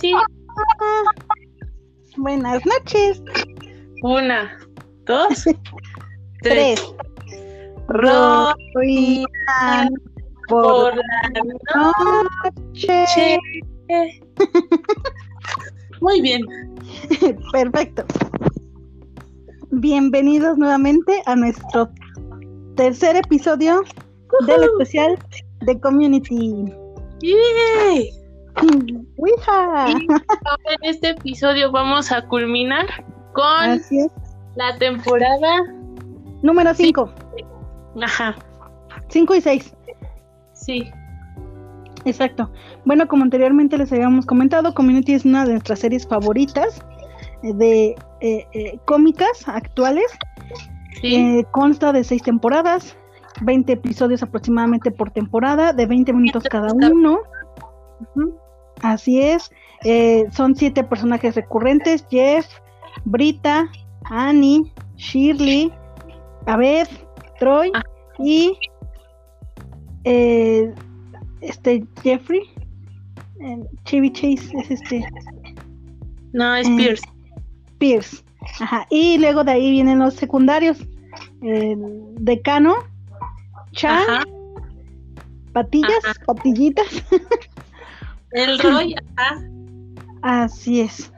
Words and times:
sí. 0.00 0.12
Buenas 2.16 2.64
noches. 2.66 3.22
Una, 4.02 4.58
dos, 5.04 5.44
Tres. 6.42 6.94
Roinan 7.88 9.26
por 10.48 10.48
por 10.48 10.96
la 10.96 11.30
noche. 11.74 13.38
noche. 13.88 13.88
Muy 16.00 16.20
bien. 16.20 16.42
Perfecto. 17.52 18.04
Bienvenidos 19.70 20.58
nuevamente 20.58 21.22
a 21.26 21.34
nuestro 21.34 21.88
tercer 22.76 23.16
episodio 23.16 23.82
del 24.46 24.64
especial 24.64 25.18
de 25.60 25.80
Community. 25.80 26.72
¡Yay! 27.20 28.17
¡Wija! 29.16 29.90
Y 29.90 29.92
en 29.92 30.78
este 30.82 31.10
episodio 31.10 31.70
vamos 31.70 32.12
a 32.12 32.22
culminar 32.26 32.86
con 33.32 33.80
la 34.56 34.76
temporada. 34.78 35.62
Número 36.42 36.74
5. 36.74 37.10
Ajá, 38.02 38.36
5 39.08 39.34
y 39.34 39.40
6. 39.40 39.76
sí. 40.52 40.90
Exacto. 42.04 42.50
Bueno, 42.84 43.08
como 43.08 43.24
anteriormente 43.24 43.76
les 43.76 43.92
habíamos 43.92 44.24
comentado, 44.24 44.72
Community 44.72 45.14
es 45.14 45.24
una 45.24 45.44
de 45.44 45.52
nuestras 45.52 45.80
series 45.80 46.06
favoritas 46.06 46.80
de 47.42 47.96
eh, 48.20 48.46
eh, 48.52 48.78
cómicas 48.84 49.46
actuales. 49.46 50.06
Sí. 51.00 51.14
Eh, 51.14 51.44
consta 51.50 51.92
de 51.92 52.02
seis 52.04 52.22
temporadas, 52.22 52.96
20 53.42 53.72
episodios 53.72 54.22
aproximadamente 54.22 54.90
por 54.90 55.10
temporada, 55.10 55.72
de 55.72 55.86
20 55.86 56.12
minutos 56.12 56.44
cada 56.44 56.72
uno. 56.72 57.18
Ujú. 58.14 58.38
Así 58.82 59.20
es. 59.20 59.50
Eh, 59.84 60.26
son 60.32 60.54
siete 60.56 60.84
personajes 60.84 61.34
recurrentes: 61.34 62.04
Jeff, 62.10 62.46
Brita, 63.04 63.70
Annie, 64.04 64.72
Shirley, 64.96 65.72
Abed, 66.46 66.88
Troy 67.38 67.70
Ah. 67.74 67.82
y 68.18 68.56
eh, 70.04 70.72
este 71.40 71.84
Jeffrey. 72.02 72.42
Eh, 73.40 73.60
Chevy 73.84 74.12
Chase 74.12 74.50
es 74.58 74.70
este 74.70 75.04
no, 76.32 76.54
es 76.56 76.68
eh, 76.68 76.74
Pierce. 76.76 77.02
Pierce. 77.78 78.24
Ajá. 78.60 78.86
Y 78.90 79.18
luego 79.18 79.44
de 79.44 79.52
ahí 79.52 79.70
vienen 79.70 79.98
los 79.98 80.14
secundarios. 80.14 80.78
Decano, 81.40 82.76
Chan, 83.72 84.02
Ajá. 84.08 84.24
patillas, 85.52 86.04
Ajá. 86.04 86.14
patillitas. 86.26 86.86
El 88.32 88.58
Roy, 88.58 88.94
ajá. 89.16 89.42
Así 90.22 90.80
es. 90.80 91.12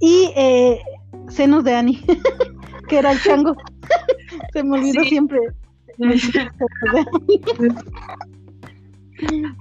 Y 0.00 0.30
eh, 0.36 0.80
senos 1.28 1.64
de 1.64 1.74
Annie, 1.74 2.02
que 2.88 2.98
era 2.98 3.12
el 3.12 3.20
chango. 3.22 3.56
Se 4.52 4.62
me 4.62 4.78
olvidó 4.78 5.02
Sí. 5.02 5.08
siempre. 5.10 5.40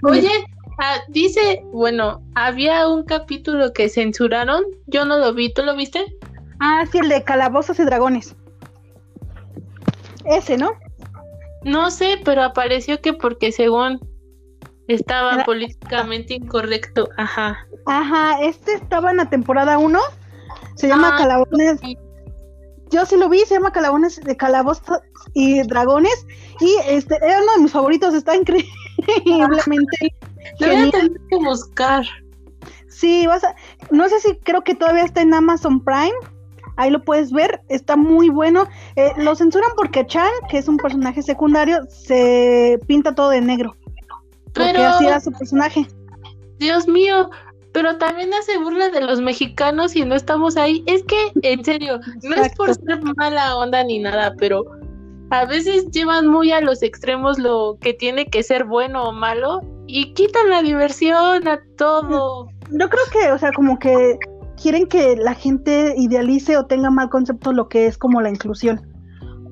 Oye, 0.03 0.29
ah, 0.79 0.97
dice, 1.09 1.63
bueno, 1.71 2.21
había 2.35 2.87
un 2.87 3.03
capítulo 3.03 3.71
que 3.73 3.89
censuraron. 3.89 4.63
Yo 4.87 5.05
no 5.05 5.17
lo 5.19 5.33
vi, 5.33 5.53
¿tú 5.53 5.63
lo 5.63 5.75
viste? 5.75 6.05
Ah, 6.59 6.85
sí, 6.91 6.97
el 6.99 7.09
de 7.09 7.23
calabozos 7.23 7.79
y 7.79 7.83
dragones. 7.85 8.35
Ese, 10.25 10.57
¿no? 10.57 10.71
No 11.63 11.91
sé, 11.91 12.19
pero 12.25 12.43
apareció 12.43 12.99
que 13.01 13.13
porque 13.13 13.51
según 13.51 13.99
estaba 14.87 15.33
Era- 15.35 15.45
políticamente 15.45 16.33
incorrecto. 16.35 17.09
Ajá. 17.17 17.57
Ajá, 17.85 18.41
este 18.41 18.73
estaba 18.73 19.11
en 19.11 19.17
la 19.17 19.29
temporada 19.29 19.77
1. 19.77 19.99
Se 20.75 20.87
llama 20.87 21.11
Ah, 21.13 21.17
Calabones. 21.17 21.79
sí. 21.81 21.97
Yo 22.89 23.05
sí 23.07 23.17
lo 23.17 23.27
vi, 23.27 23.39
se 23.39 23.55
llama 23.55 23.71
Calabones 23.71 24.21
de 24.21 24.37
Calabozos 24.37 24.99
y 25.33 25.63
Dragones. 25.63 26.27
Y 26.59 26.75
este 26.87 27.15
era 27.15 27.41
uno 27.41 27.53
de 27.55 27.61
mis 27.63 27.71
favoritos, 27.71 28.13
está 28.13 28.35
increíblemente 28.35 28.71
Lo 30.59 30.67
voy 30.67 30.75
a 30.75 30.91
tener 30.91 31.11
que 31.29 31.35
buscar. 31.37 32.05
Sí, 32.89 33.25
vas 33.25 33.43
a, 33.43 33.55
no 33.89 34.07
sé 34.09 34.19
si 34.19 34.35
creo 34.37 34.63
que 34.63 34.75
todavía 34.75 35.03
está 35.03 35.21
en 35.21 35.33
Amazon 35.33 35.83
Prime. 35.83 36.13
Ahí 36.75 36.89
lo 36.91 37.01
puedes 37.03 37.31
ver, 37.31 37.61
está 37.69 37.95
muy 37.95 38.29
bueno. 38.29 38.67
Eh, 38.95 39.11
lo 39.17 39.35
censuran 39.35 39.71
porque 39.75 40.05
Chan, 40.05 40.29
que 40.49 40.57
es 40.59 40.67
un 40.67 40.77
personaje 40.77 41.21
secundario, 41.21 41.81
se 41.89 42.79
pinta 42.87 43.13
todo 43.15 43.29
de 43.29 43.41
negro. 43.41 43.75
Porque 44.53 44.71
Pero- 44.73 44.83
así 44.89 45.05
era 45.07 45.19
su 45.19 45.31
personaje. 45.31 45.87
Dios 46.59 46.87
mío, 46.87 47.29
pero 47.73 47.97
también 47.97 48.33
hace 48.33 48.57
burla 48.59 48.89
de 48.89 49.01
los 49.01 49.19
mexicanos 49.19 49.95
y 49.95 50.05
no 50.05 50.15
estamos 50.15 50.57
ahí. 50.57 50.83
Es 50.85 51.03
que, 51.03 51.31
en 51.41 51.63
serio, 51.65 51.99
no 52.21 52.35
es 52.35 52.53
por 52.55 52.73
ser 52.73 53.01
mala 53.17 53.57
onda 53.57 53.83
ni 53.83 53.99
nada, 53.99 54.33
pero 54.37 54.63
a 55.31 55.45
veces 55.45 55.89
llevan 55.91 56.27
muy 56.27 56.51
a 56.51 56.61
los 56.61 56.83
extremos 56.83 57.39
lo 57.39 57.77
que 57.81 57.93
tiene 57.93 58.27
que 58.27 58.43
ser 58.43 58.65
bueno 58.65 59.03
o 59.03 59.11
malo 59.11 59.61
y 59.87 60.13
quitan 60.13 60.49
la 60.51 60.61
diversión 60.61 61.47
a 61.47 61.59
todo. 61.77 62.47
Yo 62.69 62.89
creo 62.89 63.03
que, 63.11 63.31
o 63.31 63.37
sea, 63.39 63.51
como 63.51 63.79
que 63.79 64.17
quieren 64.61 64.85
que 64.87 65.15
la 65.15 65.33
gente 65.33 65.95
idealice 65.97 66.55
o 66.57 66.65
tenga 66.67 66.91
mal 66.91 67.09
concepto 67.09 67.51
lo 67.51 67.67
que 67.67 67.87
es 67.87 67.97
como 67.97 68.21
la 68.21 68.29
inclusión. 68.29 68.79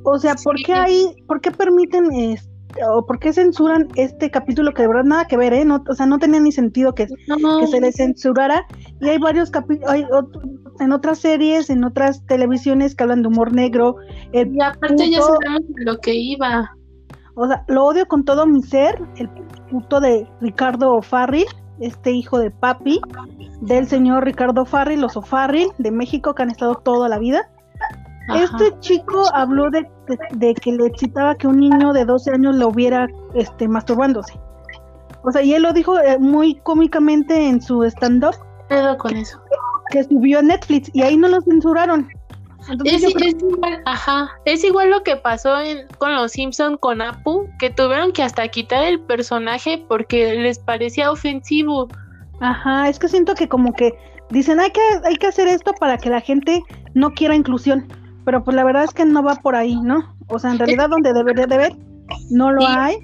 O 0.04 0.18
sea, 0.20 0.36
¿por 0.36 0.58
Sí. 0.58 0.64
qué 0.66 0.74
hay, 0.74 1.16
por 1.28 1.42
qué 1.42 1.52
permiten 1.52 2.12
este, 2.14 2.51
o 2.90 3.06
por 3.06 3.20
qué 3.20 3.34
censuran 3.34 3.88
este 3.96 4.30
capítulo 4.32 4.74
que 4.74 4.82
de 4.84 4.88
verdad 4.88 5.04
nada 5.04 5.26
que 5.26 5.38
ver, 5.38 5.54
¿eh? 5.54 5.66
No, 5.66 5.84
o 5.88 5.94
sea, 5.94 6.06
no 6.06 6.20
tenía 6.20 6.40
ni 6.40 6.52
sentido 6.52 6.94
que, 6.96 7.08
No, 7.28 7.60
que 7.60 7.68
se 7.68 7.80
le 7.82 7.92
censurara. 7.92 8.66
Y 9.00 9.10
hay 9.10 9.18
varios 9.18 9.52
capítulos, 9.52 9.94
en 10.80 10.92
otras 10.92 11.20
series, 11.20 11.70
en 11.70 11.84
otras 11.84 12.26
televisiones 12.26 12.96
que 12.96 13.04
hablan 13.04 13.22
de 13.22 13.28
humor 13.28 13.54
negro. 13.54 13.96
el 14.32 14.56
y 14.56 14.62
aparte 14.62 15.10
ya 15.10 15.20
puto- 15.20 15.38
sabemos 15.44 15.74
de 15.76 15.86
lo 15.86 15.98
que 15.98 16.14
iba. 16.16 16.72
o 17.36 17.48
sea, 17.48 17.64
lo 17.68 17.86
odio 17.86 18.08
con 18.08 18.24
todo 18.26 18.46
mi 18.48 18.62
ser, 18.64 19.02
el 19.18 19.30
puto 19.70 20.00
de 20.00 20.28
Ricardo 20.42 21.02
Farril, 21.02 21.46
este 21.80 22.12
hijo 22.12 22.38
de 22.40 22.52
papi 22.52 23.00
del 23.62 23.88
señor 23.88 24.24
Ricardo 24.26 24.66
Farril, 24.66 25.02
los 25.02 25.16
O'Farril 25.18 25.70
de 25.78 25.92
México 25.92 26.36
que 26.36 26.44
han 26.44 26.50
estado 26.52 26.76
toda 26.76 27.10
la 27.10 27.18
vida. 27.20 27.50
Ajá. 28.30 28.44
Este 28.44 28.80
chico 28.80 29.24
habló 29.34 29.70
de, 29.70 29.82
de- 30.08 30.18
de 30.34 30.54
que 30.54 30.72
le 30.72 30.86
excitaba 30.88 31.36
que 31.36 31.48
un 31.48 31.60
niño 31.60 31.92
de 31.94 32.06
12 32.06 32.32
años 32.32 32.56
lo 32.56 32.72
viera 32.72 33.08
este, 33.34 33.68
masturbándose. 33.68 34.40
O 35.24 35.32
sea, 35.32 35.42
y 35.42 35.54
él 35.54 35.64
lo 35.64 35.74
dijo 35.74 36.00
eh, 36.00 36.18
muy 36.20 36.56
cómicamente 36.64 37.48
en 37.48 37.62
su 37.62 37.84
stand-up 37.84 38.36
con 38.98 39.16
eso? 39.18 39.40
que 39.92 40.04
subió 40.06 40.40
a 40.40 40.42
Netflix 40.42 40.90
y 40.94 41.02
ahí 41.02 41.18
no 41.18 41.28
lo 41.28 41.42
censuraron. 41.42 42.08
Entonces 42.70 42.96
Es, 42.96 43.02
yo 43.02 43.12
creo- 43.18 43.30
es 43.30 43.36
igual, 43.44 43.82
ajá, 43.86 44.30
es 44.46 44.64
igual 44.64 44.90
lo 44.92 45.04
que 45.04 45.18
pasó 45.18 45.60
en- 45.60 45.88
con 45.98 46.16
los 46.16 46.32
Simpson 46.32 46.78
con 46.78 47.02
Apu, 47.02 47.48
que 47.60 47.70
tuvieron 47.72 48.12
que 48.14 48.24
hasta 48.24 48.48
quitar 48.48 48.84
el 48.86 49.00
personaje 49.02 49.84
porque 49.90 50.36
les 50.36 50.60
parecía 50.60 51.12
ofensivo. 51.12 51.88
Ajá, 52.40 52.88
es 52.88 53.00
que 53.00 53.08
siento 53.10 53.34
que 53.36 53.50
como 53.50 53.74
que 53.74 53.94
dicen 54.30 54.60
hay 54.60 54.72
que, 54.72 54.82
hay 55.04 55.16
que 55.18 55.28
hacer 55.28 55.48
esto 55.48 55.74
para 55.74 55.98
que 55.98 56.10
la 56.10 56.22
gente 56.22 56.62
no 56.94 57.12
quiera 57.12 57.36
inclusión, 57.36 57.88
pero 58.26 58.44
pues 58.44 58.56
la 58.56 58.64
verdad 58.64 58.84
es 58.84 58.92
que 58.92 59.06
no 59.06 59.24
va 59.24 59.36
por 59.36 59.56
ahí, 59.56 59.80
¿no? 59.82 60.16
O 60.28 60.40
sea, 60.40 60.52
en 60.52 60.60
realidad 60.60 60.90
donde 60.90 61.14
debería 61.14 61.46
de 61.48 61.58
ver, 61.58 61.74
no 62.30 62.52
lo 62.52 62.62
Sí. 62.62 62.68
hay. 62.70 62.96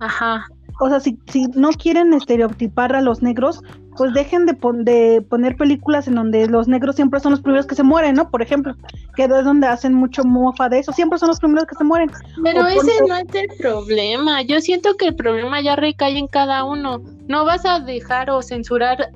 Ajá, 0.00 0.46
O 0.82 0.88
sea, 0.88 0.98
si, 0.98 1.18
si 1.26 1.46
no 1.54 1.70
quieren 1.72 2.14
estereotipar 2.14 2.96
a 2.96 3.02
los 3.02 3.20
negros, 3.22 3.60
pues 3.98 4.14
dejen 4.14 4.46
de, 4.46 4.54
pon- 4.54 4.82
de 4.84 5.20
poner 5.28 5.54
películas 5.56 6.08
en 6.08 6.14
donde 6.14 6.46
los 6.46 6.68
negros 6.68 6.96
siempre 6.96 7.20
son 7.20 7.32
los 7.32 7.42
primeros 7.42 7.66
que 7.66 7.74
se 7.74 7.82
mueren, 7.82 8.14
¿no? 8.14 8.30
Por 8.30 8.40
ejemplo, 8.40 8.74
que 9.14 9.24
es 9.24 9.44
donde 9.44 9.66
hacen 9.66 9.92
mucho 9.92 10.24
mofa 10.24 10.70
de 10.70 10.78
eso, 10.78 10.92
siempre 10.92 11.18
son 11.18 11.28
los 11.28 11.38
primeros 11.38 11.66
que 11.66 11.74
se 11.74 11.84
mueren. 11.84 12.10
pero 12.42 12.62
O 12.62 12.66
ese 12.66 12.92
no 13.06 13.14
es 13.14 13.26
el 13.34 13.48
problema. 13.58 14.40
Yo 14.40 14.60
siento 14.62 14.96
que 14.96 15.08
el 15.08 15.16
problema 15.16 15.60
ya 15.60 15.76
recae 15.76 16.16
en 16.16 16.28
cada 16.28 16.64
uno. 16.64 17.02
No 17.28 17.44
vas 17.44 17.66
a 17.66 17.80
dejar 17.80 18.30
o 18.30 18.40
censurar 18.40 19.10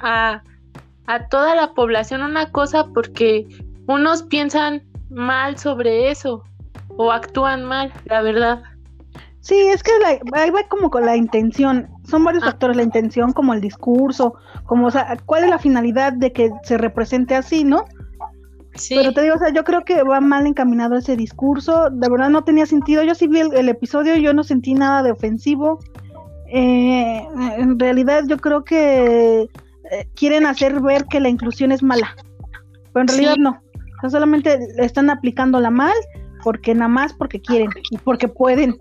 a, 0.00 0.42
a 1.06 1.28
toda 1.28 1.54
la 1.54 1.72
población 1.72 2.22
una 2.22 2.50
cosa 2.50 2.86
porque 2.92 3.46
unos 3.86 4.22
piensan 4.24 4.82
mal 5.10 5.56
sobre 5.58 6.10
eso 6.10 6.42
o 6.96 7.12
actúan 7.12 7.64
mal, 7.64 7.92
la 8.06 8.22
verdad. 8.22 8.62
Sí, 9.40 9.54
es 9.54 9.82
que 9.82 9.92
la- 10.00 10.40
ahí 10.40 10.50
va 10.50 10.64
como 10.68 10.90
con 10.90 11.06
la 11.06 11.16
intención. 11.16 11.88
Son 12.04 12.24
varios 12.24 12.42
Ah. 12.42 12.46
factores, 12.48 12.76
la 12.76 12.82
intención, 12.82 13.32
como 13.32 13.54
el 13.54 13.60
discurso, 13.60 14.34
como, 14.64 14.88
o 14.88 14.90
sea, 14.90 15.16
cuál 15.24 15.44
es 15.44 15.50
la 15.50 15.58
finalidad 15.58 16.12
de 16.12 16.32
que 16.32 16.50
se 16.64 16.78
represente 16.78 17.36
así, 17.36 17.62
¿no? 17.62 17.84
Sí. 18.74 18.94
Pero 18.96 19.12
te 19.12 19.22
digo, 19.22 19.36
o 19.36 19.38
sea, 19.38 19.50
yo 19.50 19.62
creo 19.64 19.84
que 19.84 20.02
va 20.02 20.20
mal 20.20 20.46
encaminado 20.46 20.96
ese 20.96 21.16
discurso. 21.16 21.88
De 21.90 22.08
verdad 22.10 22.28
no 22.28 22.42
tenía 22.44 22.66
sentido. 22.66 23.02
Yo 23.04 23.14
sí 23.14 23.26
vi 23.28 23.40
el, 23.40 23.54
el 23.54 23.68
episodio, 23.68 24.16
yo 24.16 24.34
no 24.34 24.42
sentí 24.42 24.74
nada 24.74 25.02
de 25.02 25.12
ofensivo. 25.12 25.78
Eh, 26.48 27.26
en 27.58 27.78
realidad 27.78 28.24
yo 28.26 28.36
creo 28.38 28.64
que 28.64 29.42
eh, 29.90 30.08
quieren 30.14 30.44
hacer 30.46 30.80
ver 30.80 31.04
que 31.06 31.20
la 31.20 31.28
inclusión 31.28 31.72
es 31.72 31.82
mala. 31.82 32.14
Pero 32.92 33.02
en 33.02 33.08
realidad 33.08 33.34
Sí. 33.34 33.40
no. 33.40 33.62
Sea, 34.10 34.20
solamente 34.20 34.58
le 34.76 34.84
están 34.84 35.10
aplicándola 35.10 35.70
mal 35.70 35.94
porque 36.42 36.74
nada 36.74 36.88
más 36.88 37.12
porque 37.12 37.40
quieren 37.40 37.70
y 37.90 37.98
porque 37.98 38.28
pueden. 38.28 38.78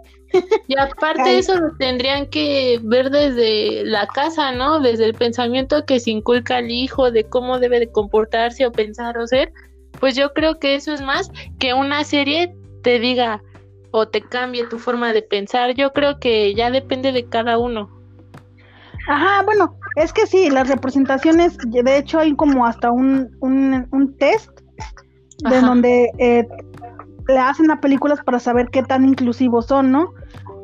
Y 0.68 0.78
aparte 0.78 1.38
eso 1.38 1.56
lo 1.60 1.76
tendrían 1.78 2.28
que 2.28 2.80
ver 2.84 3.10
desde 3.10 3.84
la 3.86 4.06
casa, 4.08 4.52
¿no? 4.52 4.80
Desde 4.80 5.06
el 5.06 5.14
pensamiento 5.14 5.86
que 5.86 6.00
se 6.00 6.12
inculca 6.12 6.58
al 6.58 6.70
hijo 6.70 7.12
de 7.12 7.24
cómo 7.24 7.60
debe 7.60 7.80
de 7.80 7.92
comportarse 7.92 8.66
o 8.66 8.72
pensar 8.72 9.18
o 9.18 9.26
ser. 9.28 9.52
Pues 10.00 10.16
yo 10.16 10.34
creo 10.34 10.60
que 10.60 10.76
eso 10.76 10.94
es 10.94 11.02
más 11.02 11.32
que 11.58 11.74
una 11.74 12.04
serie 12.04 12.54
te 12.84 13.00
diga 13.00 13.42
o 13.92 14.08
te 14.08 14.22
cambie 14.22 14.68
tu 14.68 14.78
forma 14.78 15.14
de 15.14 15.22
pensar. 15.22 15.74
Yo 15.74 15.94
creo 15.94 16.20
que 16.20 16.54
ya 16.54 16.70
depende 16.70 17.12
de 17.14 17.28
cada 17.28 17.58
uno. 17.58 17.90
Ajá, 19.08 19.44
bueno, 19.44 19.78
es 19.96 20.12
que 20.12 20.28
sí, 20.28 20.50
las 20.50 20.68
representaciones, 20.68 21.58
de 21.58 21.98
hecho 21.98 22.20
hay 22.20 22.36
como 22.36 22.66
hasta 22.66 22.92
un, 22.92 23.36
un, 23.40 23.88
un 23.92 24.18
test 24.18 24.50
de 25.38 25.62
donde 25.62 26.12
eh, 26.18 26.48
le 27.28 27.38
hacen 27.38 27.72
a 27.72 27.82
películas 27.82 28.20
para 28.24 28.40
saber 28.40 28.70
qué 28.70 28.84
tan 28.84 29.06
inclusivos 29.06 29.66
son, 29.66 29.92
¿no? 29.92 30.14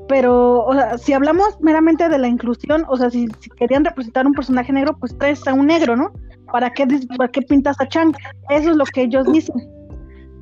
Pero, 0.08 0.66
o 0.66 0.74
sea, 0.74 0.98
si 0.98 1.14
hablamos 1.14 1.60
meramente 1.62 2.10
de 2.10 2.18
la 2.18 2.28
inclusión, 2.28 2.86
o 2.90 2.98
sea, 2.98 3.10
si, 3.10 3.28
querían 3.58 3.86
representar 3.86 4.26
un 4.28 4.34
personaje 4.34 4.74
negro, 4.74 4.98
pues 5.00 5.18
traes 5.18 5.48
a 5.48 5.54
un 5.54 5.68
negro, 5.68 5.96
¿no? 5.96 6.12
¿Para 6.52 6.72
qué, 6.72 6.86
¿Para 7.18 7.32
qué 7.32 7.42
pintas 7.42 7.80
a 7.80 7.88
Chang? 7.88 8.14
Eso 8.50 8.72
es 8.72 8.76
lo 8.76 8.86
que 8.86 9.04
ellos 9.04 9.32
dicen. 9.32 9.56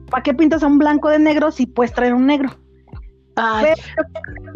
¿Para 0.10 0.24
qué 0.24 0.34
pintas 0.34 0.64
a 0.64 0.68
un 0.68 0.80
blanco 0.80 1.10
de 1.10 1.20
negro 1.20 1.52
si 1.52 1.68
puedes 1.68 1.94
traer 1.94 2.14
un 2.14 2.26
negro? 2.26 2.50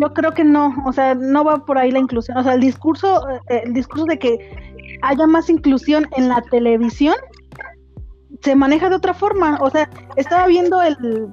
yo 0.02 0.14
creo 0.14 0.32
que 0.34 0.44
no, 0.44 0.76
o 0.86 0.92
sea, 0.92 1.16
no 1.16 1.46
va 1.46 1.66
por 1.66 1.78
ahí 1.78 1.92
la 1.92 2.00
inclusión. 2.00 2.38
O 2.38 2.44
sea, 2.44 2.56
el 2.56 2.60
discurso, 2.60 3.30
eh, 3.50 3.62
el 3.64 3.74
discurso 3.74 4.06
de 4.06 4.20
que 4.20 4.98
haya 5.04 5.26
más 5.28 5.50
inclusión 5.50 6.08
en 6.18 6.28
la 6.28 6.42
televisión 6.42 7.16
se 8.42 8.56
maneja 8.56 8.90
de 8.90 8.96
otra 8.96 9.14
forma. 9.14 9.58
O 9.62 9.70
sea, 9.70 9.90
estaba 10.16 10.48
viendo 10.48 10.82
el, 10.82 11.32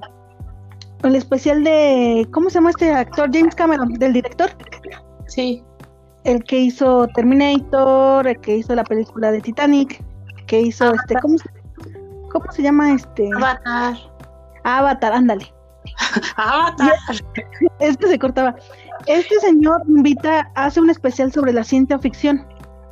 el 1.03 1.15
especial 1.15 1.63
de, 1.63 2.27
¿cómo 2.31 2.49
se 2.49 2.55
llama 2.55 2.71
este 2.71 2.93
actor? 2.93 3.29
James 3.31 3.55
Cameron, 3.55 3.93
del 3.93 4.13
director. 4.13 4.49
Sí. 5.27 5.63
El 6.23 6.43
que 6.43 6.59
hizo 6.59 7.07
Terminator, 7.15 8.27
el 8.27 8.39
que 8.41 8.57
hizo 8.57 8.75
la 8.75 8.83
película 8.83 9.31
de 9.31 9.41
Titanic, 9.41 10.03
que 10.45 10.61
hizo 10.61 10.93
este, 10.93 11.15
¿cómo 11.15 11.37
se, 11.37 11.49
¿cómo 12.31 12.51
se 12.51 12.61
llama 12.61 12.93
este? 12.93 13.29
Avatar. 13.35 13.97
Avatar, 14.63 15.13
ándale. 15.13 15.51
Avatar. 16.35 16.93
Este 17.79 18.07
se 18.07 18.19
cortaba. 18.19 18.55
Este 19.07 19.39
señor 19.39 19.81
invita, 19.87 20.51
hace 20.53 20.79
un 20.79 20.91
especial 20.91 21.31
sobre 21.31 21.53
la 21.53 21.63
ciencia 21.63 21.97
ficción 21.97 22.45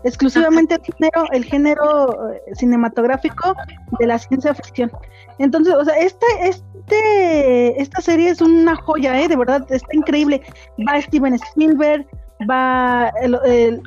exclusivamente 0.03 0.75
el 0.75 1.43
género, 1.43 2.29
el 2.29 2.35
eh, 2.35 2.55
cinematográfico 2.55 3.55
de 3.99 4.07
la 4.07 4.17
ciencia 4.17 4.53
ficción. 4.53 4.91
Entonces, 5.39 5.73
o 5.73 5.83
sea, 5.83 5.97
este, 5.97 6.25
este, 6.41 7.81
esta 7.81 8.01
serie 8.01 8.29
es 8.29 8.41
una 8.41 8.75
joya, 8.75 9.21
¿eh? 9.21 9.27
De 9.27 9.35
verdad, 9.35 9.65
está 9.69 9.95
increíble. 9.95 10.41
Va 10.87 11.01
Steven 11.01 11.33
Spielberg, 11.35 12.05
va 12.49 13.11
el, 13.21 13.81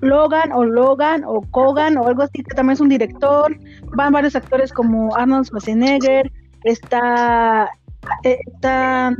Logan 0.00 0.52
o 0.52 0.64
Logan 0.64 1.24
o 1.24 1.40
Kogan 1.50 1.96
o 1.96 2.06
algo 2.06 2.22
así, 2.22 2.42
que 2.42 2.54
también 2.54 2.74
es 2.74 2.80
un 2.80 2.88
director. 2.88 3.56
Van 3.96 4.12
varios 4.12 4.36
actores 4.36 4.72
como 4.72 5.14
Arnold 5.16 5.46
Schwarzenegger, 5.46 6.30
está 6.64 7.70
está 8.22 9.14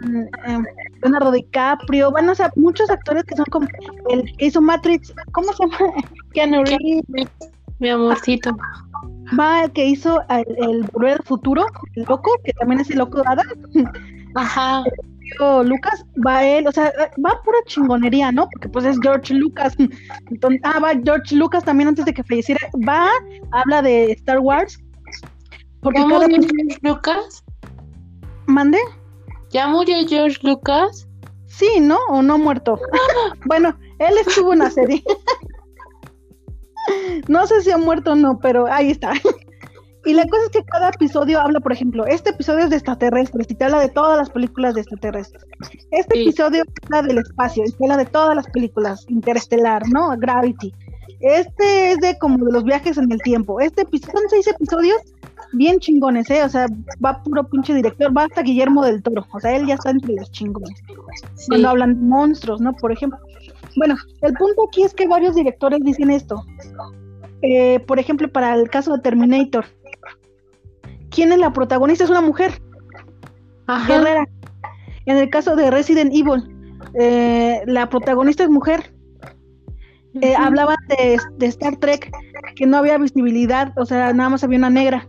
eh, 0.46 0.58
Leonardo 1.02 1.32
DiCaprio, 1.32 2.10
bueno, 2.10 2.32
o 2.32 2.34
sea, 2.34 2.50
muchos 2.56 2.90
actores 2.90 3.24
que 3.24 3.36
son 3.36 3.46
como 3.50 3.68
el 4.10 4.36
que 4.36 4.46
hizo 4.46 4.60
Matrix, 4.60 5.14
¿cómo 5.32 5.52
se 5.52 5.64
llama? 5.64 5.92
Keanu 6.32 6.64
Reeves. 6.64 7.30
Mi 7.80 7.90
amorcito. 7.90 8.56
Va 9.38 9.64
el 9.64 9.72
que 9.72 9.84
hizo 9.84 10.20
el, 10.28 10.46
el 10.58 10.82
del 10.82 11.22
futuro, 11.24 11.66
el 11.96 12.04
loco, 12.04 12.30
que 12.44 12.52
también 12.52 12.80
es 12.80 12.90
el 12.90 12.98
loco 12.98 13.20
de 13.20 13.24
Adam. 13.26 13.46
Ajá. 14.34 14.84
Lucas, 15.64 16.04
va 16.26 16.44
él, 16.44 16.66
o 16.66 16.72
sea, 16.72 16.92
va 17.24 17.40
pura 17.42 17.58
chingonería, 17.66 18.30
¿no? 18.30 18.48
Porque 18.50 18.68
pues 18.68 18.84
es 18.84 18.98
George 19.02 19.34
Lucas. 19.34 19.74
Entonces, 20.30 20.60
ah, 20.64 20.78
va 20.78 20.92
George 21.02 21.34
Lucas 21.34 21.64
también 21.64 21.88
antes 21.88 22.04
de 22.04 22.14
que 22.14 22.22
falleciera. 22.22 22.60
Va, 22.86 23.08
habla 23.52 23.82
de 23.82 24.12
Star 24.12 24.38
Wars. 24.38 24.78
Porque 25.80 26.00
¿Cómo 26.00 26.20
George 26.20 26.38
Lucas? 26.82 27.43
¿Mande? 28.46 28.78
¿Ya 29.50 29.68
murió 29.68 29.96
George 30.06 30.38
Lucas? 30.42 31.08
Sí, 31.46 31.80
¿no? 31.80 31.98
¿O 32.08 32.22
no 32.22 32.38
muerto? 32.38 32.78
bueno, 33.46 33.78
él 33.98 34.14
estuvo 34.26 34.52
en 34.52 34.58
la 34.60 34.70
serie. 34.70 35.02
no 37.28 37.46
sé 37.46 37.62
si 37.62 37.70
ha 37.70 37.78
muerto 37.78 38.12
o 38.12 38.16
no, 38.16 38.38
pero 38.40 38.66
ahí 38.66 38.90
está. 38.90 39.12
y 40.04 40.12
la 40.12 40.26
cosa 40.26 40.44
es 40.44 40.50
que 40.50 40.64
cada 40.64 40.88
episodio 40.88 41.40
habla, 41.40 41.60
por 41.60 41.72
ejemplo, 41.72 42.04
este 42.06 42.30
episodio 42.30 42.64
es 42.64 42.70
de 42.70 42.76
extraterrestres 42.76 43.46
y 43.50 43.54
te 43.54 43.64
habla 43.64 43.80
de 43.80 43.88
todas 43.88 44.18
las 44.18 44.30
películas 44.30 44.74
de 44.74 44.80
extraterrestres. 44.80 45.44
Este 45.92 46.22
episodio 46.22 46.64
habla 46.86 47.02
del 47.02 47.18
espacio 47.18 47.64
y 47.64 47.70
te 47.70 47.84
habla 47.84 47.96
de 47.96 48.06
todas 48.06 48.34
las 48.34 48.48
películas, 48.48 49.04
Interestelar, 49.08 49.82
¿no? 49.88 50.10
Gravity. 50.18 50.74
Este 51.20 51.92
es 51.92 51.98
de 51.98 52.18
como 52.18 52.44
de 52.44 52.52
los 52.52 52.64
viajes 52.64 52.98
en 52.98 53.10
el 53.10 53.22
tiempo. 53.22 53.60
Este 53.60 53.82
episodio, 53.82 54.18
son 54.18 54.28
seis 54.28 54.46
episodios 54.48 55.00
bien 55.54 55.78
chingones, 55.78 56.28
¿eh? 56.30 56.42
O 56.44 56.48
sea, 56.48 56.66
va 57.04 57.22
puro 57.22 57.44
pinche 57.48 57.74
director, 57.74 58.16
va 58.16 58.24
hasta 58.24 58.42
Guillermo 58.42 58.84
del 58.84 59.02
Toro, 59.02 59.26
o 59.32 59.40
sea, 59.40 59.56
él 59.56 59.66
ya 59.66 59.74
está 59.74 59.90
entre 59.90 60.14
los 60.14 60.30
chingones. 60.30 60.82
Cuando 61.48 61.68
hablan 61.68 61.94
de 61.94 62.02
monstruos, 62.06 62.60
¿no? 62.60 62.72
Por 62.74 62.92
ejemplo. 62.92 63.18
Bueno, 63.76 63.96
el 64.22 64.34
punto 64.34 64.66
aquí 64.68 64.82
es 64.82 64.94
que 64.94 65.08
varios 65.08 65.34
directores 65.34 65.80
dicen 65.82 66.10
esto. 66.10 66.44
Eh, 67.42 67.80
por 67.80 67.98
ejemplo, 67.98 68.30
para 68.30 68.54
el 68.54 68.70
caso 68.70 68.92
de 68.92 69.02
Terminator, 69.02 69.66
¿quién 71.10 71.32
es 71.32 71.38
la 71.38 71.52
protagonista? 71.52 72.04
Es 72.04 72.10
una 72.10 72.20
mujer. 72.20 72.62
Ajá. 73.66 73.86
Guerrera. 73.86 74.28
En 75.06 75.16
el 75.18 75.28
caso 75.28 75.56
de 75.56 75.70
Resident 75.70 76.12
Evil, 76.14 76.42
eh, 76.94 77.62
la 77.66 77.88
protagonista 77.88 78.44
es 78.44 78.50
mujer. 78.50 78.94
Eh, 80.20 80.34
hablaban 80.36 80.76
de, 80.88 81.18
de, 81.38 81.46
Star 81.46 81.76
Trek, 81.76 82.10
que 82.54 82.66
no 82.66 82.76
había 82.76 82.96
visibilidad, 82.98 83.72
o 83.76 83.84
sea, 83.84 84.12
nada 84.12 84.30
más 84.30 84.44
había 84.44 84.58
una 84.58 84.70
negra 84.70 85.08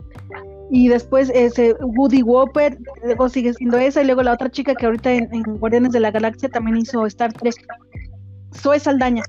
y 0.70 0.88
después 0.88 1.30
ese 1.34 1.74
Woody 1.80 2.22
Whopper, 2.22 2.78
luego 3.04 3.28
sigue 3.28 3.54
siendo 3.54 3.78
esa, 3.78 4.02
y 4.02 4.06
luego 4.06 4.22
la 4.22 4.32
otra 4.32 4.50
chica 4.50 4.74
que 4.74 4.86
ahorita 4.86 5.12
en, 5.12 5.42
Guardianes 5.58 5.92
de 5.92 6.00
la 6.00 6.10
Galaxia 6.10 6.48
también 6.48 6.78
hizo 6.78 7.06
Star 7.06 7.32
Trek, 7.32 7.54
Zoe 8.54 8.80
Saldaña. 8.80 9.22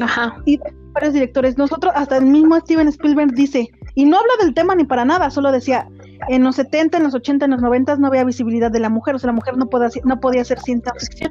Ajá. 0.00 0.40
Y 0.44 0.60
varios 0.92 1.14
directores. 1.14 1.56
Nosotros, 1.56 1.92
hasta 1.96 2.18
el 2.18 2.26
mismo 2.26 2.58
Steven 2.60 2.88
Spielberg 2.88 3.32
dice, 3.32 3.68
y 3.94 4.04
no 4.04 4.18
habla 4.18 4.32
del 4.40 4.54
tema 4.54 4.74
ni 4.74 4.84
para 4.84 5.04
nada, 5.04 5.30
solo 5.30 5.50
decía, 5.50 5.88
en 6.28 6.44
los 6.44 6.56
70, 6.56 6.98
en 6.98 7.04
los 7.04 7.14
80, 7.14 7.46
en 7.46 7.50
los 7.52 7.62
90 7.62 7.96
no 7.96 8.08
había 8.08 8.24
visibilidad 8.24 8.70
de 8.70 8.80
la 8.80 8.90
mujer, 8.90 9.14
o 9.14 9.18
sea, 9.18 9.28
la 9.28 9.34
mujer 9.34 9.56
no 9.56 9.66
podía, 9.66 9.88
no 10.04 10.20
podía 10.20 10.42
hacer 10.42 10.60
ciencia 10.60 10.92
ficción. 10.98 11.30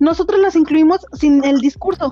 Nosotros 0.00 0.40
las 0.40 0.56
incluimos 0.56 1.06
sin 1.12 1.44
el 1.44 1.60
discurso. 1.60 2.10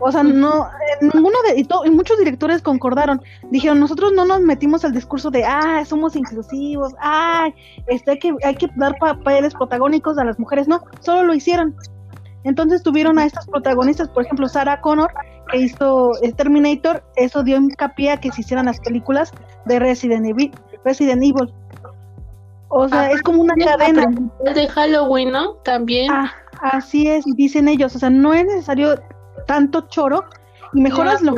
O 0.00 0.10
sea, 0.10 0.22
no, 0.22 0.66
eh, 0.66 1.08
ninguno 1.12 1.36
de, 1.48 1.60
y, 1.60 1.90
muchos 1.90 2.18
directores 2.18 2.62
concordaron, 2.62 3.22
dijeron, 3.50 3.80
nosotros 3.80 4.12
no 4.12 4.24
nos 4.24 4.40
metimos 4.40 4.84
al 4.84 4.92
discurso 4.92 5.30
de, 5.30 5.44
ah, 5.44 5.84
somos 5.84 6.16
inclusivos, 6.16 6.94
ah, 7.00 7.48
este, 7.86 8.12
hay, 8.12 8.18
que, 8.18 8.34
hay 8.42 8.54
que 8.56 8.68
dar 8.76 8.96
papeles 8.98 9.54
protagónicos 9.54 10.18
a 10.18 10.24
las 10.24 10.38
mujeres, 10.38 10.68
no, 10.68 10.82
solo 11.00 11.24
lo 11.24 11.34
hicieron. 11.34 11.74
Entonces 12.44 12.82
tuvieron 12.82 13.18
a 13.18 13.24
estas 13.24 13.46
protagonistas, 13.46 14.08
por 14.10 14.24
ejemplo, 14.24 14.48
Sarah 14.48 14.80
Connor, 14.82 15.10
que 15.50 15.58
hizo 15.58 16.10
el 16.22 16.34
Terminator, 16.34 17.02
eso 17.16 17.42
dio 17.42 17.56
hincapié 17.56 18.10
a 18.10 18.16
que 18.18 18.30
se 18.32 18.42
hicieran 18.42 18.66
las 18.66 18.80
películas 18.80 19.32
de 19.64 19.78
Resident 19.78 20.26
Evil. 20.26 20.52
Resident 20.84 21.22
Evil. 21.22 21.52
O 22.68 22.88
sea, 22.88 23.10
es 23.10 23.22
como 23.22 23.40
una 23.40 23.54
cadena. 23.54 24.06
De 24.54 24.68
Halloween, 24.68 25.32
¿no? 25.32 25.54
También. 25.64 26.10
Ah, 26.12 26.30
así 26.60 27.08
es, 27.08 27.24
dicen 27.36 27.68
ellos. 27.68 27.94
O 27.96 27.98
sea, 27.98 28.10
no 28.10 28.34
es 28.34 28.44
necesario 28.44 28.96
tanto 29.46 29.82
choro 29.88 30.24
y 30.72 30.80
mejoraslo. 30.80 31.34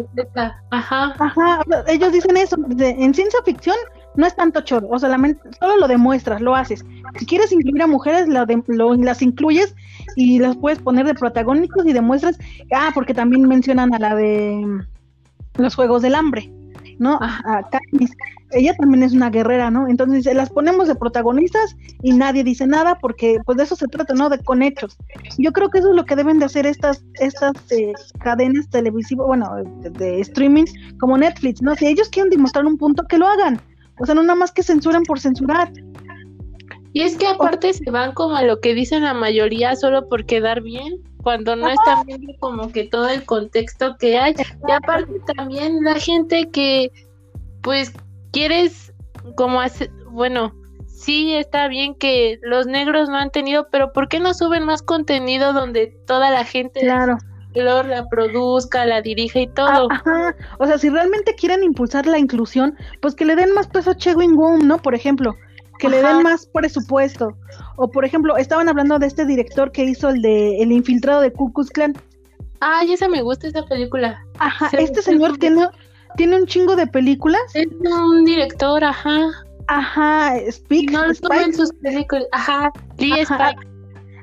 Ajá. 0.71 1.15
Ajá, 1.19 1.61
ellos 1.87 2.13
dicen 2.13 2.37
eso, 2.37 2.57
en 2.79 3.15
ciencia 3.15 3.41
ficción 3.45 3.77
no 4.15 4.27
es 4.27 4.35
tanto 4.35 4.63
choro, 4.63 4.89
o 4.91 4.99
solamente 4.99 5.41
solo 5.61 5.77
lo 5.77 5.89
demuestras, 5.89 6.41
lo 6.41 6.55
haces. 6.55 6.85
Si 7.19 7.27
quieres 7.27 7.53
incluir 7.53 7.83
a 7.83 7.87
mujeres, 7.87 8.29
las 8.29 9.23
incluyes 9.23 9.75
y 10.17 10.39
las 10.39 10.57
puedes 10.57 10.79
poner 10.79 11.05
de 11.05 11.15
protagónicos 11.15 11.85
y 11.87 11.93
demuestras, 11.93 12.39
ah, 12.75 12.91
porque 12.95 13.13
también 13.13 13.47
mencionan 13.47 13.95
a 13.95 13.99
la 13.99 14.15
de 14.15 14.65
los 15.59 15.75
Juegos 15.75 16.03
del 16.03 16.15
Hambre. 16.15 16.51
¿no? 16.99 17.19
A, 17.21 17.63
Ella 18.53 18.75
también 18.77 19.03
es 19.03 19.13
una 19.13 19.31
guerrera, 19.31 19.71
¿no? 19.71 19.89
Entonces 19.89 20.33
las 20.35 20.51
ponemos 20.51 20.87
de 20.87 20.95
protagonistas 20.95 21.77
y 22.03 22.13
nadie 22.13 22.45
dice 22.45 22.67
nada 22.67 22.97
porque 22.99 23.39
pues 23.45 23.59
de 23.59 23.65
eso 23.65 23.75
se 23.75 23.89
trata, 23.89 24.15
¿no? 24.15 24.29
De 24.29 24.39
con 24.39 24.63
hechos. 24.63 24.97
Yo 25.39 25.53
creo 25.53 25.69
que 25.69 25.79
eso 25.79 25.91
es 25.91 25.97
lo 25.97 26.05
que 26.05 26.17
deben 26.17 26.39
de 26.39 26.47
hacer 26.47 26.67
estas 26.67 27.05
estas 27.15 27.55
eh, 27.73 27.93
cadenas 28.21 28.69
televisivas, 28.71 29.27
bueno, 29.27 29.51
de, 29.83 30.21
streaming 30.21 30.65
como 31.01 31.19
Netflix, 31.19 31.61
¿no? 31.61 31.75
Si 31.75 31.87
ellos 31.87 32.09
quieren 32.09 32.31
demostrar 32.31 32.67
un 32.67 32.79
punto, 32.79 33.05
que 33.09 33.19
lo 33.19 33.27
hagan. 33.27 33.61
O 33.99 34.07
sea, 34.07 34.15
no 34.15 34.23
nada 34.23 34.39
más 34.39 34.53
que 34.53 34.63
censuran 34.63 35.03
por 35.03 35.19
censurar. 35.19 35.73
Y 36.93 37.03
es 37.03 37.17
que 37.17 37.27
aparte 37.27 37.75
se 37.75 37.91
van 37.91 38.13
como 38.13 38.37
a 38.37 38.43
lo 38.43 38.61
que 38.61 38.75
dicen 38.75 39.03
la 39.03 39.13
mayoría 39.13 39.77
solo 39.77 40.09
por 40.09 40.25
quedar 40.25 40.63
bien 40.63 41.03
cuando 41.23 41.57
no 41.57 41.69
están 41.69 42.07
viendo 42.07 42.33
como 42.39 42.71
que 42.71 42.85
todo 42.85 43.09
el 43.09 43.25
contexto 43.25 43.97
que 43.99 44.17
hay. 44.17 44.35
Y 44.67 44.71
aparte 44.71 45.13
también 45.37 45.83
la 45.83 45.97
gente 45.97 46.49
que 46.51 46.91
pues 47.67 47.93
quieres 48.31 48.93
como 49.35 49.61
hacer, 49.61 49.91
bueno, 50.13 50.55
sí 50.87 51.35
está 51.35 51.67
bien 51.67 51.97
que 51.97 52.39
los 52.43 52.69
negros 52.69 53.09
no 53.09 53.17
han 53.17 53.33
tenido, 53.33 53.67
pero 53.73 53.93
¿por 53.93 54.09
qué 54.09 54.21
no 54.21 54.35
suben 54.35 54.63
más 54.63 54.83
contenido 54.83 55.53
donde 55.53 55.89
toda 56.07 56.31
la 56.31 56.45
gente 56.45 56.79
claro. 56.79 57.19
la 57.55 58.07
produzca, 58.09 58.87
la 58.87 59.03
dirija 59.03 59.41
y 59.41 59.49
todo? 59.49 59.89
Ajá. 59.91 60.37
O 60.61 60.67
sea, 60.69 60.79
si 60.79 60.91
realmente 60.91 61.35
quieren 61.35 61.65
impulsar 61.65 62.07
la 62.07 62.21
inclusión, 62.21 62.77
pues 63.03 63.17
que 63.17 63.25
le 63.25 63.35
den 63.35 63.53
más 63.53 63.67
peso 63.67 63.91
a 63.91 63.97
Chewing 63.97 64.37
Gum, 64.37 64.65
¿no? 64.65 64.79
Por 64.79 64.95
ejemplo, 64.95 65.35
que 65.81 65.89
le 65.89 66.05
den 66.05 66.23
más 66.23 66.47
presupuesto. 66.47 67.37
O 67.79 67.91
por 67.91 68.05
ejemplo, 68.05 68.37
estaban 68.37 68.69
hablando 68.69 69.01
de 69.01 69.09
este 69.09 69.27
director 69.27 69.73
que 69.73 69.83
hizo 69.83 70.11
el 70.11 70.23
de 70.23 70.63
El 70.63 70.71
infiltrado 70.71 71.21
de 71.21 71.33
Ku 71.33 71.53
Klux 71.53 71.71
Klan. 71.71 71.95
Ay, 72.61 72.93
esa 72.93 73.09
me 73.09 73.23
gusta 73.23 73.49
esa 73.49 73.65
película. 73.65 74.25
Ajá, 74.39 74.71
este 74.79 75.03
señor 75.03 75.37
tiene, 75.39 75.69
tiene 76.17 76.37
un 76.37 76.47
chingo 76.47 76.77
de 76.77 76.87
películas. 76.87 77.43
Es 77.55 77.67
un 77.81 78.25
director, 78.25 78.83
ajá. 78.85 79.31
Ajá, 79.69 80.35
Speak. 80.51 80.91
No, 80.91 81.05
en 81.05 81.55
sus 81.55 81.73
películas. 81.83 82.27
Ajá, 82.33 82.73
Lee 82.99 83.21
Spike. 83.21 83.67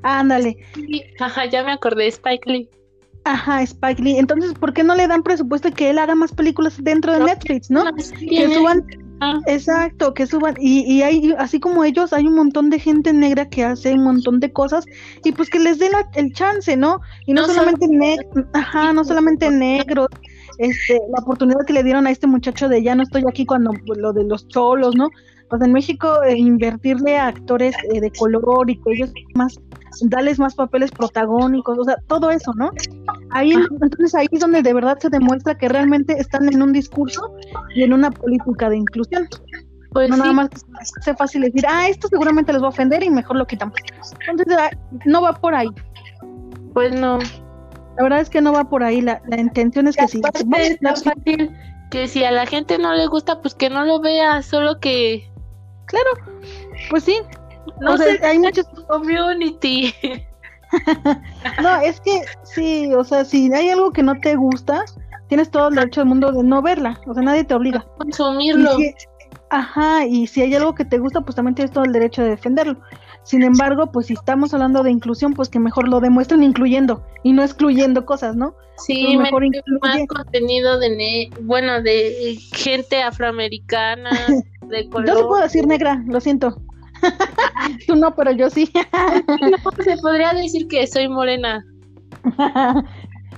Ándale. 0.04 0.58
Ajá, 1.20 1.46
ya 1.46 1.64
me 1.64 1.72
acordé, 1.72 2.08
Spike 2.08 2.50
Lee. 2.50 2.70
Ajá, 3.26 3.62
Spike 3.62 4.02
Lee. 4.02 4.18
Entonces, 4.18 4.54
¿por 4.54 4.74
qué 4.74 4.84
no 4.84 4.96
le 4.96 5.08
dan 5.08 5.24
presupuesto 5.24 5.72
que 5.72 5.90
él 5.90 5.98
haga 5.98 6.16
más 6.16 6.34
películas 6.34 6.76
dentro 6.84 7.14
de 7.14 7.20
Netflix, 7.22 7.70
no? 7.72 7.86
que 7.96 8.54
suban, 8.54 8.86
exacto, 9.48 10.14
que 10.14 10.28
suban. 10.28 10.56
Y, 10.60 10.82
y 10.92 11.02
hay, 11.04 11.34
así 11.38 11.60
como 11.60 11.84
ellos, 11.84 12.12
hay 12.12 12.28
un 12.28 12.36
montón 12.36 12.70
de 12.70 12.80
gente 12.80 13.14
negra 13.14 13.48
que 13.48 13.64
hace 13.64 13.94
un 13.94 14.04
montón 14.04 14.40
de 14.40 14.52
cosas 14.52 14.86
y 15.24 15.32
pues 15.32 15.50
que 15.50 15.60
les 15.60 15.80
den 15.80 15.92
el 16.16 16.34
chance, 16.34 16.76
¿no? 16.76 17.00
Y 17.26 17.34
no, 17.34 17.46
solamente 17.48 17.88
ajá, 18.54 18.92
no 18.92 19.04
solamente 19.04 19.50
negros, 19.50 20.10
este, 20.58 21.00
la 21.10 21.22
oportunidad 21.22 21.66
que 21.66 21.74
le 21.74 21.84
dieron 21.84 22.08
a 22.08 22.12
este 22.12 22.28
muchacho 22.28 22.70
de 22.70 22.84
ya 22.84 22.96
no 22.96 23.04
estoy 23.04 23.24
aquí 23.28 23.46
cuando 23.46 23.72
pues, 23.86 24.00
lo 24.00 24.14
de 24.14 24.24
los 24.24 24.48
cholos, 24.48 24.96
¿no? 24.96 25.10
Pues 25.50 25.62
en 25.62 25.74
México 25.74 26.24
eh, 26.24 26.38
invertirle 26.38 27.18
a 27.18 27.28
actores 27.28 27.76
eh, 27.92 28.02
de 28.02 28.12
color 28.12 28.70
y 28.70 28.78
que 28.78 28.94
ellos 28.94 29.14
más 29.36 29.60
darles 30.02 30.40
más 30.40 30.56
papeles 30.56 30.92
protagónicos, 30.92 31.78
o 31.78 31.84
sea, 31.84 31.98
todo 32.08 32.32
eso, 32.32 32.52
¿no? 32.56 32.72
Ahí 33.32 33.52
entonces 33.52 34.16
ahí 34.16 34.28
es 34.32 34.40
donde 34.40 34.62
de 34.62 34.74
verdad 34.74 34.98
se 35.00 35.10
demuestra 35.10 35.56
que 35.58 35.70
realmente 35.70 36.14
están 36.20 36.52
en 36.52 36.62
un 36.62 36.74
discurso 36.74 37.36
y 37.76 37.84
en 37.84 37.94
una 37.94 38.10
política 38.10 38.70
de 38.70 38.78
inclusión. 38.78 39.28
Pues 39.92 40.10
no 40.10 40.18
nada 40.18 40.34
más 40.34 40.50
es 40.52 41.18
fácil 41.18 41.42
decir, 41.42 41.66
ah, 41.68 41.88
esto 41.88 42.08
seguramente 42.08 42.52
les 42.52 42.62
va 42.62 42.68
a 42.68 42.70
ofender 42.70 43.04
y 43.04 43.12
mejor 43.12 43.36
lo 43.38 43.46
quitamos. 43.46 43.76
Entonces, 44.28 44.58
ah, 44.58 44.72
no 45.06 45.22
va 45.22 45.34
por 45.34 45.54
ahí. 45.54 45.70
Pues 46.74 47.00
no. 47.00 47.20
La 47.98 48.04
verdad 48.04 48.22
es 48.22 48.30
que 48.30 48.42
no 48.42 48.54
va 48.54 48.64
por 48.66 48.84
ahí, 48.84 49.02
la, 49.02 49.22
la 49.28 49.40
intención 49.40 49.88
es 49.88 49.96
que. 49.96 50.06
Es 50.06 51.04
fácil 51.04 51.56
que 51.94 52.08
si 52.08 52.24
a 52.24 52.32
la 52.32 52.48
gente 52.48 52.80
no 52.80 52.92
le 52.96 53.06
gusta, 53.06 53.40
pues 53.40 53.54
que 53.54 53.70
no 53.70 53.86
lo 53.86 54.02
vea, 54.02 54.42
solo 54.42 54.80
que... 54.80 55.30
Claro, 55.86 56.10
pues 56.90 57.04
sí. 57.04 57.22
No 57.82 57.96
sé, 57.98 58.20
hay 58.24 58.40
muchos 58.40 58.66
community. 58.88 59.94
no, 61.62 61.82
es 61.82 62.02
que 62.02 62.24
sí, 62.42 62.92
o 62.96 63.04
sea, 63.04 63.24
si 63.24 63.54
hay 63.54 63.70
algo 63.70 63.92
que 63.92 64.02
no 64.02 64.20
te 64.20 64.36
gusta, 64.36 64.86
tienes 65.28 65.52
todo 65.52 65.68
el 65.68 65.76
derecho 65.76 66.02
del 66.02 66.10
mundo 66.10 66.32
de 66.32 66.44
no 66.44 66.64
verla, 66.64 67.00
o 67.06 67.14
sea, 67.14 67.22
nadie 67.22 67.44
te 67.44 67.54
obliga. 67.54 67.86
Consumirlo. 68.00 68.72
ajá, 69.52 70.06
y 70.08 70.26
si 70.26 70.42
hay 70.42 70.56
algo 70.56 70.74
que 70.74 70.86
te 70.86 70.98
gusta, 70.98 71.22
pues 71.22 71.36
también 71.36 71.54
tienes 71.54 71.72
todo 71.72 71.84
el 71.84 71.94
derecho 71.94 72.24
de 72.24 72.30
defenderlo. 72.30 72.80
Sin 73.24 73.42
embargo, 73.44 73.92
pues 73.92 74.08
si 74.08 74.13
estamos 74.13 74.53
hablando 74.53 74.84
de 74.84 74.92
inclusión, 74.92 75.34
pues 75.34 75.50
que 75.50 75.60
mejor 75.60 75.88
lo 75.88 76.00
demuestren 76.00 76.44
incluyendo 76.44 77.06
y 77.24 77.32
no 77.32 77.44
excluyendo 77.44 78.06
cosas, 78.06 78.36
¿no? 78.36 78.56
Sí, 78.77 79.18
mejor 79.18 79.44
más 79.82 80.00
contenido 80.08 80.80
de 80.80 81.30
bueno, 81.42 81.82
de 81.82 82.38
gente 82.53 83.01
afroamericana, 83.01 84.10
de 84.68 84.89
color. 84.89 85.08
Yo 85.08 85.15
sí 85.15 85.24
puedo 85.24 85.42
decir 85.42 85.68
negra, 85.68 86.03
lo 86.08 86.20
siento. 86.20 86.62
Tú 87.88 87.96
no, 87.96 88.13
pero 88.15 88.32
yo 88.32 88.50
sí. 88.50 88.70
se 89.84 89.98
podría 89.98 90.34
decir 90.34 90.68
que 90.68 90.86
soy 90.88 91.08
morena. 91.08 91.65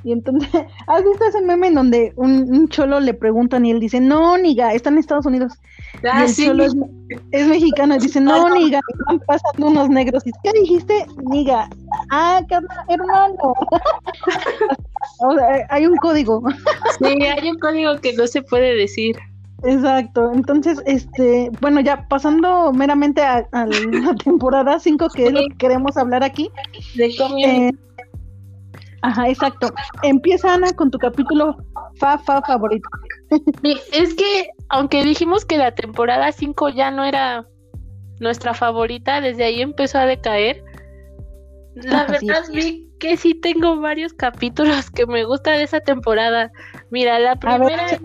Y 0.05 0.11
entonces, 0.11 0.49
¿has 0.85 1.03
visto 1.03 1.25
ese 1.25 1.41
meme 1.41 1.67
en 1.67 1.73
donde 1.73 2.13
un, 2.15 2.67
cholo 2.69 2.99
le 2.99 3.15
preguntan 3.15 3.65
y 3.65 3.71
él 3.71 3.79
dice, 3.79 3.99
no, 3.99 4.37
niga, 4.37 4.73
está 4.73 4.89
en 4.89 4.99
Estados 4.99 5.25
Unidos? 5.25 5.53
Ah, 6.11 6.25
y 6.25 6.33
cholo 6.33 6.65
es, 6.65 7.47
mexicano 7.47 7.95
y 7.95 7.99
dice, 7.99 8.19
no, 8.21 8.49
niga, 8.49 8.79
están 8.99 9.19
pasando 9.27 9.67
unos 9.67 9.89
negros. 9.89 10.25
Y, 10.25 10.31
¿Qué 10.43 10.51
dijiste? 10.59 11.05
Niga. 11.29 11.69
Ah, 12.11 12.41
hermano. 12.87 13.37
o 15.19 15.33
sea, 15.35 15.67
hay 15.69 15.85
un 15.85 15.95
código. 15.97 16.43
sí, 16.99 17.23
hay 17.23 17.49
un 17.49 17.59
código 17.59 17.97
que 18.01 18.13
no 18.13 18.27
se 18.27 18.41
puede 18.41 18.75
decir. 18.75 19.15
Exacto, 19.63 20.31
entonces, 20.33 20.81
este, 20.85 21.49
bueno, 21.59 21.79
ya 21.79 22.07
pasando 22.07 22.71
meramente 22.71 23.21
a, 23.21 23.47
la 23.51 24.15
temporada 24.23 24.79
5, 24.79 25.07
que 25.09 25.27
es 25.27 25.31
lo 25.33 25.39
que 25.39 25.57
queremos 25.57 25.97
hablar 25.97 26.23
aquí. 26.23 26.49
De 26.95 27.07
eh, 27.07 27.71
Ajá, 29.01 29.29
exacto. 29.29 29.73
Empieza 30.03 30.53
Ana 30.53 30.71
con 30.73 30.91
tu 30.91 30.97
capítulo 30.97 31.55
fa 31.99 32.17
fa 32.17 32.41
favorito. 32.41 32.89
Es 33.91 34.13
que 34.15 34.49
aunque 34.69 35.03
dijimos 35.03 35.45
que 35.45 35.57
la 35.57 35.73
temporada 35.73 36.31
5 36.31 36.69
ya 36.69 36.91
no 36.91 37.03
era 37.03 37.47
nuestra 38.19 38.53
favorita, 38.53 39.21
desde 39.21 39.43
ahí 39.45 39.61
empezó 39.61 39.99
a 39.99 40.05
decaer. 40.05 40.63
La 41.75 42.05
verdad 42.05 42.43
vi 42.51 42.89
que 42.99 43.17
sí 43.17 43.33
tengo 43.35 43.79
varios 43.79 44.13
capítulos 44.13 44.89
que 44.89 45.05
me 45.05 45.25
gusta 45.25 45.51
de 45.51 45.63
esa 45.63 45.81
temporada. 45.81 46.51
Mira, 46.89 47.19
la 47.19 47.35
primera 47.35 47.87
es 47.87 47.99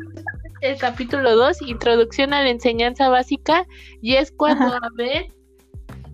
el 0.60 0.76
capítulo 0.78 1.36
2, 1.36 1.62
introducción 1.62 2.34
a 2.34 2.42
la 2.42 2.50
enseñanza 2.50 3.08
básica, 3.08 3.66
y 4.02 4.16
es 4.16 4.32
cuando 4.32 4.74
a 4.74 4.88
ver 4.96 5.26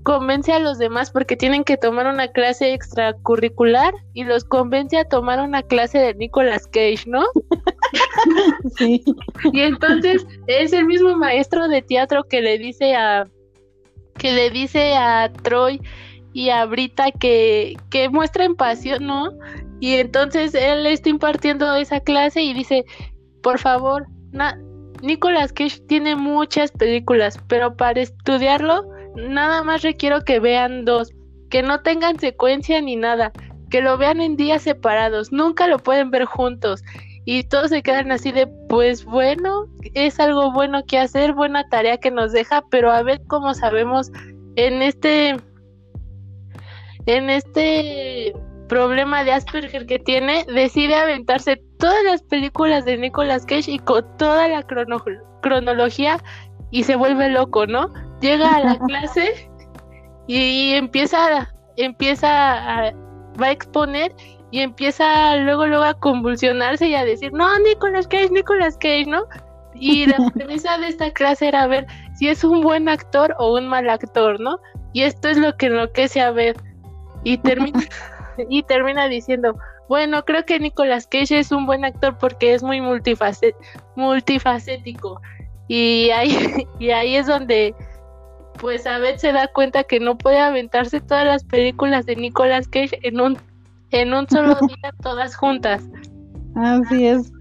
convence 0.07 0.53
a 0.53 0.61
los 0.61 0.79
demás 0.79 1.11
porque 1.11 1.37
tienen 1.37 1.65
que 1.65 1.77
tomar 1.77 2.07
una 2.07 2.29
clase 2.29 2.73
extracurricular 2.73 3.93
y 4.15 4.23
los 4.23 4.45
convence 4.45 4.97
a 4.97 5.09
tomar 5.09 5.41
una 5.41 5.65
clase 5.65 5.99
de 5.99 6.15
Nicolas 6.15 6.69
Cage, 6.69 7.03
¿no? 7.09 7.25
Sí. 8.79 9.03
Y 9.53 9.61
entonces 9.61 10.25
es 10.47 10.73
el 10.73 10.87
mismo 10.87 11.17
maestro 11.17 11.67
de 11.67 11.83
teatro 11.83 12.23
que 12.25 12.41
le 12.41 12.57
dice 12.57 12.95
a 12.95 13.27
que 14.17 14.31
le 14.31 14.51
dice 14.51 14.95
a 14.95 15.33
Troy 15.43 15.81
y 16.33 16.51
a 16.51 16.65
Brita 16.67 17.11
que, 17.11 17.77
que 17.91 18.09
muestren 18.09 18.55
pasión, 18.55 19.07
¿no? 19.07 19.33
Y 19.81 19.95
entonces 19.95 20.55
él 20.55 20.87
está 20.87 21.09
impartiendo 21.09 21.75
esa 21.75 21.99
clase 21.99 22.43
y 22.43 22.55
dice, 22.55 22.85
por 23.43 23.59
favor, 23.59 24.07
Nicolas 25.03 25.53
Cage 25.53 25.81
tiene 25.89 26.15
muchas 26.15 26.71
películas, 26.71 27.41
pero 27.49 27.77
para 27.77 28.01
estudiarlo 28.01 28.96
nada 29.17 29.63
más 29.63 29.83
requiero 29.83 30.23
que 30.23 30.41
vean 30.41 30.85
dos, 30.85 31.11
que 31.51 31.63
no 31.63 31.81
tengan 31.81 32.19
secuencia 32.19 32.81
ni 32.81 32.97
nada, 32.97 33.33
que 33.71 33.83
lo 33.83 33.99
vean 33.99 34.21
en 34.21 34.37
días 34.37 34.63
separados, 34.63 35.33
nunca 35.33 35.67
lo 35.67 35.79
pueden 35.79 36.11
ver 36.11 36.25
juntos. 36.25 36.83
Y 37.25 37.43
todos 37.45 37.71
se 37.71 37.83
quedan 37.83 38.13
así 38.13 38.31
de, 38.31 38.47
pues 38.69 39.05
bueno, 39.05 39.67
es 39.95 40.21
algo 40.21 40.53
bueno 40.53 40.85
que 40.87 40.99
hacer, 40.99 41.33
buena 41.33 41.69
tarea 41.69 41.97
que 41.99 42.13
nos 42.13 42.33
deja, 42.33 42.63
pero 42.71 42.93
a 42.93 43.03
ver 43.03 43.21
cómo 43.27 43.53
sabemos 43.53 44.13
en 44.55 44.81
este, 44.81 45.37
en 47.07 47.31
este 47.31 48.33
problema 48.69 49.25
de 49.25 49.33
Asperger 49.33 49.87
que 49.87 49.99
tiene, 49.99 50.45
decide 50.53 50.95
aventarse 50.95 51.61
todas 51.79 52.03
las 52.05 52.23
películas 52.23 52.85
de 52.85 52.97
Nicolas 52.97 53.45
Cage 53.45 53.73
y 53.73 53.79
con 53.81 54.05
toda 54.19 54.47
la 54.49 54.63
cronología 54.63 56.19
y 56.71 56.85
se 56.85 56.97
vuelve 56.97 57.29
loco, 57.29 57.67
¿no? 57.67 57.93
Llega 58.21 58.57
a 58.57 58.61
la 58.61 58.79
clase 58.79 59.51
y 60.27 60.75
empieza, 60.75 61.53
empieza 61.77 62.89
a, 62.89 62.93
va 63.41 63.47
a 63.47 63.51
exponer 63.51 64.15
y 64.51 64.61
empieza 64.61 65.37
luego 65.37 65.67
luego 65.67 65.85
a 65.85 65.95
convulsionarse 65.95 66.89
y 66.89 66.95
a 66.95 67.05
decir, 67.05 67.33
no, 67.33 67.59
Nicolas 67.61 68.07
Cage, 68.07 68.31
Nicolas 68.31 68.77
Cage, 68.77 69.07
¿no? 69.07 69.25
Y 69.75 70.07
la 70.07 70.17
premisa 70.35 70.79
de 70.79 70.89
esta 70.89 71.11
clase 71.11 71.49
era 71.49 71.67
ver 71.67 71.87
si 72.15 72.29
es 72.29 72.45
un 72.45 72.63
buen 72.63 72.89
actor 72.89 73.35
o 73.39 73.55
un 73.55 73.69
mal 73.69 73.89
actor, 73.91 74.41
¿no? 74.41 74.59
Y 74.93 75.03
esto 75.03 75.29
es 75.29 75.37
lo 75.37 75.57
que 75.57 75.67
enloquece 75.67 76.21
a 76.21 76.31
ver. 76.31 76.57
Y 77.25 77.39
termina, 77.39 77.79
y 78.49 78.63
termina 78.63 79.09
diciendo, 79.09 79.57
bueno, 79.89 80.25
creo 80.25 80.45
que 80.45 80.59
Nicolas 80.59 81.07
Cage 81.07 81.39
es 81.39 81.53
un 81.53 81.67
buen 81.67 81.85
actor 81.85 82.17
porque 82.19 82.55
es 82.55 82.63
muy 82.63 82.81
multifacético. 82.81 85.21
Y 85.69 86.11
ahí, 86.11 86.67
y 86.79 86.91
ahí 86.91 87.17
es 87.17 87.27
donde 87.27 87.75
pues 88.61 88.87
a 88.87 88.99
veces 88.99 89.21
se 89.21 89.33
da 89.33 89.49
cuenta 89.49 89.85
que 89.85 90.01
no 90.01 90.17
puede 90.19 90.39
aventarse 90.39 91.01
todas 91.01 91.27
las 91.27 91.45
películas 91.45 92.07
de 92.07 92.17
Nicolas 92.17 92.69
Cage 92.69 92.99
en 93.03 93.21
un 93.21 93.39
en 93.91 94.13
un 94.13 94.29
solo 94.29 94.55
día 94.61 94.93
todas 95.03 95.37
juntas. 95.37 95.83
Así 96.55 97.07
es. 97.07 97.33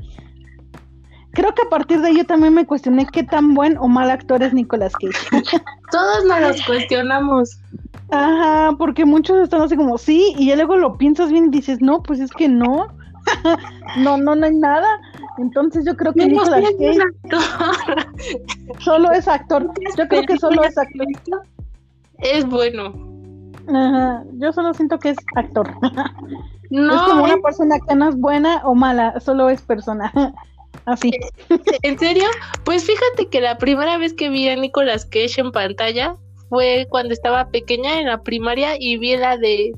Creo 1.31 1.53
que 1.53 1.63
a 1.63 1.69
partir 1.69 2.01
de 2.01 2.12
ello 2.12 2.25
también 2.25 2.53
me 2.53 2.65
cuestioné 2.65 3.05
qué 3.07 3.24
tan 3.24 3.53
buen 3.53 3.77
o 3.77 3.88
mal 3.88 4.10
actor 4.10 4.41
es 4.41 4.53
Nicolas 4.53 4.93
Cage. 4.93 5.43
Todos 5.91 6.25
nos 6.25 6.39
los 6.39 6.65
cuestionamos. 6.65 7.60
Ajá, 8.10 8.75
porque 8.77 9.03
muchos 9.03 9.38
están 9.39 9.62
así 9.62 9.75
como 9.75 9.98
sí, 9.98 10.34
y 10.38 10.53
luego 10.55 10.77
lo 10.77 10.98
piensas 10.98 11.31
bien 11.31 11.45
y 11.45 11.50
dices, 11.50 11.81
no, 11.81 12.01
pues 12.01 12.19
es 12.19 12.31
que 12.31 12.48
no. 12.48 12.88
no, 13.98 14.17
no, 14.17 14.36
no 14.36 14.45
hay 14.45 14.55
nada. 14.55 14.88
Entonces 15.38 15.86
yo 15.86 15.96
creo 15.96 16.13
que 16.13 16.25
Nicolas 16.27 16.63
Cage 16.80 16.98
solo 18.80 19.12
es 19.12 19.27
actor. 19.27 19.70
Yo 19.98 20.08
creo 20.08 20.24
que 20.24 20.38
solo 20.38 20.63
es 20.63 20.77
actor. 20.77 21.08
es 22.20 22.46
bueno. 22.46 22.94
Ajá, 23.68 24.24
yo 24.34 24.54
solo 24.54 24.74
siento 24.74 25.00
que 25.00 25.10
es 25.10 25.18
actor. 25.36 25.70
No, 26.72 26.96
es 26.96 27.01
como 27.04 27.24
una 27.24 27.38
persona 27.38 27.75
que 27.88 27.96
no 27.96 28.10
es 28.10 28.18
buena 28.18 28.62
o 28.65 28.74
mala, 28.74 29.20
solo 29.20 29.51
es 29.51 29.62
persona. 29.62 30.12
Así. 30.86 31.12
¿En 31.84 31.98
serio? 32.00 32.25
Pues 32.63 32.84
fíjate 32.84 33.30
que 33.30 33.39
la 33.39 33.60
primera 33.60 34.00
vez 34.00 34.15
que 34.15 34.30
vi 34.30 34.50
a 34.50 34.56
Nicolas 34.56 35.06
Cage 35.06 35.42
en 35.42 35.51
pantalla 35.51 36.15
fue 36.50 36.88
cuando 36.89 37.13
estaba 37.13 37.50
pequeña 37.50 38.00
en 38.00 38.08
la 38.08 38.24
primaria 38.24 38.75
y 38.80 38.98
vi 38.98 39.15
la 39.15 39.38
de 39.38 39.74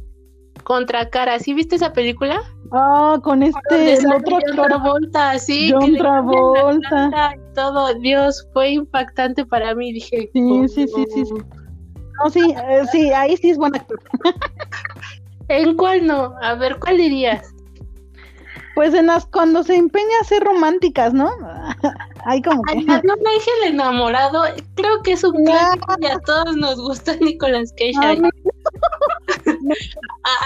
Contracara. 0.64 1.40
¿Sí 1.40 1.54
viste 1.54 1.76
esa 1.76 1.92
película? 1.92 2.42
Ah, 2.72 3.20
con 3.24 3.44
este 3.44 3.94
el 3.94 4.12
otro 4.12 4.40
Travolta, 4.54 5.40
sí. 5.40 5.72
John 5.72 5.96
Travolta. 5.96 7.34
Todo, 7.56 7.94
Dios, 7.96 8.48
fue 8.54 8.72
impactante 8.72 9.46
para 9.46 9.74
mí. 9.74 9.94
Dije, 9.94 10.30
sí, 10.34 10.42
oh, 10.42 10.68
sí, 10.68 10.88
sí, 10.88 11.06
sí, 11.14 11.24
No, 12.24 12.30
sí, 12.30 12.56
eh, 12.58 12.82
sí, 12.92 13.12
ahí 13.12 13.38
sí 13.38 13.52
es 13.52 13.58
buen 13.58 13.76
actor. 13.76 14.00
¿En 15.50 15.76
cuál 15.78 16.06
no? 16.06 16.36
A 16.42 16.56
ver, 16.56 16.78
¿cuál 16.80 16.98
dirías? 16.98 17.54
Pues 18.76 18.94
en 18.94 19.08
las 19.08 19.26
cuando 19.26 19.64
se 19.64 19.76
empeña 19.76 20.20
a 20.22 20.26
ser 20.26 20.44
románticas, 20.44 21.14
¿no? 21.14 21.32
Hay 22.26 22.42
como 22.42 22.62
que... 22.64 22.76
No 22.76 22.84
me 22.84 23.32
dije 23.32 23.52
el 23.64 23.74
enamorado, 23.74 24.44
creo 24.76 25.02
que 25.04 25.14
es 25.14 25.24
un 25.24 25.46
clásico 25.46 25.96
y 26.02 26.06
a 26.06 26.20
todos 26.20 26.56
nos 26.58 26.80
gusta 26.80 27.16
Nicolas 27.16 27.74
Cage. 27.78 28.22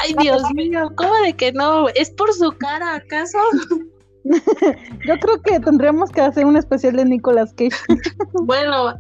Ay, 0.02 0.16
Dios 0.20 0.44
mío, 0.54 0.90
¿cómo 0.96 1.14
de 1.24 1.34
que 1.34 1.52
no? 1.52 1.90
¿Es 1.90 2.12
por 2.12 2.34
su 2.34 2.52
cara, 2.58 2.96
acaso? 2.96 3.38
Yo 4.24 5.20
creo 5.20 5.42
que 5.42 5.60
tendríamos 5.60 6.12
que 6.12 6.22
hacer 6.22 6.46
un 6.46 6.58
especial 6.58 6.96
de 6.96 7.06
Nicolas 7.06 7.54
Cage. 7.54 7.76
bueno, 8.46 8.94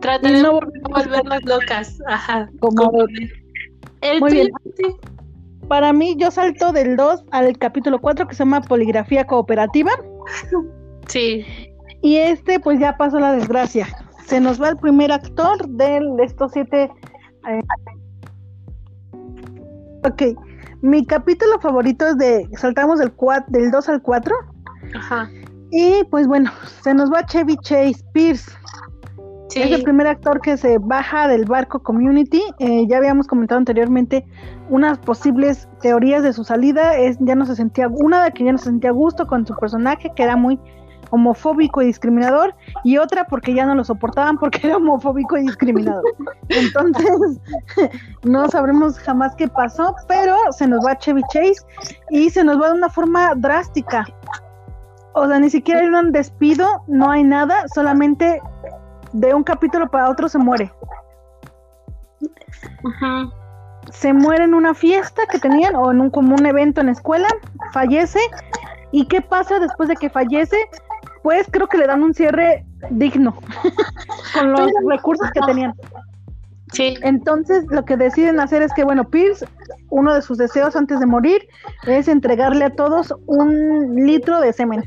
trataremos 0.00 0.60
de 0.72 0.80
no 0.80 0.88
volvernos 0.90 1.44
locas. 1.44 1.98
Ajá. 2.06 2.50
Como... 2.60 2.90
El 4.00 4.20
Muy 4.20 4.32
bien. 4.32 4.50
Para 5.68 5.92
mí, 5.92 6.14
yo 6.18 6.30
salto 6.30 6.72
del 6.72 6.96
2 6.96 7.24
al 7.30 7.56
capítulo 7.56 7.98
4 7.98 8.28
que 8.28 8.34
se 8.34 8.40
llama 8.40 8.60
Poligrafía 8.60 9.26
Cooperativa. 9.26 9.92
Sí. 11.08 11.44
Y 12.02 12.16
este, 12.16 12.60
pues 12.60 12.78
ya 12.78 12.98
pasó 12.98 13.18
la 13.18 13.32
desgracia. 13.32 13.88
Se 14.26 14.40
nos 14.40 14.60
va 14.60 14.68
el 14.68 14.76
primer 14.76 15.10
actor 15.10 15.66
de 15.66 16.02
estos 16.22 16.52
siete. 16.52 16.90
Eh, 17.48 17.62
ok. 20.04 20.22
Mi 20.82 21.06
capítulo 21.06 21.58
favorito 21.60 22.06
es 22.06 22.18
de. 22.18 22.48
Saltamos 22.56 22.98
del, 22.98 23.12
del 23.48 23.70
2 23.70 23.88
al 23.88 24.02
4. 24.02 24.36
Ajá. 24.96 25.30
Y 25.70 26.04
pues 26.10 26.26
bueno, 26.26 26.50
se 26.82 26.94
nos 26.94 27.12
va 27.12 27.26
Chevy 27.26 27.56
Chase 27.58 28.04
Pierce. 28.12 28.50
Es 29.54 29.70
el 29.70 29.84
primer 29.84 30.08
actor 30.08 30.40
que 30.40 30.56
se 30.56 30.78
baja 30.78 31.28
del 31.28 31.44
barco 31.44 31.80
Community. 31.80 32.42
Eh, 32.58 32.86
ya 32.88 32.98
habíamos 32.98 33.28
comentado 33.28 33.58
anteriormente 33.58 34.26
unas 34.68 34.98
posibles 34.98 35.68
teorías 35.80 36.22
de 36.24 36.32
su 36.32 36.44
salida. 36.44 36.96
Es 36.96 37.18
ya 37.20 37.36
no 37.36 37.46
se 37.46 37.54
sentía 37.54 37.88
una 37.88 38.24
de 38.24 38.32
que 38.32 38.44
ya 38.44 38.52
no 38.52 38.58
se 38.58 38.64
sentía 38.64 38.90
a 38.90 38.94
gusto 38.94 39.26
con 39.26 39.46
su 39.46 39.54
personaje, 39.54 40.10
que 40.16 40.22
era 40.24 40.36
muy 40.36 40.58
homofóbico 41.14 41.82
y 41.82 41.86
discriminador, 41.86 42.54
y 42.82 42.98
otra 42.98 43.24
porque 43.24 43.54
ya 43.54 43.66
no 43.66 43.74
lo 43.74 43.84
soportaban 43.84 44.36
porque 44.38 44.66
era 44.66 44.76
homofóbico 44.76 45.36
y 45.38 45.42
discriminador. 45.42 46.04
Entonces, 46.48 47.40
no 48.22 48.48
sabremos 48.48 48.98
jamás 48.98 49.34
qué 49.36 49.48
pasó, 49.48 49.94
pero 50.08 50.36
se 50.52 50.66
nos 50.66 50.84
va 50.84 50.98
Chevy 50.98 51.22
Chase 51.32 51.64
y 52.10 52.30
se 52.30 52.44
nos 52.44 52.60
va 52.60 52.68
de 52.68 52.74
una 52.74 52.88
forma 52.88 53.34
drástica. 53.36 54.04
O 55.14 55.26
sea, 55.28 55.38
ni 55.38 55.48
siquiera 55.48 55.80
hay 55.80 55.86
un 55.86 56.10
despido, 56.10 56.82
no 56.88 57.10
hay 57.10 57.22
nada, 57.22 57.64
solamente 57.72 58.40
de 59.12 59.32
un 59.32 59.44
capítulo 59.44 59.88
para 59.88 60.10
otro 60.10 60.28
se 60.28 60.38
muere. 60.38 60.72
Se 63.90 64.12
muere 64.12 64.44
en 64.44 64.54
una 64.54 64.74
fiesta 64.74 65.22
que 65.30 65.38
tenían 65.38 65.76
o 65.76 65.92
en 65.92 66.00
un 66.00 66.10
como 66.10 66.34
un 66.34 66.44
evento 66.46 66.80
en 66.80 66.88
escuela, 66.88 67.28
fallece. 67.72 68.18
¿Y 68.90 69.06
qué 69.06 69.20
pasa 69.20 69.58
después 69.58 69.88
de 69.88 69.96
que 69.96 70.10
fallece? 70.10 70.56
Pues 71.24 71.46
creo 71.50 71.66
que 71.68 71.78
le 71.78 71.86
dan 71.86 72.02
un 72.02 72.12
cierre 72.12 72.66
digno 72.90 73.34
con 74.34 74.52
los 74.52 74.70
recursos 74.86 75.26
que 75.32 75.40
tenían. 75.46 75.72
Sí. 76.70 76.98
Entonces 77.00 77.64
lo 77.70 77.86
que 77.86 77.96
deciden 77.96 78.38
hacer 78.40 78.60
es 78.60 78.70
que, 78.74 78.84
bueno, 78.84 79.04
Pierce, 79.04 79.46
uno 79.88 80.12
de 80.12 80.20
sus 80.20 80.36
deseos 80.36 80.76
antes 80.76 81.00
de 81.00 81.06
morir 81.06 81.48
es 81.86 82.08
entregarle 82.08 82.66
a 82.66 82.70
todos 82.76 83.14
un 83.24 84.04
litro 84.04 84.38
de 84.42 84.52
semen. 84.52 84.84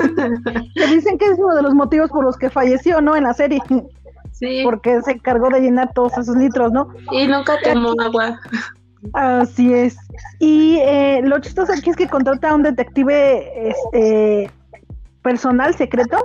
Le 0.74 0.86
dicen 0.88 1.18
que 1.18 1.26
es 1.26 1.38
uno 1.38 1.54
de 1.54 1.62
los 1.62 1.72
motivos 1.72 2.10
por 2.10 2.24
los 2.24 2.36
que 2.36 2.50
falleció, 2.50 3.00
¿no? 3.00 3.14
En 3.14 3.22
la 3.22 3.34
serie. 3.34 3.62
Sí. 4.32 4.62
Porque 4.64 5.00
se 5.02 5.12
encargó 5.12 5.50
de 5.50 5.60
llenar 5.60 5.92
todos 5.92 6.18
esos 6.18 6.36
litros, 6.36 6.72
¿no? 6.72 6.88
Y 7.12 7.28
nunca 7.28 7.60
tomó 7.62 7.94
agua. 8.00 8.40
Así 9.12 9.72
es. 9.72 9.96
Y 10.40 10.78
eh, 10.82 11.20
lo 11.22 11.38
chistoso 11.38 11.72
aquí 11.72 11.90
es 11.90 11.96
que 11.96 12.08
contrata 12.08 12.50
a 12.50 12.54
un 12.56 12.64
detective 12.64 13.70
este, 13.70 14.50
personal 15.26 15.74
secreto 15.74 16.18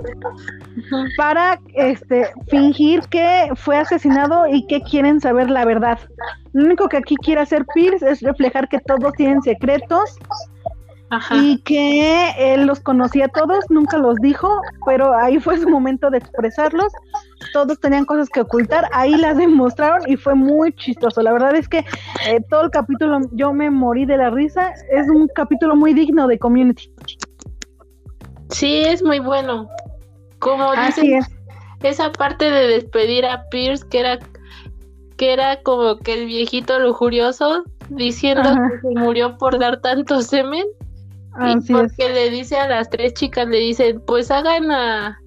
para 1.16 1.58
este 1.74 2.30
fingir 2.48 3.00
que 3.10 3.50
fue 3.56 3.76
asesinado 3.76 4.46
y 4.46 4.64
que 4.68 4.80
quieren 4.80 5.20
saber 5.20 5.50
la 5.50 5.64
verdad. 5.64 5.98
Lo 6.52 6.66
único 6.66 6.88
que 6.88 6.98
aquí 6.98 7.16
quiere 7.16 7.40
hacer 7.40 7.66
Pierce 7.74 8.08
es 8.08 8.20
reflejar 8.20 8.68
que 8.68 8.78
todos 8.78 9.12
tienen 9.14 9.42
secretos 9.42 10.16
y 11.32 11.58
que 11.62 12.30
él 12.38 12.64
los 12.64 12.78
conocía 12.78 13.26
todos, 13.26 13.64
nunca 13.70 13.98
los 13.98 14.16
dijo, 14.18 14.48
pero 14.86 15.12
ahí 15.12 15.40
fue 15.40 15.58
su 15.58 15.68
momento 15.68 16.08
de 16.08 16.18
expresarlos. 16.18 16.92
Todos 17.52 17.80
tenían 17.80 18.04
cosas 18.04 18.28
que 18.28 18.42
ocultar, 18.42 18.88
ahí 18.92 19.16
las 19.16 19.36
demostraron 19.46 20.08
y 20.08 20.16
fue 20.16 20.36
muy 20.36 20.72
chistoso. 20.74 21.22
La 21.22 21.32
verdad 21.32 21.56
es 21.56 21.68
que 21.68 21.78
eh, 21.78 22.40
todo 22.48 22.62
el 22.66 22.70
capítulo 22.70 23.18
yo 23.32 23.52
me 23.52 23.68
morí 23.68 24.06
de 24.06 24.16
la 24.16 24.30
risa. 24.30 24.72
Es 24.92 25.08
un 25.08 25.26
capítulo 25.34 25.74
muy 25.74 25.92
digno 25.92 26.28
de 26.28 26.38
Community. 26.38 26.88
Sí, 28.52 28.82
es 28.82 29.02
muy 29.02 29.18
bueno. 29.18 29.68
Como 30.38 30.70
Así 30.72 31.18
esa 31.82 32.12
parte 32.12 32.50
de 32.50 32.68
despedir 32.68 33.26
a 33.26 33.44
Pierce, 33.50 33.86
que 33.88 34.00
era, 34.00 34.18
que 35.16 35.32
era 35.32 35.62
como 35.62 35.98
que 35.98 36.14
el 36.14 36.26
viejito 36.26 36.78
lujurioso, 36.78 37.64
diciendo 37.90 38.42
que 38.42 38.80
se 38.80 39.00
murió 39.00 39.36
por 39.38 39.58
dar 39.58 39.80
tanto 39.80 40.22
semen. 40.22 40.64
y 41.40 41.72
porque 41.72 42.08
le 42.08 42.30
dice 42.30 42.56
a 42.56 42.68
las 42.68 42.90
tres 42.90 43.14
chicas, 43.14 43.48
le 43.48 43.58
dice, 43.58 43.94
pues 44.06 44.30
hagan 44.30 44.70
a... 44.70 45.18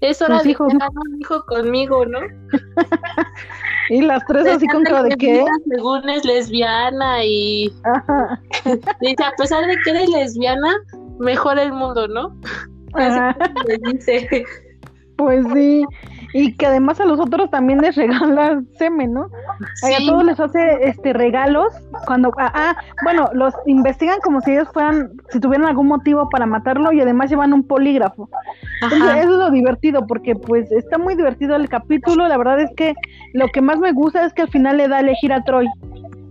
Es 0.00 0.20
hora 0.20 0.42
de 0.42 0.54
que 0.54 0.62
hagan 0.62 0.90
un 0.94 1.20
hijo 1.20 1.42
conmigo, 1.46 2.04
¿no? 2.04 2.18
y 3.88 4.02
las 4.02 4.22
tres 4.26 4.46
así 4.46 4.66
con 4.66 4.82
cara 4.82 5.04
de 5.04 5.16
qué. 5.16 5.42
Según 5.70 6.08
es 6.10 6.24
lesbiana 6.26 7.24
y... 7.24 7.72
dice, 9.00 9.24
a 9.24 9.32
pesar 9.38 9.66
de 9.66 9.76
que 9.82 9.90
eres 9.90 10.10
lesbiana, 10.10 10.74
mejor 11.18 11.58
el 11.58 11.72
mundo, 11.72 12.08
¿no? 12.08 12.36
Pues 15.16 15.46
sí, 15.52 15.84
y 16.32 16.56
que 16.56 16.66
además 16.66 17.00
a 17.00 17.04
los 17.04 17.20
otros 17.20 17.48
también 17.48 17.80
les 17.80 17.94
regalan 17.94 18.66
semen, 18.76 19.12
¿no? 19.12 19.26
A 19.82 20.04
todos 20.04 20.24
les 20.24 20.40
hace 20.40 20.88
este 20.88 21.12
regalos 21.12 21.72
cuando 22.06 22.32
ah, 22.38 22.50
ah, 22.52 22.76
bueno, 23.04 23.30
los 23.32 23.54
investigan 23.66 24.18
como 24.20 24.40
si 24.40 24.52
ellos 24.52 24.68
fueran 24.72 25.12
si 25.30 25.38
tuvieran 25.38 25.68
algún 25.68 25.86
motivo 25.86 26.28
para 26.28 26.46
matarlo 26.46 26.92
y 26.92 27.00
además 27.00 27.30
llevan 27.30 27.52
un 27.52 27.62
polígrafo. 27.62 28.28
Entonces, 28.82 29.08
eso 29.18 29.32
es 29.32 29.38
lo 29.38 29.50
divertido 29.52 30.06
porque 30.08 30.34
pues 30.34 30.70
está 30.72 30.98
muy 30.98 31.14
divertido 31.14 31.54
el 31.54 31.68
capítulo, 31.68 32.26
la 32.26 32.36
verdad 32.36 32.58
es 32.58 32.70
que 32.76 32.94
lo 33.32 33.46
que 33.48 33.62
más 33.62 33.78
me 33.78 33.92
gusta 33.92 34.26
es 34.26 34.34
que 34.34 34.42
al 34.42 34.50
final 34.50 34.78
le 34.78 34.88
da 34.88 34.96
a 34.96 35.00
elegir 35.00 35.32
a 35.32 35.44
Troy 35.44 35.68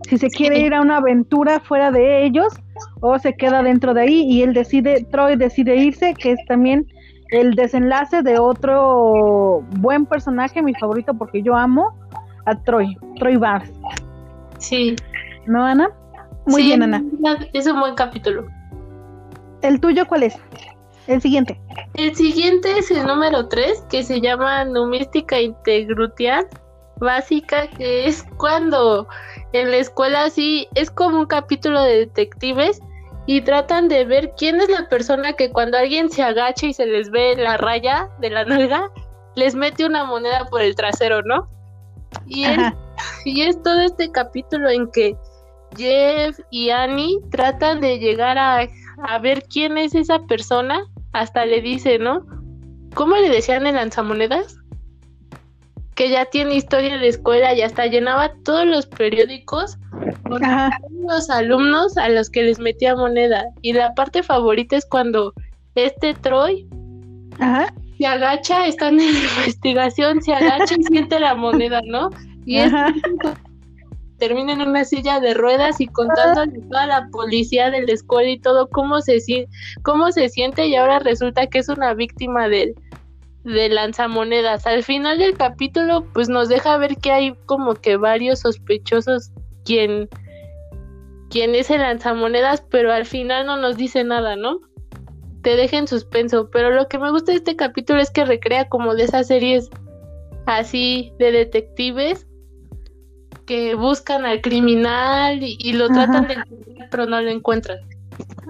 si 0.08 0.18
se 0.18 0.30
quiere 0.30 0.60
ir 0.60 0.74
a 0.74 0.82
una 0.82 0.98
aventura 0.98 1.60
fuera 1.60 1.92
de 1.92 2.26
ellos 2.26 2.54
o 3.02 3.18
se 3.20 3.34
queda 3.34 3.64
dentro 3.64 3.94
de 3.94 4.02
ahí 4.02 4.24
y 4.28 4.44
él 4.44 4.54
decide, 4.54 5.06
Troy 5.12 5.36
decide 5.36 5.76
irse, 5.76 6.14
que 6.14 6.34
es 6.34 6.40
también 6.48 6.88
el 7.30 7.54
desenlace 7.56 8.22
de 8.22 8.38
otro 8.38 9.64
buen 9.78 10.06
personaje, 10.06 10.62
mi 10.62 10.74
favorito 10.76 11.14
porque 11.14 11.42
yo 11.42 11.56
amo 11.56 11.98
a 12.46 12.56
Troy, 12.56 12.96
Troy 13.18 13.38
Bars. 13.38 13.72
Sí. 14.60 14.96
¿No, 15.46 15.66
Ana? 15.66 15.90
Muy 16.46 16.64
bien, 16.64 16.84
Ana. 16.84 17.04
Es 17.54 17.68
un 17.68 17.80
buen 17.80 17.96
capítulo. 17.96 18.46
¿El 19.62 19.80
tuyo 19.80 20.06
cuál 20.08 20.24
es? 20.24 20.38
El 21.08 21.22
siguiente. 21.22 21.60
El 21.96 22.16
siguiente 22.16 22.78
es 22.78 22.92
el 22.92 23.06
número 23.06 23.48
3, 23.48 23.86
que 23.90 24.04
se 24.04 24.22
llama 24.22 24.66
Numística 24.66 25.40
Integrutial 25.40 26.48
Básica, 27.04 27.68
que 27.68 28.08
es 28.08 28.26
cuando 28.38 29.08
en 29.52 29.72
la 29.72 29.78
escuela 29.78 30.30
sí 30.30 30.68
es 30.76 30.90
como 30.90 31.20
un 31.20 31.26
capítulo 31.28 31.82
de 31.84 32.00
detectives 32.00 32.82
y 33.26 33.42
tratan 33.42 33.88
de 33.88 34.06
ver 34.06 34.34
quién 34.38 34.60
es 34.60 34.70
la 34.70 34.90
persona 34.90 35.34
que 35.34 35.52
cuando 35.52 35.78
alguien 35.78 36.10
se 36.10 36.24
agacha 36.24 36.68
y 36.68 36.74
se 36.74 36.86
les 36.86 37.10
ve 37.12 37.36
la 37.38 37.58
raya 37.58 38.10
de 38.20 38.30
la 38.30 38.44
nalga, 38.46 38.90
les 39.36 39.56
mete 39.56 39.86
una 39.86 40.04
moneda 40.04 40.46
por 40.50 40.62
el 40.62 40.76
trasero, 40.76 41.22
¿no? 41.24 41.48
Y 42.26 42.46
es, 42.46 42.60
y 43.26 43.42
es 43.44 43.62
todo 43.64 43.82
este 43.82 44.12
capítulo 44.12 44.70
en 44.70 44.90
que 44.92 45.16
Jeff 45.78 46.40
y 46.52 46.70
Annie 46.70 47.20
tratan 47.32 47.80
de 47.80 48.00
llegar 48.00 48.38
a, 48.38 48.68
a 49.08 49.20
ver 49.20 49.44
quién 49.44 49.78
es 49.78 49.96
esa 49.96 50.20
persona, 50.20 50.86
hasta 51.14 51.46
le 51.46 51.62
dice, 51.62 51.98
¿no? 51.98 52.26
¿Cómo 52.94 53.16
le 53.16 53.30
decían 53.30 53.66
en 53.66 53.76
lanzamonedas? 53.76 54.58
Que 55.96 56.10
ya 56.10 56.26
tiene 56.26 56.56
historia 56.56 56.98
de 56.98 57.08
escuela 57.08 57.54
y 57.54 57.62
hasta 57.62 57.86
llenaba 57.86 58.32
todos 58.44 58.66
los 58.66 58.86
periódicos 58.86 59.78
con 60.24 60.42
los 61.08 61.30
alumnos 61.30 61.98
a 61.98 62.10
los 62.10 62.30
que 62.30 62.44
les 62.44 62.60
metía 62.60 62.96
moneda. 62.96 63.46
Y 63.62 63.74
la 63.74 63.94
parte 63.94 64.24
favorita 64.24 64.78
es 64.78 64.86
cuando 64.86 65.34
este 65.76 66.14
Troy 66.16 66.68
se 67.98 68.06
agacha, 68.06 68.68
está 68.68 68.90
en 68.90 68.98
la 68.98 69.04
investigación, 69.38 70.22
se 70.22 70.34
agacha 70.34 70.76
y 70.78 70.84
siente 70.84 71.20
la 71.20 71.36
moneda, 71.36 71.82
¿no? 71.86 72.10
Y 72.46 72.58
es 72.58 72.72
termina 74.18 74.54
en 74.54 74.62
una 74.62 74.86
silla 74.86 75.20
de 75.20 75.34
ruedas 75.34 75.82
y 75.82 75.88
contándole 75.88 76.58
a 76.58 76.70
toda 76.70 76.88
la 76.88 77.08
policía 77.12 77.70
de 77.70 77.82
la 77.82 77.92
escuela 77.92 78.30
y 78.30 78.40
todo 78.40 78.70
cómo 78.70 79.02
se, 79.02 79.20
cómo 79.82 80.14
se 80.14 80.30
siente 80.30 80.66
y 80.66 80.76
ahora 80.76 81.00
resulta 81.00 81.48
que 81.48 81.60
es 81.60 81.68
una 81.68 81.94
víctima 81.94 82.48
del, 82.48 82.74
de 83.44 83.70
lanzamonedas. 83.70 84.66
Al 84.66 84.84
final 84.84 85.18
del 85.20 85.38
capítulo, 85.38 86.06
pues 86.14 86.30
nos 86.30 86.50
deja 86.50 86.78
ver 86.78 86.98
que 86.98 87.12
hay 87.12 87.36
como 87.46 87.76
que 87.76 87.98
varios 87.98 88.40
sospechosos 88.40 89.32
quien, 89.66 90.10
quien 91.30 91.56
es 91.56 91.70
el 91.70 91.82
lanzamonedas, 91.82 92.62
pero 92.70 92.92
al 92.92 93.06
final 93.06 93.46
no 93.46 93.58
nos 93.58 93.78
dice 93.78 94.04
nada, 94.04 94.36
¿no? 94.36 94.62
Te 95.42 95.56
deja 95.56 95.78
en 95.78 95.88
suspenso. 95.88 96.50
Pero 96.52 96.72
lo 96.72 96.88
que 96.88 97.00
me 97.00 97.12
gusta 97.12 97.32
de 97.32 97.40
este 97.40 97.56
capítulo 97.56 98.02
es 98.02 98.12
que 98.12 98.26
recrea 98.26 98.70
como 98.70 98.96
de 98.96 99.04
esas 99.04 99.28
series 99.28 99.70
así 100.46 101.14
de 101.20 101.32
detectives 101.32 102.28
que 103.46 103.76
buscan 103.76 104.26
al 104.26 104.42
criminal 104.42 105.40
y, 105.42 105.74
lo 105.74 105.90
tratan 105.90 106.28
de 106.28 106.34
encontrar, 106.36 106.88
pero 106.90 107.06
no 107.06 107.22
lo 107.22 107.30
encuentran. 107.30 107.80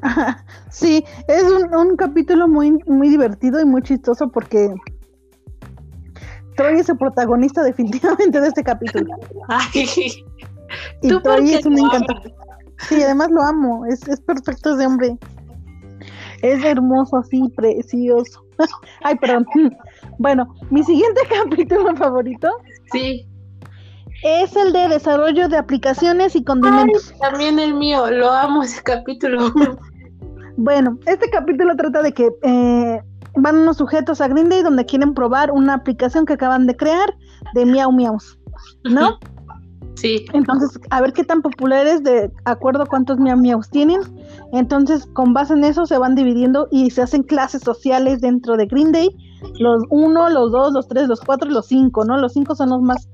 Sí, 0.70 1.04
es 1.28 1.44
un, 1.44 1.96
capítulo 1.96 2.48
muy, 2.48 2.72
muy 2.88 3.10
divertido 3.10 3.62
y 3.62 3.66
muy 3.66 3.82
chistoso 3.84 4.30
porque 4.30 4.74
Troy 6.56 6.80
es 6.80 6.90
el 6.90 6.98
protagonista 6.98 7.64
definitivamente 7.64 8.42
de 8.42 8.48
este 8.48 8.64
capítulo. 8.64 9.16
y 11.02 11.08
Troy 11.08 11.54
es 11.54 11.66
un 11.66 11.78
encantador. 11.78 12.34
Sí, 12.80 13.02
además 13.02 13.30
lo 13.32 13.42
amo, 13.44 13.86
es, 13.86 14.08
es 14.08 14.20
perfecto 14.22 14.76
ese 14.76 14.86
hombre. 14.86 15.18
Es 16.42 16.64
hermoso 16.64 17.18
así, 17.18 17.42
precioso. 17.56 18.44
Ay, 19.04 19.16
perdón. 19.18 19.46
Bueno, 20.20 20.54
mi 20.70 20.84
siguiente 20.84 21.22
capítulo 21.28 21.96
favorito. 21.96 22.48
Sí 22.92 23.28
es 24.24 24.56
el 24.56 24.72
de 24.72 24.88
desarrollo 24.88 25.50
de 25.50 25.58
aplicaciones 25.58 26.36
y 26.36 26.44
condimentos. 26.44 27.14
también 27.20 27.60
el 27.60 27.74
mío, 27.74 28.10
lo 28.10 28.32
amo 28.32 28.64
ese 28.64 28.82
capítulo. 28.82 29.52
bueno, 30.58 30.98
este 31.06 31.30
capítulo 31.30 31.76
trata 31.76 32.02
de 32.02 32.14
que 32.14 32.30
eh, 32.44 33.02
van 33.36 33.58
unos 33.58 33.78
sujetos 33.78 34.22
a 34.22 34.28
Green 34.30 34.50
Day 34.50 34.64
donde 34.64 34.86
quieren 34.86 35.14
probar 35.14 35.52
una 35.52 35.74
aplicación 35.74 36.26
que 36.26 36.34
acaban 36.34 36.66
de 36.68 36.76
crear 36.76 37.14
de 37.54 37.66
Miau 37.66 37.92
Miaus, 37.92 38.40
¿no? 38.86 39.20
Sí. 39.96 40.26
Entonces, 40.34 40.80
a 40.90 41.02
ver 41.02 41.14
qué 41.14 41.24
tan 41.24 41.42
popular 41.42 41.86
es 41.86 42.04
de 42.04 42.32
acuerdo 42.46 42.84
a 42.84 42.86
cuántos 42.86 43.20
Miau 43.20 43.38
Miaus 43.38 43.70
tienen. 43.70 44.00
Entonces, 44.54 45.06
con 45.14 45.34
base 45.34 45.54
en 45.54 45.64
eso 45.66 45.86
se 45.86 45.98
van 45.98 46.16
dividiendo 46.16 46.68
y 46.72 46.90
se 46.92 47.02
hacen 47.02 47.24
clases 47.24 47.62
sociales 47.62 48.22
dentro 48.22 48.58
de 48.58 48.66
Green 48.66 48.92
Day. 48.92 49.10
Los 49.60 49.84
uno, 49.90 50.30
los 50.30 50.52
dos, 50.52 50.74
los 50.74 50.88
tres, 50.88 51.08
los 51.08 51.20
cuatro 51.20 51.50
y 51.50 51.54
los 51.54 51.68
cinco, 51.68 52.06
¿no? 52.06 52.18
Los 52.18 52.34
cinco 52.34 52.56
son 52.56 52.70
los 52.70 52.82
más 52.82 53.08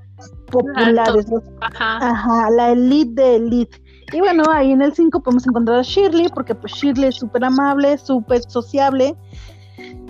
populares. 0.52 1.26
Ajá. 1.62 2.50
la 2.52 2.72
elite 2.72 3.22
de 3.22 3.36
elite. 3.36 3.82
Y 4.12 4.20
bueno, 4.20 4.44
ahí 4.52 4.72
en 4.72 4.82
el 4.82 4.94
5 4.94 5.22
podemos 5.22 5.46
encontrar 5.46 5.80
a 5.80 5.84
Shirley, 5.84 6.30
porque 6.34 6.56
pues 6.56 6.74
Shirley 6.74 7.10
es 7.10 7.16
súper 7.16 7.46
amable, 7.46 7.98
súper 7.98 8.42
sociable. 8.48 9.16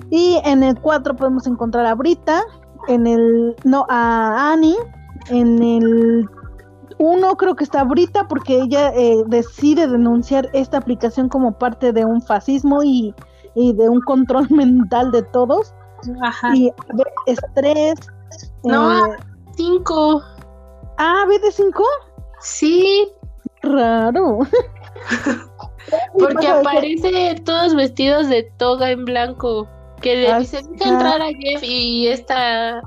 Y 0.09 0.39
en 0.45 0.63
el 0.63 0.79
4 0.79 1.15
podemos 1.15 1.45
encontrar 1.47 1.85
a 1.85 1.95
Brita, 1.95 2.43
en 2.87 3.05
el, 3.05 3.55
no, 3.63 3.85
a 3.89 4.53
Annie, 4.53 4.77
en 5.29 5.61
el 5.61 6.29
1 6.97 7.35
creo 7.35 7.55
que 7.55 7.63
está 7.63 7.83
Brita 7.83 8.27
porque 8.27 8.59
ella 8.61 8.91
eh, 8.93 9.23
decide 9.27 9.87
denunciar 9.87 10.49
esta 10.53 10.77
aplicación 10.77 11.29
como 11.29 11.57
parte 11.57 11.93
de 11.93 12.05
un 12.05 12.21
fascismo 12.21 12.83
y, 12.83 13.13
y 13.55 13.73
de 13.73 13.89
un 13.89 14.01
control 14.01 14.47
mental 14.51 15.11
de 15.11 15.23
todos. 15.23 15.73
Ajá. 16.21 16.55
Y 16.55 16.71
estrés. 17.25 17.99
No, 18.63 19.05
eh, 19.05 19.17
5. 19.59 20.23
Ah, 20.97 21.25
de 21.27 21.51
5? 21.51 21.83
Sí. 22.39 23.09
Raro. 23.61 24.39
Porque 26.17 26.47
aparece 26.47 27.35
todos 27.43 27.75
vestidos 27.75 28.29
de 28.29 28.43
toga 28.57 28.91
en 28.91 29.03
blanco. 29.03 29.67
Que 30.01 30.15
le 30.15 30.31
ah, 30.31 30.39
dice, 30.39 30.61
deja 30.77 30.91
entrar 30.91 31.21
a 31.21 31.27
Jeff 31.27 31.61
y 31.61 32.07
esta 32.07 32.81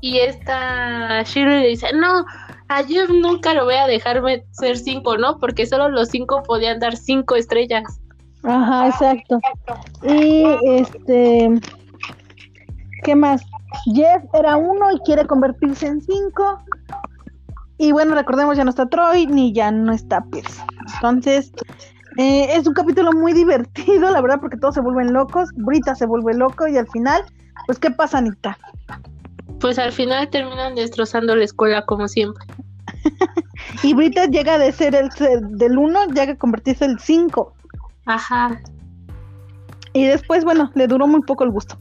y 0.00 0.18
esta 0.18 1.22
Shirley 1.22 1.60
le 1.60 1.68
dice, 1.68 1.92
no, 1.92 2.24
a 2.68 2.82
Jeff 2.82 3.08
nunca 3.08 3.54
lo 3.54 3.66
voy 3.66 3.76
a 3.76 3.86
dejarme 3.86 4.44
ser 4.50 4.78
5, 4.78 5.16
¿no? 5.18 5.38
Porque 5.38 5.64
solo 5.64 5.90
los 5.90 6.08
5 6.08 6.42
podían 6.42 6.80
dar 6.80 6.96
5 6.96 7.36
estrellas. 7.36 7.84
Ajá, 8.42 8.88
exacto. 8.88 9.38
Y 10.02 10.44
este, 10.64 11.50
¿qué 13.04 13.14
más? 13.14 13.42
Jeff 13.94 14.22
era 14.34 14.56
uno 14.56 14.90
y 14.92 14.98
quiere 15.00 15.26
convertirse 15.26 15.86
en 15.86 16.00
cinco. 16.00 16.62
Y 17.78 17.92
bueno, 17.92 18.14
recordemos, 18.14 18.56
ya 18.56 18.64
no 18.64 18.70
está 18.70 18.86
Troy 18.86 19.26
ni 19.26 19.52
ya 19.52 19.70
no 19.70 19.92
está 19.92 20.22
Pierce. 20.24 20.62
Entonces, 20.96 21.52
eh, 22.18 22.48
es 22.54 22.66
un 22.66 22.74
capítulo 22.74 23.12
muy 23.12 23.32
divertido, 23.34 24.10
la 24.10 24.20
verdad, 24.20 24.40
porque 24.40 24.56
todos 24.56 24.74
se 24.74 24.80
vuelven 24.80 25.12
locos. 25.12 25.48
Brita 25.54 25.94
se 25.94 26.06
vuelve 26.06 26.34
loco 26.34 26.68
y 26.68 26.76
al 26.76 26.88
final, 26.88 27.22
pues, 27.66 27.78
¿qué 27.78 27.90
pasa, 27.90 28.18
Anita? 28.18 28.58
Pues 29.60 29.78
al 29.78 29.92
final 29.92 30.28
terminan 30.30 30.74
destrozando 30.74 31.36
la 31.36 31.44
escuela 31.44 31.84
como 31.86 32.08
siempre. 32.08 32.44
y 33.82 33.94
Brita 33.94 34.26
llega 34.26 34.58
de 34.58 34.72
ser 34.72 34.94
el 34.94 35.08
del 35.56 35.78
uno, 35.78 36.06
llega 36.06 36.32
a 36.32 36.36
convertirse 36.36 36.84
en 36.84 36.92
el 36.92 36.98
5. 36.98 37.54
Ajá. 38.06 38.60
Y 39.92 40.06
después, 40.06 40.44
bueno, 40.44 40.70
le 40.74 40.86
duró 40.86 41.06
muy 41.06 41.20
poco 41.22 41.44
el 41.44 41.50
gusto. 41.50 41.78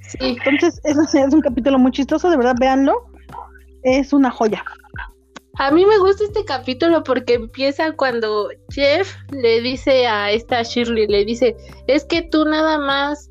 Sí. 0.00 0.18
Entonces, 0.20 0.80
es, 0.84 0.96
es 1.14 1.34
un 1.34 1.40
capítulo 1.40 1.78
muy 1.78 1.92
chistoso, 1.92 2.30
de 2.30 2.36
verdad, 2.36 2.54
véanlo. 2.58 2.94
Es 3.82 4.12
una 4.12 4.30
joya. 4.30 4.62
A 5.60 5.70
mí 5.70 5.84
me 5.84 5.98
gusta 5.98 6.24
este 6.24 6.44
capítulo 6.44 7.02
porque 7.02 7.34
empieza 7.34 7.92
cuando 7.92 8.48
Jeff 8.70 9.14
le 9.30 9.60
dice 9.60 10.06
a 10.06 10.30
esta 10.30 10.62
Shirley, 10.62 11.06
le 11.06 11.24
dice, 11.24 11.54
es 11.86 12.04
que 12.04 12.22
tú 12.22 12.44
nada 12.44 12.78
más 12.78 13.30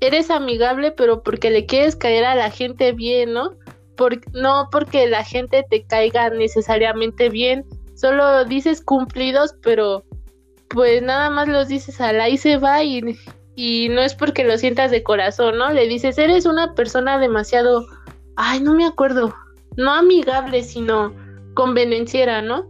eres 0.00 0.30
amigable, 0.30 0.92
pero 0.92 1.22
porque 1.22 1.50
le 1.50 1.66
quieres 1.66 1.96
caer 1.96 2.24
a 2.24 2.34
la 2.34 2.50
gente 2.50 2.92
bien, 2.92 3.32
¿no? 3.32 3.50
Por, 3.96 4.20
no 4.32 4.68
porque 4.70 5.08
la 5.08 5.24
gente 5.24 5.64
te 5.68 5.84
caiga 5.84 6.30
necesariamente 6.30 7.28
bien, 7.28 7.64
solo 7.96 8.44
dices 8.44 8.80
cumplidos, 8.80 9.56
pero 9.60 10.04
pues 10.68 11.02
nada 11.02 11.30
más 11.30 11.48
los 11.48 11.66
dices 11.66 12.00
a 12.00 12.12
la 12.12 12.28
y 12.28 12.36
se 12.36 12.58
va 12.58 12.84
y, 12.84 13.00
y 13.60 13.88
no 13.88 14.00
es 14.02 14.14
porque 14.14 14.44
lo 14.44 14.56
sientas 14.56 14.92
de 14.92 15.02
corazón, 15.02 15.58
¿no? 15.58 15.72
Le 15.72 15.88
dices, 15.88 16.16
eres 16.16 16.46
una 16.46 16.74
persona 16.74 17.18
demasiado, 17.18 17.84
ay, 18.36 18.60
no 18.60 18.72
me 18.72 18.86
acuerdo, 18.86 19.34
no 19.76 19.92
amigable, 19.92 20.62
sino 20.62 21.12
convenenciera, 21.54 22.40
¿no? 22.40 22.68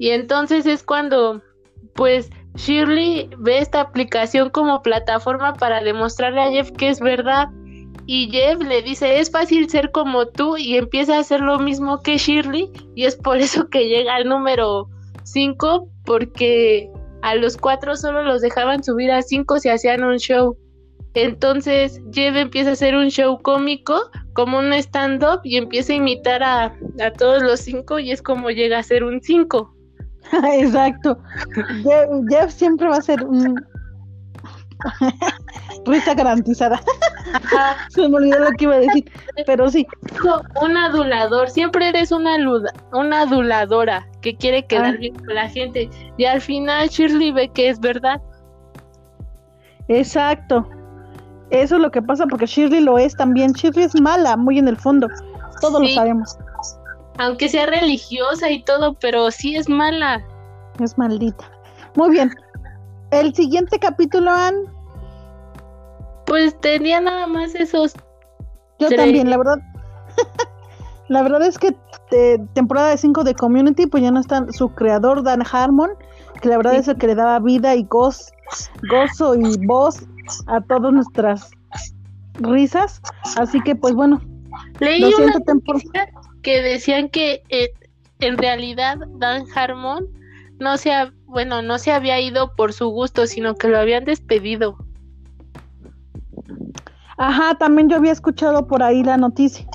Y 0.00 0.10
entonces 0.10 0.66
es 0.66 0.82
cuando, 0.82 1.42
pues, 1.94 2.28
Shirley 2.56 3.30
ve 3.38 3.58
esta 3.58 3.80
aplicación 3.80 4.50
como 4.50 4.82
plataforma 4.82 5.54
para 5.54 5.80
demostrarle 5.80 6.40
a 6.40 6.50
Jeff 6.50 6.72
que 6.72 6.88
es 6.88 6.98
verdad. 6.98 7.46
Y 8.06 8.28
Jeff 8.32 8.60
le 8.60 8.82
dice, 8.82 9.20
es 9.20 9.30
fácil 9.30 9.70
ser 9.70 9.92
como 9.92 10.26
tú 10.26 10.56
y 10.56 10.76
empieza 10.76 11.18
a 11.18 11.20
hacer 11.20 11.40
lo 11.40 11.60
mismo 11.60 12.02
que 12.02 12.18
Shirley. 12.18 12.72
Y 12.96 13.04
es 13.04 13.14
por 13.14 13.36
eso 13.36 13.68
que 13.70 13.86
llega 13.86 14.16
al 14.16 14.28
número 14.28 14.88
5, 15.22 15.88
porque 16.04 16.90
a 17.26 17.34
los 17.34 17.56
cuatro 17.56 17.96
solo 17.96 18.22
los 18.22 18.40
dejaban 18.40 18.84
subir 18.84 19.10
a 19.10 19.20
cinco 19.20 19.58
si 19.58 19.68
hacían 19.68 20.04
un 20.04 20.18
show. 20.18 20.56
Entonces 21.14 22.00
Jeff 22.12 22.36
empieza 22.36 22.70
a 22.70 22.72
hacer 22.74 22.94
un 22.94 23.08
show 23.08 23.42
cómico, 23.42 24.12
como 24.34 24.58
un 24.58 24.72
stand-up, 24.74 25.40
y 25.42 25.56
empieza 25.56 25.92
a 25.92 25.96
imitar 25.96 26.44
a, 26.44 26.66
a, 27.00 27.10
todos 27.18 27.42
los 27.42 27.58
cinco 27.58 27.98
y 27.98 28.12
es 28.12 28.22
como 28.22 28.50
llega 28.50 28.78
a 28.78 28.82
ser 28.84 29.02
un 29.02 29.20
cinco. 29.20 29.74
Exacto. 30.52 31.18
Jeff, 32.30 32.52
siempre 32.52 32.86
va 32.86 32.98
a 32.98 33.02
ser 33.02 33.24
un... 33.24 33.56
Risa 35.86 36.14
garantizada. 36.14 36.80
Se 37.88 38.08
me 38.08 38.16
olvidó 38.16 38.38
lo 38.38 38.50
que 38.52 38.64
iba 38.64 38.74
a 38.74 38.80
decir, 38.80 39.10
pero 39.46 39.68
sí. 39.68 39.86
Un 40.60 40.76
adulador, 40.76 41.50
siempre 41.50 41.88
eres 41.88 42.12
una, 42.12 42.36
una 42.92 43.20
aduladora 43.22 44.06
que 44.22 44.36
quiere 44.36 44.66
quedar 44.66 44.94
ah. 44.94 44.98
bien 44.98 45.14
con 45.14 45.34
la 45.34 45.48
gente. 45.48 45.88
Y 46.16 46.24
al 46.24 46.40
final 46.40 46.88
Shirley 46.88 47.32
ve 47.32 47.48
que 47.48 47.68
es 47.68 47.80
verdad. 47.80 48.20
Exacto. 49.88 50.68
Eso 51.50 51.76
es 51.76 51.82
lo 51.82 51.90
que 51.90 52.02
pasa 52.02 52.26
porque 52.26 52.46
Shirley 52.46 52.80
lo 52.80 52.98
es 52.98 53.14
también. 53.16 53.52
Shirley 53.52 53.84
es 53.84 54.00
mala, 54.00 54.36
muy 54.36 54.58
en 54.58 54.68
el 54.68 54.76
fondo. 54.76 55.08
Todos 55.60 55.80
lo 55.80 55.88
sabemos. 55.88 56.36
Aunque 57.18 57.48
sea 57.48 57.66
religiosa 57.66 58.50
y 58.50 58.62
todo, 58.62 58.94
pero 58.94 59.30
sí 59.30 59.56
es 59.56 59.68
mala. 59.68 60.22
Es 60.80 60.98
maldita. 60.98 61.50
Muy 61.94 62.10
bien. 62.10 62.30
El 63.10 63.34
siguiente 63.34 63.78
capítulo, 63.78 64.30
Ann. 64.30 64.54
Pues 66.26 66.58
tenía 66.60 67.00
nada 67.00 67.26
más 67.26 67.54
esos. 67.54 67.94
Yo 68.78 68.88
también, 68.90 69.30
la 69.30 69.38
verdad. 69.38 69.58
La 71.08 71.22
verdad 71.22 71.42
es 71.46 71.56
que 71.58 71.72
temporada 72.54 72.96
5 72.96 73.24
de 73.24 73.34
Community, 73.34 73.86
pues 73.86 74.02
ya 74.02 74.10
no 74.10 74.20
está 74.20 74.46
su 74.52 74.70
creador, 74.70 75.22
Dan 75.22 75.42
Harmon, 75.50 75.90
que 76.40 76.48
la 76.48 76.56
verdad 76.56 76.74
es 76.74 76.88
el 76.88 76.96
que 76.96 77.06
le 77.06 77.14
daba 77.14 77.38
vida 77.38 77.74
y 77.74 77.84
gozo, 77.84 78.32
gozo 78.90 79.34
y 79.34 79.56
voz 79.66 80.04
a 80.48 80.60
todas 80.62 80.92
nuestras 80.92 81.50
risas. 82.34 83.00
Así 83.36 83.60
que, 83.60 83.76
pues 83.76 83.94
bueno. 83.94 84.20
Leí 84.80 85.04
una 85.04 85.34
que 86.42 86.62
decían 86.62 87.08
que 87.08 87.42
eh, 87.50 87.70
en 88.20 88.38
realidad 88.38 88.98
Dan 89.18 89.44
Harmon 89.54 90.06
no 90.58 90.76
se, 90.76 90.90
bueno, 91.26 91.62
no 91.62 91.78
se 91.78 91.92
había 91.92 92.20
ido 92.20 92.54
por 92.54 92.72
su 92.72 92.88
gusto, 92.88 93.26
sino 93.26 93.54
que 93.54 93.68
lo 93.68 93.78
habían 93.78 94.04
despedido. 94.04 94.76
Ajá, 97.18 97.54
también 97.54 97.88
yo 97.88 97.96
había 97.96 98.12
escuchado 98.12 98.66
por 98.66 98.82
ahí 98.82 99.02
la 99.02 99.16
noticia 99.16 99.66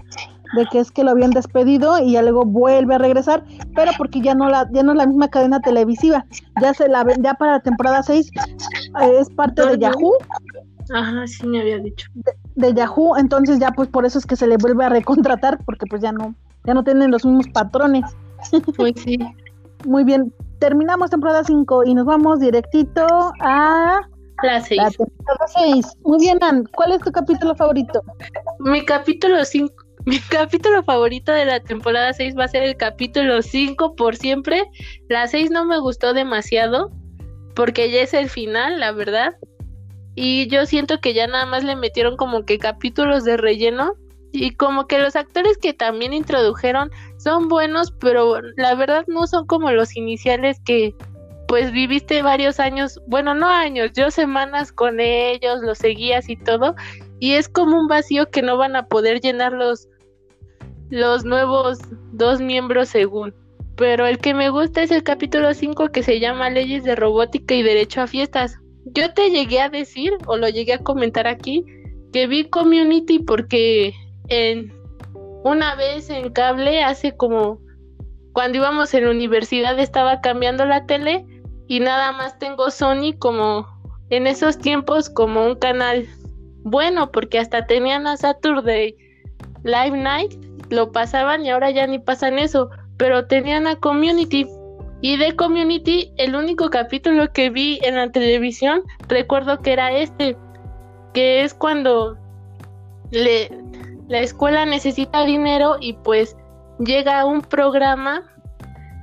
de 0.53 0.65
que 0.65 0.79
es 0.79 0.91
que 0.91 1.03
lo 1.03 1.11
habían 1.11 1.31
despedido 1.31 1.99
y 1.99 2.13
ya 2.13 2.21
luego 2.21 2.45
vuelve 2.45 2.95
a 2.95 2.97
regresar, 2.97 3.43
pero 3.75 3.91
porque 3.97 4.21
ya 4.21 4.35
no 4.35 4.49
la 4.49 4.69
ya 4.71 4.83
no 4.83 4.91
es 4.91 4.97
la 4.97 5.05
misma 5.05 5.29
cadena 5.29 5.61
televisiva, 5.61 6.25
ya 6.61 6.73
se 6.73 6.87
la 6.87 7.05
ya 7.19 7.33
para 7.35 7.53
la 7.53 7.59
temporada 7.61 8.03
6 8.03 8.29
eh, 9.01 9.13
es 9.19 9.29
parte 9.29 9.65
de 9.65 9.77
Yahoo. 9.79 10.17
Ajá, 10.93 11.25
sí 11.27 11.47
me 11.47 11.61
había 11.61 11.79
dicho. 11.79 12.07
De, 12.55 12.73
Yahoo, 12.73 13.15
entonces 13.17 13.59
ya 13.59 13.71
pues 13.71 13.87
por 13.87 14.05
eso 14.05 14.19
es 14.19 14.25
que 14.25 14.35
se 14.35 14.47
le 14.47 14.57
vuelve 14.57 14.83
a 14.83 14.89
recontratar 14.89 15.59
porque 15.63 15.85
pues 15.85 16.01
ya 16.01 16.11
no 16.11 16.35
ya 16.65 16.73
no 16.73 16.83
tienen 16.83 17.11
los 17.11 17.25
mismos 17.25 17.47
patrones. 17.53 18.03
Pues 18.75 18.93
sí. 18.97 19.17
Muy 19.85 20.03
bien, 20.03 20.33
terminamos 20.61 21.09
temporada 21.09 21.43
5 21.43 21.85
y 21.85 21.95
nos 21.95 22.05
vamos 22.05 22.39
directito 22.39 23.05
a 23.41 24.07
la 24.43 24.61
6. 24.61 24.79
temporada 24.95 25.47
6. 25.47 25.85
Muy 26.03 26.19
bien, 26.19 26.37
Ann, 26.41 26.69
¿cuál 26.75 26.93
es 26.93 27.01
tu 27.01 27.11
capítulo 27.11 27.55
favorito? 27.55 28.01
Mi 28.59 28.85
capítulo 28.85 29.43
5 29.43 29.73
mi 30.05 30.19
capítulo 30.19 30.83
favorito 30.83 31.31
de 31.31 31.45
la 31.45 31.59
temporada 31.59 32.13
6 32.13 32.35
va 32.37 32.45
a 32.45 32.47
ser 32.47 32.63
el 32.63 32.77
capítulo 32.77 33.41
5 33.41 33.95
por 33.95 34.15
siempre. 34.15 34.63
La 35.09 35.27
6 35.27 35.51
no 35.51 35.65
me 35.65 35.79
gustó 35.79 36.13
demasiado 36.13 36.91
porque 37.55 37.91
ya 37.91 38.01
es 38.01 38.13
el 38.13 38.29
final, 38.29 38.79
la 38.79 38.91
verdad. 38.91 39.35
Y 40.15 40.47
yo 40.47 40.65
siento 40.65 40.99
que 41.01 41.13
ya 41.13 41.27
nada 41.27 41.45
más 41.45 41.63
le 41.63 41.75
metieron 41.75 42.17
como 42.17 42.45
que 42.45 42.59
capítulos 42.59 43.23
de 43.23 43.37
relleno 43.37 43.93
y 44.31 44.55
como 44.55 44.87
que 44.87 44.99
los 44.99 45.15
actores 45.15 45.57
que 45.57 45.73
también 45.73 46.13
introdujeron 46.13 46.91
son 47.21 47.47
buenos, 47.47 47.91
pero 47.91 48.41
la 48.57 48.75
verdad 48.75 49.05
no 49.07 49.27
son 49.27 49.45
como 49.45 49.71
los 49.71 49.95
iniciales 49.95 50.59
que 50.65 50.95
pues 51.47 51.71
viviste 51.71 52.21
varios 52.21 52.61
años, 52.61 52.99
bueno, 53.07 53.35
no 53.35 53.47
años, 53.47 53.91
yo 53.93 54.09
semanas 54.09 54.71
con 54.71 55.01
ellos, 55.01 55.59
los 55.61 55.79
seguías 55.79 56.29
y 56.29 56.37
todo, 56.37 56.75
y 57.19 57.33
es 57.33 57.49
como 57.49 57.77
un 57.77 57.87
vacío 57.87 58.29
que 58.29 58.41
no 58.41 58.55
van 58.55 58.77
a 58.77 58.87
poder 58.87 59.19
llenar 59.19 59.51
los, 59.51 59.89
los 60.89 61.25
nuevos 61.25 61.79
dos 62.13 62.39
miembros 62.39 62.87
según. 62.89 63.35
Pero 63.75 64.05
el 64.05 64.17
que 64.19 64.33
me 64.33 64.49
gusta 64.49 64.81
es 64.83 64.91
el 64.91 65.03
capítulo 65.03 65.53
5 65.53 65.89
que 65.89 66.03
se 66.03 66.19
llama 66.19 66.49
Leyes 66.49 66.85
de 66.85 66.95
Robótica 66.95 67.53
y 67.53 67.63
Derecho 67.63 68.01
a 68.01 68.07
Fiestas. 68.07 68.57
Yo 68.85 69.13
te 69.13 69.29
llegué 69.29 69.59
a 69.59 69.69
decir, 69.69 70.13
o 70.27 70.37
lo 70.37 70.47
llegué 70.47 70.73
a 70.73 70.83
comentar 70.83 71.27
aquí, 71.27 71.65
que 72.13 72.27
vi 72.27 72.45
Community 72.45 73.19
porque 73.19 73.93
en 74.29 74.80
una 75.43 75.75
vez 75.75 76.09
en 76.09 76.31
cable 76.31 76.83
hace 76.83 77.15
como 77.15 77.59
cuando 78.33 78.57
íbamos 78.57 78.93
en 78.93 79.05
la 79.05 79.11
universidad 79.11 79.77
estaba 79.79 80.21
cambiando 80.21 80.65
la 80.65 80.85
tele 80.85 81.25
y 81.67 81.79
nada 81.79 82.11
más 82.11 82.37
tengo 82.39 82.69
Sony 82.69 83.13
como 83.17 83.67
en 84.09 84.27
esos 84.27 84.57
tiempos 84.57 85.09
como 85.09 85.45
un 85.45 85.55
canal 85.55 86.07
bueno 86.63 87.11
porque 87.11 87.39
hasta 87.39 87.65
tenían 87.65 88.07
a 88.07 88.17
Saturday 88.17 88.95
Live 89.63 89.97
Night 89.97 90.33
lo 90.69 90.91
pasaban 90.91 91.45
y 91.45 91.49
ahora 91.49 91.71
ya 91.71 91.87
ni 91.87 91.99
pasan 91.99 92.39
eso 92.39 92.69
pero 92.97 93.25
tenían 93.25 93.65
a 93.65 93.75
Community. 93.77 94.47
Y 95.01 95.17
de 95.17 95.35
Community 95.35 96.13
el 96.17 96.35
único 96.35 96.69
capítulo 96.69 97.33
que 97.33 97.49
vi 97.49 97.79
en 97.81 97.95
la 97.95 98.11
televisión 98.11 98.83
recuerdo 99.07 99.59
que 99.59 99.73
era 99.73 99.91
este 99.91 100.37
que 101.13 101.43
es 101.43 101.55
cuando 101.55 102.15
le 103.09 103.49
la 104.07 104.19
escuela 104.19 104.65
necesita 104.65 105.25
dinero 105.25 105.77
y 105.79 105.93
pues 105.93 106.35
llega 106.79 107.25
un 107.25 107.41
programa 107.41 108.23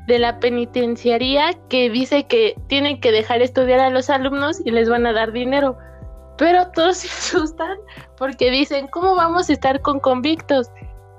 de 0.09 0.19
la 0.19 0.41
penitenciaría 0.41 1.51
que 1.69 1.91
dice 1.91 2.27
que 2.27 2.57
tienen 2.67 2.99
que 2.99 3.13
dejar 3.13 3.43
estudiar 3.43 3.81
a 3.81 3.91
los 3.91 4.09
alumnos 4.09 4.61
y 4.65 4.71
les 4.71 4.89
van 4.89 5.07
a 5.07 5.13
dar 5.13 5.33
dinero. 5.33 5.77
Pero 6.39 6.69
todos 6.69 6.99
se 6.99 7.09
asustan 7.37 7.77
porque 8.17 8.51
dicen, 8.51 8.89
¿cómo 8.89 9.15
vamos 9.15 9.51
a 9.51 9.53
estar 9.53 9.83
con 9.83 10.01
convictos? 10.01 10.71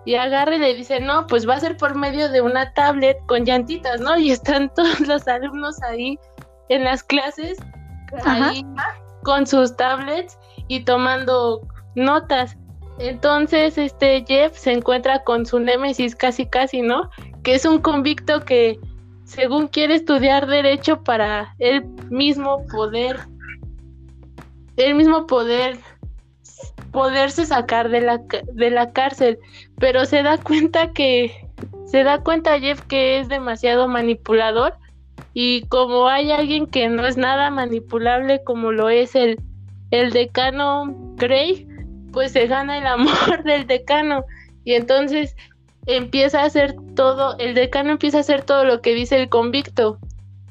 Y 0.06 0.16
agarre 0.16 0.56
y 0.56 0.60
le 0.60 0.74
dicen, 0.74 1.06
no, 1.06 1.28
pues 1.28 1.48
va 1.48 1.56
a 1.56 1.60
ser 1.60 1.78
por 1.78 1.96
medio 1.96 2.30
de 2.30 2.42
una 2.42 2.74
tablet 2.74 3.18
con 3.28 3.46
llantitas, 3.46 4.02
¿no? 4.02 4.18
Y 4.20 4.32
están 4.32 4.74
todos 4.74 5.00
los 5.02 5.28
alumnos 5.28 5.82
ahí 5.84 6.18
en 6.70 6.84
las 6.84 7.04
clases, 7.04 7.58
ahí 8.26 8.66
con 9.24 9.46
sus 9.46 9.76
tablets 9.76 10.38
y 10.68 10.84
tomando 10.84 11.62
notas. 11.96 12.58
Entonces, 13.00 13.78
este 13.78 14.26
Jeff 14.28 14.58
se 14.58 14.74
encuentra 14.74 15.24
con 15.24 15.46
su 15.46 15.60
némesis 15.60 16.16
casi 16.16 16.46
casi, 16.46 16.82
¿no? 16.82 17.10
Que 17.44 17.56
es 17.56 17.66
un 17.66 17.80
convicto 17.80 18.42
que 18.42 18.78
según 19.24 19.68
quiere 19.68 19.96
estudiar 19.96 20.48
derecho 20.48 21.02
para 21.04 21.56
él 21.60 21.86
mismo 22.10 22.66
poder 22.68 23.20
él 24.76 24.96
mismo 24.96 25.28
poder 25.28 25.78
poderse 26.92 27.46
sacar 27.46 27.90
de 27.90 28.02
la 28.02 28.22
de 28.54 28.70
la 28.70 28.92
cárcel, 28.92 29.38
pero 29.78 30.06
se 30.06 30.24
da 30.24 30.38
cuenta 30.38 30.92
que 30.92 31.48
se 31.86 32.04
da 32.04 32.24
cuenta 32.24 32.60
Jeff 32.60 32.82
que 32.82 33.20
es 33.20 33.30
demasiado 33.30 33.88
manipulador 33.88 34.74
y 35.34 35.62
como 35.68 36.08
hay 36.08 36.32
alguien 36.32 36.66
que 36.66 36.90
no 36.90 37.06
es 37.06 37.16
nada 37.16 37.52
manipulable 37.52 38.44
como 38.44 38.72
lo 38.72 38.90
es 38.90 39.16
el 39.16 39.40
el 39.92 40.12
decano 40.12 40.86
Gray, 41.18 41.68
pues 42.12 42.32
se 42.32 42.48
gana 42.48 42.78
el 42.78 42.88
amor 42.88 43.44
del 43.46 43.68
decano 43.68 44.26
y 44.64 44.74
entonces 44.74 45.36
empieza 45.86 46.42
a 46.42 46.46
hacer 46.46 46.76
todo, 46.96 47.38
el 47.40 47.56
decano 47.56 47.92
empieza 47.92 48.18
a 48.18 48.22
hacer 48.22 48.44
todo 48.44 48.66
lo 48.66 48.82
que 48.82 48.94
dice 48.94 49.22
el 49.22 49.30
convicto. 49.30 49.98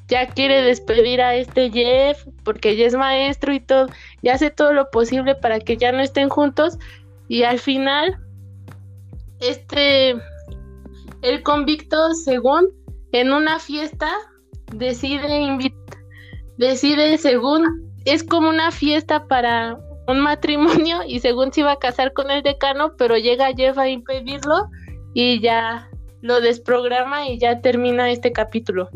Ya 0.07 0.27
quiere 0.27 0.63
despedir 0.63 1.21
a 1.21 1.35
este 1.35 1.69
Jeff 1.69 2.25
porque 2.43 2.75
ya 2.75 2.87
es 2.87 2.95
maestro 2.95 3.53
y 3.53 3.59
todo, 3.59 3.87
y 4.21 4.29
hace 4.29 4.49
todo 4.49 4.73
lo 4.73 4.89
posible 4.89 5.35
para 5.35 5.59
que 5.59 5.77
ya 5.77 5.91
no 5.91 5.99
estén 5.99 6.29
juntos 6.29 6.79
y 7.27 7.43
al 7.43 7.59
final 7.59 8.17
este 9.39 10.15
el 11.21 11.43
convicto 11.43 12.13
según 12.15 12.67
en 13.11 13.31
una 13.31 13.59
fiesta 13.59 14.11
decide 14.73 15.39
invitar 15.39 15.79
decide 16.57 17.17
según 17.17 17.93
es 18.05 18.23
como 18.23 18.49
una 18.49 18.71
fiesta 18.71 19.27
para 19.27 19.77
un 20.09 20.19
matrimonio 20.19 20.99
y 21.07 21.19
según 21.19 21.53
se 21.53 21.61
iba 21.61 21.71
a 21.71 21.79
casar 21.79 22.13
con 22.13 22.31
el 22.31 22.43
decano, 22.43 22.93
pero 22.97 23.17
llega 23.17 23.53
Jeff 23.55 23.77
a 23.77 23.87
impedirlo 23.87 24.69
y 25.13 25.39
ya 25.39 25.89
lo 26.21 26.41
desprograma 26.41 27.27
y 27.27 27.37
ya 27.39 27.61
termina 27.61 28.09
este 28.09 28.31
capítulo. 28.31 28.89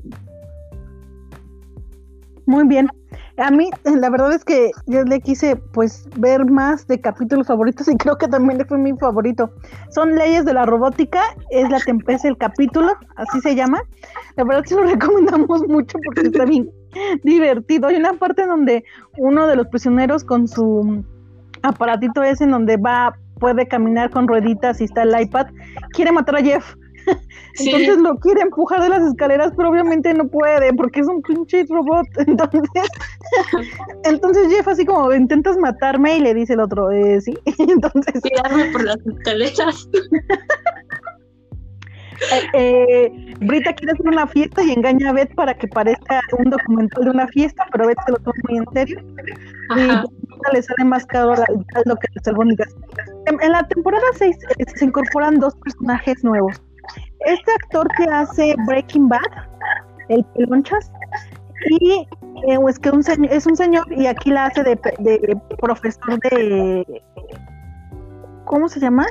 Muy 2.45 2.67
bien. 2.67 2.89
A 3.38 3.49
mí, 3.49 3.71
la 3.84 4.10
verdad 4.12 4.34
es 4.34 4.45
que 4.45 4.69
yo 4.86 5.04
le 5.04 5.19
quise 5.19 5.56
pues 5.56 6.08
ver 6.17 6.45
más 6.45 6.86
de 6.88 7.02
capítulos 7.02 7.47
favoritos 7.47 7.88
y 7.88 7.95
creo 7.97 8.17
que 8.17 8.28
también 8.28 8.60
le 8.60 8.65
fue 8.65 8.78
mi 8.78 8.93
favorito. 8.93 9.49
Son 9.89 10.15
Leyes 10.15 10.45
de 10.45 10.54
la 10.54 10.65
Robótica, 10.65 11.23
es 11.49 11.69
la 11.69 11.80
es 12.08 12.26
el 12.26 12.38
capítulo, 12.38 12.93
así 13.15 13.41
se 13.41 13.56
llama. 13.56 13.82
La 14.36 14.43
verdad 14.43 14.63
se 14.65 14.76
lo 14.76 14.84
recomendamos 14.93 15.67
mucho 15.67 15.97
porque 16.06 16.28
está 16.28 16.45
bien 16.45 16.69
divertido. 17.24 17.88
Hay 17.88 17.96
una 17.96 18.14
parte 18.14 18.46
donde 18.46 18.84
uno 19.18 19.48
de 19.48 19.56
los 19.56 19.68
prisioneros 19.68 20.24
con 20.24 20.48
su 20.48 21.04
aparatito 21.62 22.24
ese 22.24 22.44
en 22.44 22.52
donde 22.52 22.78
va, 22.78 23.18
puede 23.40 23.68
caminar 23.68 24.10
con 24.10 24.28
rueditas 24.28 24.82
y 24.82 24.86
está 24.86 25.04
el 25.04 25.20
iPad, 25.20 25.48
quiere 25.92 26.12
matar 26.12 26.38
a 26.38 26.42
Jeff. 26.42 26.76
Entonces 27.60 27.98
lo 27.98 28.18
quiere 28.18 28.42
empujar 28.42 28.82
de 28.82 28.90
las 28.90 29.04
escaleras, 29.04 29.52
pero 29.56 29.70
obviamente 29.70 30.14
no 30.14 30.28
puede 30.28 30.74
porque 30.74 31.02
es 31.02 31.08
un 31.08 31.22
pinche 31.22 31.66
robot. 31.68 32.08
Entonces, 32.28 32.62
entonces 34.04 34.48
Jeff 34.50 34.68
así 34.68 34.86
como 34.86 35.14
intentas 35.14 35.58
matarme 35.58 36.18
y 36.18 36.22
le 36.22 36.34
dice 36.34 36.54
el 36.54 36.62
otro, 36.62 36.92
eh, 36.92 37.20
sí. 37.22 37.38
Entonces, 37.58 38.22
tirarme 38.22 38.66
por 38.72 38.84
las 38.84 38.98
escaleras. 39.06 39.90
Eh, 42.32 42.49
eh, 42.54 43.34
Brita 43.39 43.73
quiere 43.73 43.93
hacer 43.93 44.08
una 44.08 44.28
fiesta 44.28 44.63
y 44.63 44.71
engaña 44.71 45.10
a 45.10 45.13
Beth 45.13 45.34
para 45.36 45.54
que 45.54 45.67
parezca 45.67 46.19
un 46.38 46.49
documental 46.49 47.04
de 47.06 47.10
una 47.12 47.28
fiesta, 47.28 47.65
pero 47.71 47.88
Beth 47.88 47.97
se 48.06 48.12
lo 48.12 48.17
toma 48.19 48.36
muy 48.49 48.58
en 48.58 48.65
serio. 48.73 48.99
Y 49.76 50.54
le 50.54 50.62
sale 50.62 50.86
más 50.86 51.06
caro 51.06 51.36
lo 51.86 51.95
que 51.95 52.08
las 52.13 52.28
albóndigas. 52.28 52.76
En, 53.28 53.41
en 53.41 53.52
la 53.52 53.67
temporada 53.67 54.04
6 54.17 54.38
eh, 54.58 54.65
se 54.76 54.86
incorporan 54.86 55.39
dos 55.39 55.56
personajes 55.56 56.23
nuevos. 56.23 56.62
Este 57.26 57.52
actor 57.52 57.88
que 57.97 58.04
hace 58.04 58.56
Breaking 58.67 59.08
Bad, 59.08 59.21
el 60.10 60.23
Pelonchas, 60.36 60.91
y 61.80 62.06
es 62.67 62.80
que 62.80 62.89
un 62.89 63.02
es 63.30 63.45
un 63.45 63.56
señor 63.56 63.86
y 63.89 64.06
aquí 64.06 64.30
la 64.30 64.47
hace 64.47 64.63
de, 64.63 64.78
de 64.99 65.38
profesor 65.62 66.19
de 66.19 66.86
¿cómo 68.43 68.67
se 68.67 68.82
llama? 68.82 69.06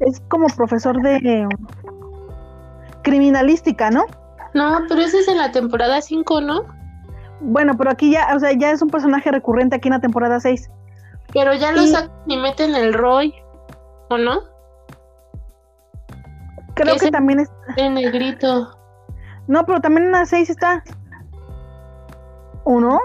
Es 0.00 0.20
como 0.28 0.46
profesor 0.48 1.00
de 1.02 1.48
criminalística, 3.02 3.90
¿no? 3.90 4.04
No, 4.54 4.80
pero 4.88 5.02
ese 5.02 5.18
es 5.18 5.28
en 5.28 5.38
la 5.38 5.52
temporada 5.52 6.00
5, 6.00 6.40
¿no? 6.40 6.62
Bueno, 7.40 7.76
pero 7.76 7.90
aquí 7.90 8.10
ya, 8.10 8.28
o 8.34 8.38
sea, 8.38 8.52
ya 8.52 8.70
es 8.70 8.82
un 8.82 8.90
personaje 8.90 9.30
recurrente 9.30 9.76
aquí 9.76 9.88
en 9.88 9.94
la 9.94 10.00
temporada 10.00 10.40
6. 10.40 10.70
Pero 11.32 11.54
ya 11.54 11.72
lo 11.72 11.86
sacan 11.86 12.10
y 12.26 12.36
meten 12.36 12.74
el 12.74 12.92
Roy, 12.92 13.34
¿o 14.08 14.18
no? 14.18 14.40
Creo 16.74 16.96
que, 16.96 17.10
también 17.10 17.40
es... 17.40 17.50
En 17.76 17.94
negrito. 17.94 18.76
No, 19.46 19.64
pero 19.64 19.80
también 19.80 20.06
en 20.06 20.12
la 20.12 20.26
6 20.26 20.50
está. 20.50 20.82
¿O 22.64 22.80
no? 22.80 22.98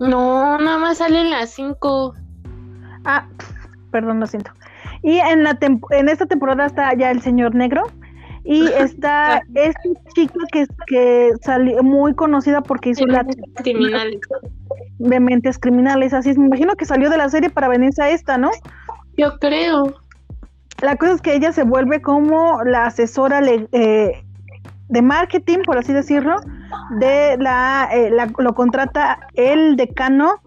No, 0.00 0.58
nada 0.58 0.78
más 0.78 0.98
sale 0.98 1.20
en 1.20 1.30
la 1.30 1.46
5. 1.46 2.14
Ah, 3.04 3.26
perdón, 3.90 4.20
lo 4.20 4.26
siento. 4.26 4.50
Y 5.06 5.20
en, 5.20 5.44
la 5.44 5.56
en 5.60 6.08
esta 6.08 6.26
temporada 6.26 6.66
está 6.66 6.92
ya 6.94 7.12
el 7.12 7.22
señor 7.22 7.54
negro, 7.54 7.84
y 8.42 8.66
está 8.78 9.40
esta 9.54 9.80
chica 10.16 10.34
que, 10.50 10.66
que 10.88 11.30
salió 11.42 11.80
muy 11.84 12.12
conocida 12.12 12.60
porque 12.60 12.90
hizo 12.90 13.06
la 13.06 13.24
criminales. 13.54 14.18
de 14.98 15.20
mentes 15.20 15.60
criminales, 15.60 16.12
así 16.12 16.30
es, 16.30 16.38
me 16.38 16.46
imagino 16.46 16.74
que 16.74 16.86
salió 16.86 17.08
de 17.08 17.18
la 17.18 17.28
serie 17.28 17.50
para 17.50 17.68
venirse 17.68 18.02
a 18.02 18.10
esta, 18.10 18.36
¿no? 18.36 18.50
Yo 19.16 19.38
creo. 19.38 19.94
La 20.82 20.96
cosa 20.96 21.12
es 21.12 21.22
que 21.22 21.36
ella 21.36 21.52
se 21.52 21.62
vuelve 21.62 22.02
como 22.02 22.64
la 22.64 22.86
asesora 22.86 23.40
eh, 23.44 24.24
de 24.88 25.02
marketing, 25.02 25.58
por 25.64 25.78
así 25.78 25.92
decirlo, 25.92 26.34
de 26.98 27.36
la, 27.38 27.88
eh, 27.92 28.10
la 28.10 28.28
lo 28.38 28.56
contrata 28.56 29.20
el 29.34 29.76
decano 29.76 30.40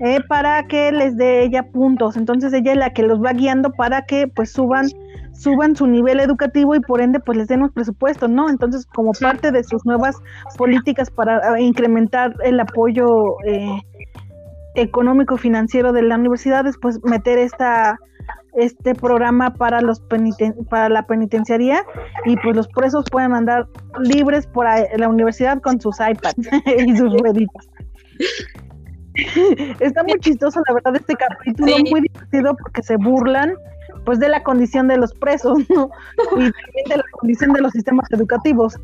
eh, 0.00 0.20
para 0.28 0.66
que 0.66 0.92
les 0.92 1.16
dé 1.16 1.42
ella 1.42 1.64
puntos. 1.64 2.16
Entonces 2.16 2.52
ella 2.52 2.72
es 2.72 2.78
la 2.78 2.90
que 2.90 3.02
los 3.02 3.22
va 3.22 3.32
guiando 3.32 3.72
para 3.72 4.02
que 4.02 4.28
pues 4.28 4.52
suban 4.52 4.88
suban 5.32 5.76
su 5.76 5.86
nivel 5.86 6.20
educativo 6.20 6.74
y 6.74 6.80
por 6.80 7.00
ende 7.00 7.20
pues 7.20 7.36
les 7.36 7.48
den 7.48 7.60
los 7.60 7.72
presupuestos, 7.72 8.30
¿no? 8.30 8.48
Entonces 8.48 8.86
como 8.86 9.12
parte 9.12 9.52
de 9.52 9.64
sus 9.64 9.84
nuevas 9.84 10.16
políticas 10.56 11.10
para 11.10 11.58
eh, 11.58 11.62
incrementar 11.62 12.34
el 12.42 12.58
apoyo 12.58 13.36
eh, 13.44 13.82
económico 14.74 15.36
financiero 15.36 15.92
de 15.92 16.02
la 16.02 16.16
universidad 16.16 16.66
es 16.66 16.76
pues 16.78 17.02
meter 17.04 17.38
esta 17.38 17.98
este 18.54 18.94
programa 18.94 19.52
para 19.52 19.82
los 19.82 20.00
peniten 20.00 20.54
para 20.70 20.88
la 20.88 21.06
penitenciaría 21.06 21.84
y 22.24 22.36
pues 22.38 22.56
los 22.56 22.68
presos 22.68 23.04
pueden 23.10 23.34
andar 23.34 23.68
libres 24.00 24.46
por 24.46 24.66
la 24.96 25.08
universidad 25.08 25.60
con 25.60 25.80
sus 25.80 25.96
iPads 26.00 26.36
y 26.86 26.96
sus 26.96 27.12
rueditas. 27.20 27.68
Está 29.80 30.02
muy 30.02 30.18
chistoso 30.20 30.60
la 30.68 30.74
verdad 30.74 30.96
este 30.96 31.14
capítulo, 31.14 31.78
muy 31.90 32.02
divertido 32.02 32.56
porque 32.56 32.82
se 32.82 32.96
burlan 32.96 33.54
pues 34.04 34.18
de 34.20 34.28
la 34.28 34.42
condición 34.42 34.88
de 34.88 34.98
los 34.98 35.12
presos, 35.14 35.58
¿no? 35.68 35.90
Y 36.36 36.52
también 36.52 36.88
de 36.88 36.96
la 36.96 37.04
condición 37.12 37.52
de 37.52 37.60
los 37.60 37.72
sistemas 37.72 38.06
educativos. 38.12 38.76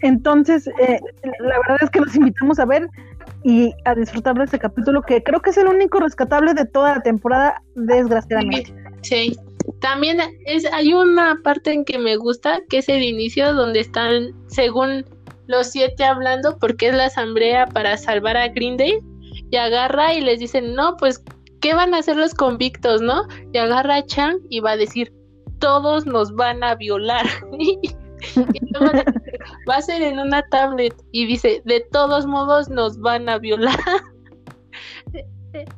Entonces, 0.00 0.68
eh, 0.80 1.00
la 1.40 1.58
verdad 1.58 1.78
es 1.80 1.90
que 1.90 2.00
los 2.00 2.14
invitamos 2.14 2.58
a 2.58 2.64
ver 2.64 2.88
y 3.42 3.72
a 3.84 3.94
disfrutar 3.94 4.36
de 4.36 4.44
este 4.44 4.58
capítulo 4.58 5.02
que 5.02 5.22
creo 5.22 5.40
que 5.40 5.50
es 5.50 5.58
el 5.58 5.66
único 5.66 6.00
rescatable 6.00 6.54
de 6.54 6.64
toda 6.66 6.96
la 6.96 7.02
temporada, 7.02 7.62
desgraciadamente. 7.74 8.72
Sí. 9.02 9.36
También 9.80 10.18
es, 10.46 10.64
hay 10.72 10.94
una 10.94 11.40
parte 11.44 11.72
en 11.72 11.84
que 11.84 11.98
me 11.98 12.16
gusta, 12.16 12.60
que 12.70 12.78
es 12.78 12.88
el 12.88 13.02
inicio 13.02 13.52
donde 13.52 13.80
están, 13.80 14.32
según 14.46 15.04
los 15.46 15.68
siete 15.68 16.04
hablando, 16.04 16.58
porque 16.58 16.88
es 16.88 16.94
la 16.94 17.06
asamblea 17.06 17.66
para 17.66 17.96
salvar 17.96 18.36
a 18.36 18.48
Green 18.48 18.76
Day, 18.76 18.98
y 19.50 19.56
agarra 19.56 20.14
y 20.14 20.20
les 20.20 20.40
dicen, 20.40 20.74
no, 20.74 20.96
pues 20.96 21.22
¿qué 21.60 21.74
van 21.74 21.94
a 21.94 21.98
hacer 21.98 22.16
los 22.16 22.34
convictos, 22.34 23.00
no? 23.00 23.26
Y 23.52 23.58
agarra 23.58 23.96
a 23.96 24.06
Chang 24.06 24.38
y 24.48 24.60
va 24.60 24.72
a 24.72 24.76
decir, 24.76 25.12
todos 25.58 26.06
nos 26.06 26.34
van 26.34 26.62
a 26.62 26.74
violar. 26.74 27.26
y 27.58 27.94
va 29.68 29.76
a 29.76 29.82
ser 29.82 30.02
en 30.02 30.18
una 30.18 30.42
tablet 30.50 30.94
y 31.12 31.26
dice, 31.26 31.62
de 31.64 31.80
todos 31.92 32.26
modos 32.26 32.68
nos 32.68 32.98
van 32.98 33.28
a 33.28 33.38
violar. 33.38 33.78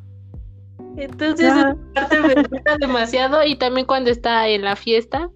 Entonces 0.97 1.47
esa 1.47 1.77
parte 1.95 2.21
me 2.21 2.35
gusta 2.43 2.77
demasiado 2.79 3.45
y 3.45 3.57
también 3.57 3.87
cuando 3.87 4.11
está 4.11 4.49
en 4.49 4.63
la 4.63 4.77
fiesta 4.77 5.31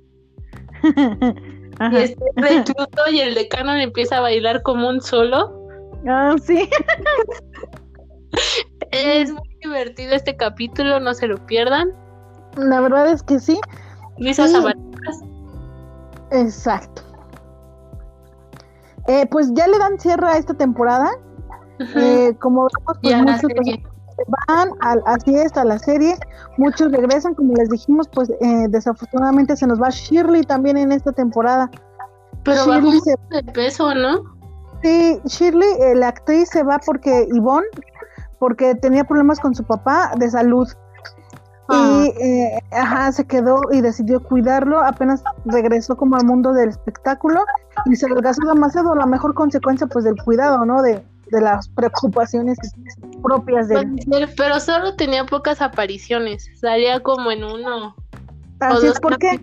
y 0.83 1.97
está 1.97 2.25
recluto 2.37 3.03
y 3.11 3.21
el 3.21 3.35
decano 3.35 3.73
empieza 3.75 4.19
a 4.19 4.21
bailar 4.21 4.63
como 4.63 4.89
un 4.89 5.01
solo. 5.01 5.69
Ah, 6.07 6.35
sí. 6.43 6.69
es 8.91 9.33
muy 9.33 9.57
divertido 9.63 10.15
este 10.15 10.37
capítulo, 10.37 11.01
no 11.01 11.15
se 11.15 11.27
lo 11.27 11.45
pierdan. 11.47 11.91
La 12.57 12.81
verdad 12.81 13.09
es 13.09 13.23
que 13.23 13.39
sí. 13.39 13.61
Risas 14.19 14.51
sí. 14.51 14.59
Exacto. 16.31 17.03
Eh, 19.07 19.27
pues 19.31 19.53
ya 19.55 19.67
le 19.67 19.79
dan 19.79 19.99
cierre 19.99 20.27
a 20.27 20.37
esta 20.37 20.55
temporada. 20.55 21.11
eh, 21.79 22.35
como 22.41 22.69
vemos, 23.03 23.41
pues 23.41 23.51
muchos 23.51 23.81
van 24.47 24.71
al, 24.81 25.03
así 25.07 25.35
es, 25.35 25.57
a 25.57 25.65
la 25.65 25.79
serie. 25.79 26.17
Muchos 26.57 26.93
regresan, 26.93 27.35
como 27.35 27.55
les 27.55 27.69
dijimos, 27.69 28.09
pues 28.09 28.31
eh, 28.31 28.67
desafortunadamente 28.69 29.57
se 29.57 29.67
nos 29.67 29.81
va 29.81 29.91
Shirley 29.91 30.43
también 30.45 30.77
en 30.77 30.93
esta 30.93 31.13
temporada. 31.13 31.71
Pero 32.45 32.65
Shirley 32.65 33.01
se... 33.01 33.17
de 33.31 33.43
peso, 33.53 33.95
¿no? 33.95 34.23
Sí, 34.83 35.19
Shirley, 35.25 35.69
eh, 35.81 35.95
la 35.97 36.09
actriz 36.09 36.49
se 36.51 36.63
va 36.63 36.79
porque 36.85 37.27
Yvonne 37.33 37.67
porque 38.39 38.75
tenía 38.75 39.05
problemas 39.05 39.41
con 39.41 39.55
su 39.55 39.65
papá 39.65 40.13
de 40.17 40.31
salud. 40.31 40.69
Y 41.71 41.73
ah. 41.73 42.07
eh, 42.21 42.59
ajá, 42.73 43.13
se 43.13 43.27
quedó 43.27 43.61
y 43.73 43.81
decidió 43.81 44.23
cuidarlo, 44.23 44.85
apenas 44.85 45.25
regresó 45.47 45.97
como 45.97 46.17
al 46.17 46.27
mundo 46.27 46.53
del 46.53 46.69
espectáculo 46.69 47.41
y 47.87 47.97
se 47.97 48.07
desgastó 48.07 48.47
demasiado, 48.49 48.95
la 48.95 49.07
mejor 49.07 49.33
consecuencia 49.33 49.87
pues 49.87 50.05
del 50.05 50.17
cuidado, 50.23 50.67
¿no? 50.67 50.83
De, 50.83 51.03
de 51.31 51.41
las 51.41 51.69
preocupaciones 51.69 52.59
propias 53.23 53.69
de 53.69 53.77
él. 53.77 54.29
Pero 54.37 54.61
solo 54.61 54.95
tenía 54.97 55.25
pocas 55.25 55.63
apariciones, 55.63 56.51
salía 56.61 57.01
como 57.01 57.31
en 57.31 57.45
uno. 57.45 57.97
Así 58.61 58.87
es 58.87 59.01
porque 59.01 59.41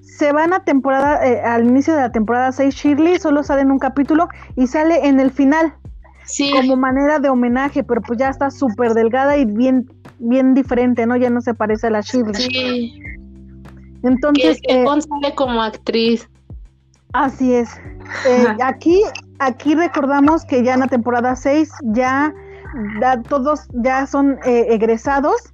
se 0.00 0.32
van 0.32 0.52
a 0.52 0.64
temporada, 0.64 1.26
eh, 1.26 1.42
al 1.42 1.66
inicio 1.66 1.94
de 1.94 2.00
la 2.00 2.12
temporada 2.12 2.52
6 2.52 2.74
Shirley, 2.74 3.18
solo 3.18 3.42
sale 3.42 3.62
en 3.62 3.70
un 3.70 3.78
capítulo 3.78 4.28
y 4.54 4.66
sale 4.66 5.06
en 5.06 5.20
el 5.20 5.30
final 5.30 5.74
como 6.52 6.76
manera 6.76 7.18
de 7.18 7.28
homenaje, 7.28 7.82
pero 7.84 8.02
pues 8.02 8.18
ya 8.18 8.28
está 8.28 8.50
súper 8.50 8.94
delgada 8.94 9.36
y 9.36 9.44
bien, 9.44 9.90
bien 10.18 10.54
diferente, 10.54 11.06
¿no? 11.06 11.16
Ya 11.16 11.30
no 11.30 11.40
se 11.40 11.54
parece 11.54 11.86
a 11.86 11.90
la 11.90 12.00
Shirley. 12.00 12.34
Sí. 12.34 13.00
Entonces. 14.02 14.60
Que, 14.66 14.82
eh, 14.82 15.34
como 15.34 15.62
actriz. 15.62 16.28
Así 17.12 17.54
es. 17.54 17.70
Eh, 18.28 18.46
aquí, 18.62 19.02
aquí 19.38 19.74
recordamos 19.74 20.44
que 20.44 20.62
ya 20.62 20.74
en 20.74 20.80
la 20.80 20.88
temporada 20.88 21.34
6 21.34 21.70
ya, 21.82 22.32
todos 23.28 23.60
ya 23.72 24.06
son 24.06 24.38
eh, 24.44 24.66
egresados. 24.70 25.52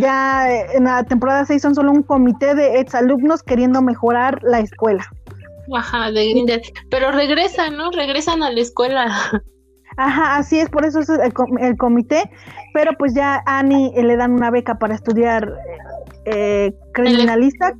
Ya 0.00 0.50
eh, 0.50 0.66
en 0.74 0.84
la 0.84 1.04
temporada 1.04 1.44
6 1.44 1.62
son 1.62 1.74
solo 1.74 1.92
un 1.92 2.02
comité 2.02 2.54
de 2.54 2.80
exalumnos 2.80 3.42
queriendo 3.42 3.80
mejorar 3.80 4.40
la 4.42 4.60
escuela. 4.60 5.04
Ajá, 5.74 6.10
de 6.10 6.30
Grindr. 6.30 6.62
Pero 6.90 7.12
regresan, 7.12 7.76
¿no? 7.76 7.90
Regresan 7.90 8.42
a 8.42 8.50
la 8.50 8.60
escuela. 8.60 9.06
Ajá, 9.98 10.36
así 10.36 10.60
es, 10.60 10.70
por 10.70 10.86
eso 10.86 11.00
es 11.00 11.08
el, 11.08 11.76
comité, 11.76 12.30
pero 12.72 12.92
pues 12.96 13.14
ya 13.14 13.42
a 13.46 13.58
Annie 13.58 13.90
eh, 13.96 14.04
le 14.04 14.16
dan 14.16 14.30
una 14.30 14.48
beca 14.48 14.78
para 14.78 14.94
estudiar 14.94 15.52
eh, 16.24 16.72
criminalista, 16.92 17.74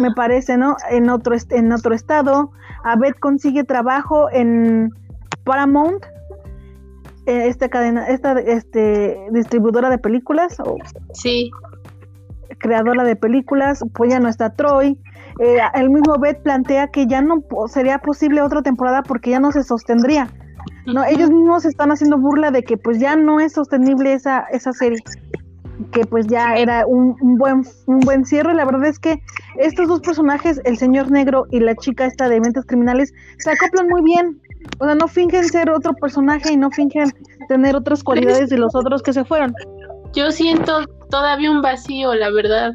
me 0.00 0.12
parece, 0.12 0.56
¿no? 0.56 0.76
En 0.90 1.10
otro, 1.10 1.36
en 1.50 1.72
otro 1.72 1.94
estado. 1.94 2.52
A 2.84 2.96
Beth 2.96 3.18
consigue 3.18 3.64
trabajo 3.64 4.30
en 4.32 4.90
Paramount, 5.44 6.06
eh, 7.26 7.48
esta 7.48 7.68
cadena, 7.68 8.06
esta 8.06 8.40
este, 8.40 9.18
distribuidora 9.30 9.90
de 9.90 9.98
películas. 9.98 10.58
O 10.60 10.78
sí. 11.12 11.50
Creadora 12.56 13.04
de 13.04 13.14
películas, 13.14 13.84
pues 13.92 14.08
ya 14.08 14.20
no 14.20 14.30
está 14.30 14.54
Troy. 14.54 14.98
el 15.74 15.90
mismo 15.90 16.18
Beth 16.18 16.42
plantea 16.42 16.88
que 16.88 17.06
ya 17.06 17.20
no 17.20 17.44
sería 17.66 17.98
posible 17.98 18.40
otra 18.40 18.62
temporada 18.62 19.02
porque 19.02 19.28
ya 19.28 19.38
no 19.38 19.52
se 19.52 19.62
sostendría 19.62 20.30
no, 20.86 21.04
ellos 21.04 21.30
mismos 21.30 21.64
están 21.64 21.90
haciendo 21.90 22.18
burla 22.18 22.50
de 22.50 22.62
que 22.62 22.76
pues 22.76 22.98
ya 22.98 23.16
no 23.16 23.40
es 23.40 23.52
sostenible 23.52 24.12
esa, 24.12 24.46
esa 24.52 24.72
serie, 24.72 25.02
que 25.92 26.04
pues 26.06 26.26
ya 26.26 26.54
era 26.56 26.86
un, 26.86 27.16
buen, 27.38 27.64
un 27.86 28.00
buen 28.00 28.24
cierre. 28.24 28.54
La 28.54 28.64
verdad 28.64 28.86
es 28.86 28.98
que 28.98 29.20
estos 29.58 29.88
dos 29.88 30.00
personajes, 30.00 30.60
el 30.64 30.78
señor 30.78 31.10
negro 31.10 31.46
y 31.50 31.60
la 31.60 31.74
chica 31.74 32.06
esta 32.06 32.28
de 32.28 32.40
mentes 32.40 32.64
criminales, 32.66 33.12
se 33.38 33.50
acoplan 33.50 33.88
muy 33.88 34.02
bien. 34.02 34.40
O 34.78 34.84
sea, 34.84 34.94
no 34.94 35.08
fingen 35.08 35.44
ser 35.44 35.70
otro 35.70 35.94
personaje 35.94 36.52
y 36.52 36.56
no 36.56 36.70
fingen 36.70 37.12
tener 37.48 37.76
otras 37.76 38.02
cualidades 38.02 38.50
de 38.50 38.58
los 38.58 38.74
otros 38.74 39.02
que 39.02 39.12
se 39.12 39.24
fueron. 39.24 39.54
Yo 40.14 40.30
siento 40.30 40.86
todavía 41.10 41.50
un 41.50 41.62
vacío, 41.62 42.14
la 42.14 42.30
verdad. 42.30 42.72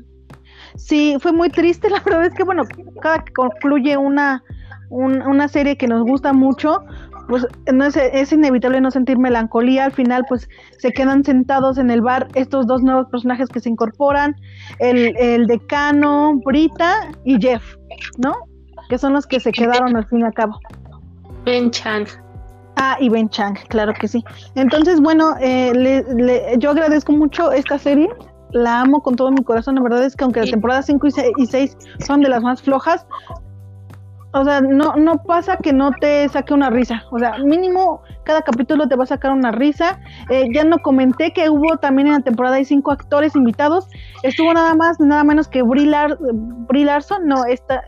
Sí, 0.75 1.15
fue 1.19 1.31
muy 1.31 1.49
triste. 1.49 1.89
La 1.89 1.99
verdad 1.99 2.25
es 2.25 2.33
que, 2.33 2.43
bueno, 2.43 2.63
cada 3.01 3.23
que 3.23 3.33
concluye 3.33 3.97
una, 3.97 4.43
una 4.89 5.47
serie 5.47 5.77
que 5.77 5.87
nos 5.87 6.03
gusta 6.03 6.33
mucho, 6.33 6.83
pues 7.31 7.47
no 7.71 7.85
es, 7.85 7.95
es, 7.95 8.33
inevitable 8.33 8.81
no 8.81 8.91
sentir 8.91 9.17
melancolía. 9.17 9.85
Al 9.85 9.93
final, 9.93 10.25
pues 10.27 10.49
se 10.79 10.91
quedan 10.91 11.23
sentados 11.23 11.77
en 11.77 11.89
el 11.89 12.01
bar 12.01 12.27
estos 12.35 12.67
dos 12.67 12.83
nuevos 12.83 13.07
personajes 13.07 13.47
que 13.47 13.61
se 13.61 13.69
incorporan, 13.69 14.35
el, 14.79 15.15
el 15.17 15.47
decano, 15.47 16.33
Brita 16.43 17.09
y 17.23 17.41
Jeff, 17.41 17.63
¿no? 18.17 18.33
Que 18.89 18.97
son 18.97 19.13
los 19.13 19.25
que 19.25 19.39
se 19.39 19.53
quedaron 19.53 19.95
al 19.95 20.05
fin 20.07 20.19
y 20.19 20.23
al 20.23 20.33
cabo. 20.33 20.59
Ben 21.45 21.71
Chang. 21.71 22.05
Ah, 22.75 22.97
y 22.99 23.07
Ben 23.07 23.29
Chang, 23.29 23.55
claro 23.69 23.93
que 23.93 24.09
sí. 24.09 24.21
Entonces, 24.55 24.99
bueno, 24.99 25.35
eh, 25.39 26.03
yo 26.59 26.71
agradezco 26.71 27.13
mucho 27.13 27.53
esta 27.53 27.77
serie 27.77 28.09
la 28.53 28.81
amo 28.81 29.01
con 29.01 29.15
todo 29.15 29.31
mi 29.31 29.41
corazón. 29.41 29.75
La 29.75 29.81
verdad 29.83 30.03
es 30.03 30.17
que 30.17 30.25
aunque 30.25 30.41
la 30.41 30.51
temporada 30.51 30.81
5 30.81 31.07
y 31.37 31.45
6 31.45 31.77
son 32.05 32.19
de 32.19 32.27
las 32.27 32.43
más 32.43 32.61
flojas, 32.61 33.05
o 34.33 34.43
sea, 34.43 34.61
no, 34.61 34.95
no 34.95 35.23
pasa 35.23 35.57
que 35.57 35.73
no 35.73 35.91
te 35.91 36.27
saque 36.29 36.53
una 36.53 36.69
risa. 36.69 37.03
O 37.11 37.19
sea, 37.19 37.37
mínimo 37.39 38.01
cada 38.23 38.41
capítulo 38.41 38.87
te 38.87 38.95
va 38.95 39.03
a 39.03 39.07
sacar 39.07 39.31
una 39.31 39.51
risa. 39.51 39.99
Eh, 40.29 40.45
ya 40.53 40.63
no 40.63 40.79
comenté 40.79 41.33
que 41.33 41.49
hubo 41.49 41.77
también 41.77 42.07
en 42.07 42.13
la 42.13 42.19
temporada 42.21 42.55
hay 42.55 42.65
cinco 42.65 42.91
actores 42.91 43.35
invitados. 43.35 43.87
Estuvo 44.23 44.53
nada 44.53 44.73
más, 44.75 44.99
nada 44.99 45.23
menos 45.23 45.47
que 45.47 45.61
Brie, 45.63 45.85
Larson. 45.85 47.27
No, 47.27 47.45
esta. 47.45 47.83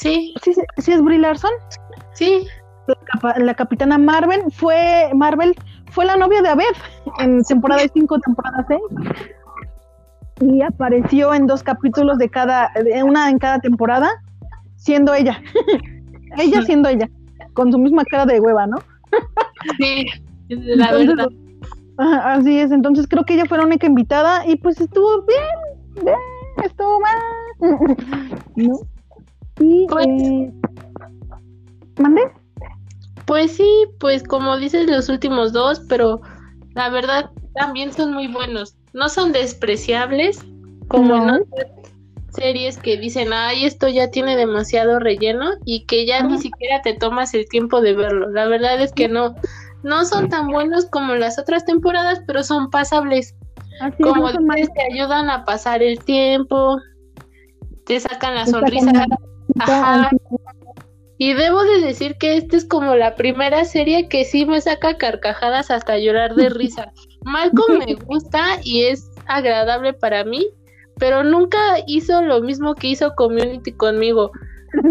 Sí. 0.00 0.34
sí. 0.42 0.54
Sí, 0.76 0.92
es 0.92 1.02
Brie 1.02 1.18
Larson. 1.18 1.50
Sí. 2.12 2.46
La, 3.22 3.34
la, 3.38 3.54
capitana 3.54 3.98
Marvel 3.98 4.44
fue 4.50 5.10
Marvel 5.14 5.54
fue 5.90 6.06
la 6.06 6.16
novia 6.16 6.40
de 6.40 6.48
Abed 6.48 6.64
en 7.18 7.42
temporada 7.42 7.82
5, 7.92 8.18
temporada 8.20 8.64
6 8.66 8.80
y 10.40 10.62
apareció 10.62 11.34
en 11.34 11.46
dos 11.46 11.62
capítulos 11.62 12.18
de 12.18 12.28
cada, 12.28 12.70
una 13.04 13.28
en 13.30 13.38
cada 13.38 13.58
temporada, 13.58 14.08
siendo 14.78 15.12
ella. 15.12 15.42
ella 16.38 16.62
siendo 16.62 16.88
ella, 16.88 17.08
con 17.52 17.70
su 17.70 17.78
misma 17.78 18.04
cara 18.04 18.24
de 18.24 18.40
hueva, 18.40 18.66
¿no? 18.66 18.78
sí, 19.78 20.06
la 20.48 20.92
verdad. 20.92 21.28
Así 21.98 22.58
es, 22.58 22.70
entonces 22.70 23.06
creo 23.08 23.24
que 23.24 23.34
ella 23.34 23.44
fue 23.46 23.58
la 23.58 23.66
única 23.66 23.86
invitada 23.86 24.46
y 24.46 24.56
pues 24.56 24.80
estuvo 24.80 25.22
bien, 25.26 26.04
bien 26.04 26.16
estuvo 26.64 27.00
mal. 27.00 27.18
¿No? 28.56 28.80
Y, 29.60 29.86
pues, 29.88 30.06
eh, 30.06 30.52
¿Mande? 31.98 32.22
Pues 33.26 33.56
sí, 33.56 33.68
pues 33.98 34.22
como 34.22 34.56
dices 34.56 34.88
los 34.88 35.08
últimos 35.08 35.52
dos, 35.52 35.80
pero 35.88 36.20
la 36.74 36.88
verdad 36.88 37.30
también 37.54 37.92
son 37.92 38.14
muy 38.14 38.28
buenos 38.28 38.78
no 38.92 39.08
son 39.08 39.32
despreciables 39.32 40.44
como 40.88 41.14
en 41.16 41.44
series 42.30 42.78
que 42.78 42.96
dicen, 42.96 43.32
ay, 43.32 43.64
esto 43.64 43.88
ya 43.88 44.10
tiene 44.10 44.36
demasiado 44.36 44.98
relleno 44.98 45.52
y 45.64 45.86
que 45.86 46.06
ya 46.06 46.22
ni 46.22 46.38
siquiera 46.38 46.82
te 46.82 46.94
tomas 46.94 47.34
el 47.34 47.48
tiempo 47.48 47.80
de 47.80 47.94
verlo. 47.94 48.30
La 48.30 48.46
verdad 48.46 48.80
es 48.80 48.92
que 48.92 49.08
no, 49.08 49.34
no 49.82 50.04
son 50.04 50.28
tan 50.28 50.48
buenos 50.48 50.86
como 50.86 51.14
las 51.14 51.38
otras 51.38 51.64
temporadas, 51.64 52.20
pero 52.26 52.42
son 52.42 52.70
pasables. 52.70 53.34
como 54.02 54.28
dices, 54.28 54.68
te 54.74 54.94
ayudan 54.94 55.30
a 55.30 55.44
pasar 55.44 55.82
el 55.82 55.98
tiempo, 56.00 56.78
te 57.86 58.00
sacan 58.00 58.34
la 58.34 58.46
sonrisa. 58.46 59.06
Ajá. 59.58 60.10
Y 61.20 61.32
debo 61.32 61.64
de 61.64 61.80
decir 61.80 62.16
que 62.16 62.36
esta 62.36 62.56
es 62.56 62.64
como 62.64 62.94
la 62.94 63.16
primera 63.16 63.64
serie 63.64 64.08
que 64.08 64.24
sí 64.24 64.46
me 64.46 64.60
saca 64.60 64.98
carcajadas 64.98 65.68
hasta 65.70 65.98
llorar 65.98 66.36
de 66.36 66.48
risa. 66.48 66.92
Malcolm 67.22 67.78
me 67.78 67.94
gusta 67.94 68.60
y 68.62 68.84
es 68.84 69.10
agradable 69.26 69.94
para 69.94 70.22
mí, 70.22 70.46
pero 70.98 71.24
nunca 71.24 71.58
hizo 71.86 72.22
lo 72.22 72.40
mismo 72.40 72.74
que 72.74 72.88
hizo 72.88 73.14
Community 73.14 73.72
conmigo. 73.72 74.32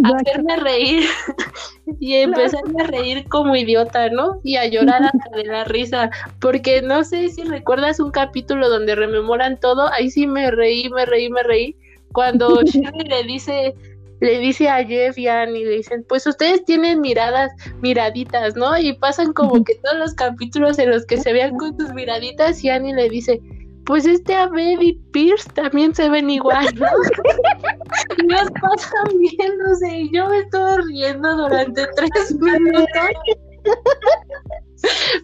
Hacerme 0.04 0.56
reír 0.58 1.04
y 2.00 2.16
empezarme 2.16 2.84
a 2.84 2.88
reír 2.88 3.28
como 3.30 3.56
idiota, 3.56 4.10
¿no? 4.10 4.40
Y 4.44 4.56
a 4.56 4.66
llorar 4.66 5.04
hasta 5.04 5.36
de 5.36 5.46
la 5.46 5.66
risa, 5.66 6.10
porque 6.40 6.82
no 6.82 7.04
sé 7.04 7.30
si 7.30 7.44
recuerdas 7.44 8.00
un 8.00 8.12
capítulo 8.12 8.70
donde 8.70 8.96
rememoran 8.96 9.60
todo, 9.60 9.92
ahí 9.94 10.10
sí 10.10 10.26
me 10.26 10.50
reí, 10.50 10.90
me 10.90 11.06
reí, 11.06 11.30
me 11.30 11.44
reí, 11.44 11.76
cuando 12.12 12.62
Sherry 12.64 13.04
le 13.08 13.24
dice 13.24 13.76
le 14.20 14.40
dice 14.40 14.68
a 14.68 14.84
Jeff 14.84 15.18
y 15.18 15.28
a 15.28 15.44
Annie, 15.44 15.64
le 15.64 15.78
dicen, 15.78 16.04
pues 16.08 16.26
ustedes 16.26 16.66
tienen 16.66 17.02
miradas, 17.02 17.52
miraditas, 17.82 18.56
¿no? 18.56 18.78
Y 18.78 18.94
pasan 18.94 19.34
como 19.34 19.64
que 19.64 19.76
todos 19.76 19.98
los 20.00 20.14
capítulos 20.16 20.80
en 20.80 20.90
los 20.90 21.06
que 21.06 21.18
se 21.18 21.34
vean 21.34 21.56
con 21.56 21.78
sus 21.78 21.94
miraditas 21.94 22.64
y 22.64 22.70
Annie 22.70 22.94
le 22.94 23.10
dice, 23.10 23.40
pues 23.88 24.06
este 24.06 24.36
Abed 24.36 24.82
y 24.82 24.94
Pierce 25.12 25.50
también 25.54 25.96
se 25.96 26.10
ven 26.10 26.30
igual, 26.30 26.68
¿no? 26.76 26.88
y 28.18 28.28
los 28.28 28.52
pasan 28.62 29.18
viéndose 29.18 29.98
y 29.98 30.14
yo 30.14 30.28
me 30.28 30.40
estuve 30.40 30.82
riendo 30.84 31.38
durante 31.38 31.88
tres 31.96 32.36
minutos. 32.36 32.88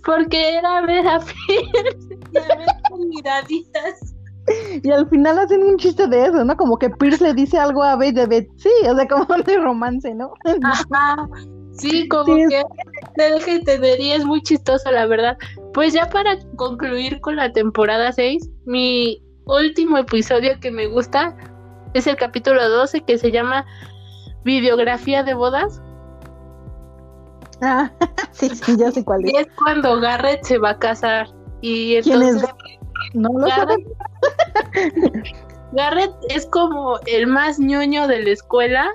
Porque 0.05 0.55
era 0.55 0.81
ver 0.81 1.05
a 1.05 1.19
Pierce 1.19 2.17
y 2.31 2.37
a 2.37 2.55
ver 2.55 2.67
con 2.89 3.09
miraditas. 3.09 4.15
Y 4.81 4.91
al 4.91 5.07
final 5.09 5.39
hacen 5.39 5.63
un 5.63 5.77
chiste 5.77 6.07
de 6.07 6.25
eso, 6.25 6.43
¿no? 6.45 6.55
Como 6.55 6.77
que 6.77 6.89
Pierce 6.89 7.23
le 7.23 7.33
dice 7.33 7.57
algo 7.57 7.83
a 7.83 7.97
Beth 7.97 8.15
de 8.15 8.25
Beth. 8.25 8.49
Sí, 8.57 8.71
o 8.89 8.95
sea, 8.95 9.07
como 9.07 9.25
de 9.45 9.57
romance, 9.57 10.13
¿no? 10.15 10.33
Ajá. 10.63 11.27
Sí, 11.73 12.07
como 12.07 12.35
que 12.35 12.63
te 13.15 13.31
deja 13.31 13.51
entender 13.51 13.99
y 13.99 14.11
es 14.11 14.23
muy 14.25 14.41
chistoso, 14.41 14.89
la 14.91 15.05
verdad. 15.05 15.37
Pues 15.73 15.93
ya 15.93 16.07
para 16.09 16.37
concluir 16.55 17.19
con 17.21 17.35
la 17.35 17.51
temporada 17.51 18.11
6, 18.11 18.49
mi 18.65 19.23
último 19.45 19.97
episodio 19.97 20.59
que 20.59 20.71
me 20.71 20.87
gusta 20.87 21.35
es 21.93 22.05
el 22.07 22.15
capítulo 22.15 22.69
12 22.69 23.01
que 23.01 23.17
se 23.17 23.31
llama 23.31 23.65
Videografía 24.43 25.23
de 25.23 25.33
bodas. 25.33 25.81
Ah, 27.61 27.91
sí, 28.31 28.49
sí, 28.49 28.77
ya 28.77 28.91
sé 28.91 29.03
cuál 29.03 29.25
es. 29.25 29.33
Y 29.33 29.35
es 29.37 29.47
cuando 29.55 29.99
Garrett 29.99 30.43
se 30.43 30.57
va 30.57 30.71
a 30.71 30.79
casar. 30.79 31.27
Y 31.61 31.95
entonces 31.95 32.43
no 33.13 33.29
lo 33.29 33.47
Garrett, 33.47 33.87
Garrett 35.71 36.13
es 36.29 36.45
como 36.47 36.99
el 37.07 37.27
más 37.27 37.59
ñoño 37.59 38.07
de 38.07 38.21
la 38.21 38.29
escuela. 38.29 38.91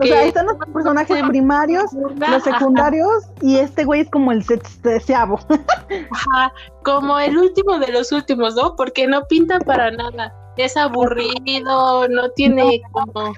O 0.00 0.04
sea, 0.04 0.20
ahí 0.20 0.28
están 0.28 0.46
los 0.46 0.56
personajes 0.72 1.22
primarios, 1.28 1.84
los 1.92 2.42
secundarios, 2.42 3.24
y 3.42 3.56
este 3.56 3.84
güey 3.84 4.02
es 4.02 4.10
como 4.10 4.32
el 4.32 4.44
sexteavo. 4.44 5.38
Ajá, 6.10 6.52
como 6.84 7.18
el 7.18 7.36
último 7.36 7.78
de 7.78 7.92
los 7.92 8.12
últimos, 8.12 8.54
¿no? 8.54 8.76
Porque 8.76 9.06
no 9.06 9.24
pinta 9.26 9.58
para 9.60 9.90
nada. 9.90 10.32
Es 10.56 10.76
aburrido, 10.76 12.08
no 12.08 12.30
tiene 12.30 12.82
como 12.92 13.32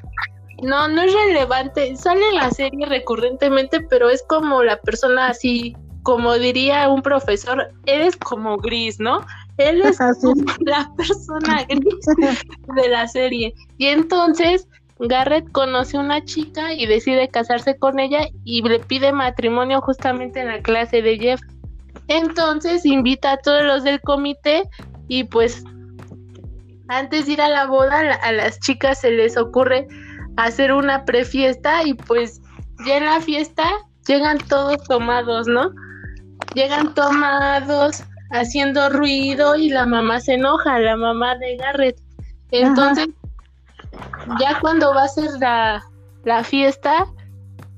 no, 0.63 0.89
no 0.89 1.03
es 1.03 1.13
relevante. 1.13 1.97
Sale 1.97 2.29
en 2.29 2.37
la 2.37 2.51
serie 2.51 2.87
recurrentemente, 2.87 3.81
pero 3.89 4.11
es 4.11 4.23
como 4.29 4.63
la 4.63 4.77
persona 4.81 5.29
así, 5.29 5.77
como 6.03 6.35
diría 6.35 6.89
un 6.89 7.03
profesor, 7.03 7.73
eres 7.87 8.17
como 8.17 8.57
gris, 8.59 9.01
¿no? 9.01 9.21
Él 9.57 9.83
es 9.83 9.99
la 10.61 10.91
persona 10.97 11.65
gris 11.69 12.07
de 12.75 12.89
la 12.89 13.07
serie. 13.09 13.55
Y 13.79 13.87
entonces 13.87 14.69
Garrett 15.01 15.51
conoce 15.53 15.97
a 15.97 16.01
una 16.01 16.25
chica 16.25 16.75
y 16.75 16.87
decide 16.87 17.29
casarse 17.29 17.77
con 17.79 17.99
ella 17.99 18.29
y 18.45 18.63
le 18.63 18.81
pide 18.81 19.13
matrimonio 19.13 19.81
justamente 19.81 20.41
en 20.41 20.49
la 20.49 20.61
clase 20.61 21.01
de 21.01 21.19
Jeff. 21.19 21.41
Entonces 22.09 22.85
invita 22.85 23.33
a 23.33 23.37
todos 23.39 23.65
los 23.65 23.83
del 23.83 24.01
comité 24.01 24.69
y 25.09 25.25
pues 25.25 25.65
antes 26.89 27.27
de 27.27 27.33
ir 27.33 27.41
a 27.41 27.49
la 27.49 27.67
boda 27.67 28.15
a 28.23 28.33
las 28.33 28.61
chicas 28.61 29.01
se 29.01 29.11
les 29.11 29.37
ocurre 29.37 29.87
hacer 30.37 30.73
una 30.73 31.05
prefiesta 31.05 31.83
y 31.85 31.95
pues 31.95 32.41
ya 32.87 32.99
en 32.99 33.07
la 33.07 33.21
fiesta 33.21 33.65
llegan 34.07 34.39
todos 34.39 34.83
tomados, 34.85 35.47
¿no? 35.47 35.71
Llegan 36.55 36.95
tomados, 36.95 38.03
haciendo 38.31 38.89
ruido 38.91 39.57
y 39.57 39.69
la 39.69 39.87
mamá 39.87 40.21
se 40.21 40.35
enoja, 40.35 40.79
la 40.79 40.97
mamá 40.97 41.37
de 41.37 41.57
Garrett. 41.57 42.01
Entonces, 42.51 43.09
ya 44.41 44.59
cuando 44.61 44.95
va 44.95 45.05
a 45.05 45.09
ser 45.09 45.31
la, 45.41 45.83
la 46.25 46.45
fiesta, 46.45 47.07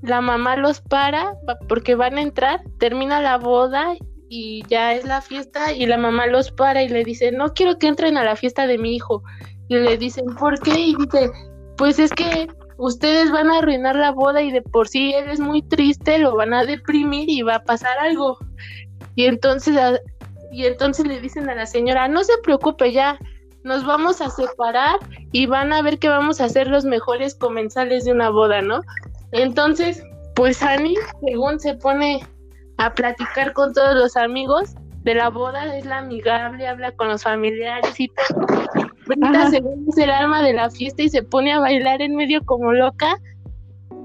la 0.02 0.20
mamá 0.20 0.56
los 0.56 0.80
para 0.80 1.34
porque 1.68 1.94
van 1.94 2.18
a 2.18 2.22
entrar, 2.22 2.60
termina 2.78 3.20
la 3.20 3.38
boda 3.38 3.94
y 4.28 4.64
ya 4.68 4.94
es 4.94 5.04
la 5.04 5.20
fiesta 5.20 5.72
y 5.72 5.86
la 5.86 5.98
mamá 5.98 6.26
los 6.26 6.50
para 6.50 6.82
y 6.82 6.88
le 6.88 7.04
dice, 7.04 7.32
no 7.32 7.52
quiero 7.52 7.78
que 7.78 7.86
entren 7.86 8.16
a 8.16 8.24
la 8.24 8.36
fiesta 8.36 8.66
de 8.66 8.78
mi 8.78 8.96
hijo. 8.96 9.22
Y 9.68 9.76
le 9.76 9.96
dicen, 9.96 10.24
¿por 10.36 10.58
qué? 10.60 10.78
Y 10.78 10.96
dice, 10.96 11.30
pues 11.76 11.98
es 11.98 12.10
que 12.10 12.48
ustedes 12.78 13.30
van 13.30 13.50
a 13.50 13.58
arruinar 13.58 13.94
la 13.96 14.10
boda 14.10 14.42
y 14.42 14.50
de 14.50 14.62
por 14.62 14.88
sí 14.88 15.12
él 15.14 15.28
es 15.28 15.38
muy 15.38 15.62
triste, 15.62 16.18
lo 16.18 16.34
van 16.34 16.52
a 16.52 16.64
deprimir 16.64 17.28
y 17.28 17.42
va 17.42 17.56
a 17.56 17.64
pasar 17.64 17.96
algo. 17.98 18.38
Y 19.14 19.26
entonces 19.26 19.78
y 20.52 20.66
entonces 20.66 21.06
le 21.06 21.20
dicen 21.20 21.48
a 21.48 21.54
la 21.54 21.66
señora, 21.66 22.08
no 22.08 22.22
se 22.24 22.34
preocupe 22.42 22.92
ya, 22.92 23.18
nos 23.64 23.84
vamos 23.84 24.20
a 24.20 24.30
separar 24.30 24.98
y 25.32 25.46
van 25.46 25.72
a 25.72 25.82
ver 25.82 25.98
que 25.98 26.08
vamos 26.08 26.40
a 26.40 26.48
ser 26.48 26.68
los 26.68 26.84
mejores 26.84 27.34
comensales 27.34 28.04
de 28.04 28.12
una 28.12 28.30
boda, 28.30 28.62
¿no? 28.62 28.82
Entonces, 29.32 30.02
pues 30.34 30.62
Annie, 30.62 30.96
según 31.24 31.60
se 31.60 31.74
pone 31.74 32.20
a 32.78 32.92
platicar 32.92 33.52
con 33.52 33.72
todos 33.72 33.94
los 33.94 34.16
amigos 34.16 34.74
de 35.02 35.14
la 35.14 35.30
boda, 35.30 35.76
es 35.76 35.84
la 35.84 35.98
amigable, 35.98 36.66
habla 36.66 36.92
con 36.92 37.08
los 37.08 37.22
familiares 37.22 37.98
y 37.98 38.08
todo. 38.08 38.46
Brita 39.06 39.50
según 39.50 39.86
es 39.88 39.98
el 39.98 40.10
alma 40.10 40.42
de 40.42 40.52
la 40.52 40.70
fiesta 40.70 41.02
y 41.02 41.08
se 41.08 41.22
pone 41.22 41.52
a 41.52 41.58
bailar 41.58 42.02
en 42.02 42.14
medio 42.14 42.44
como 42.44 42.72
loca. 42.72 43.16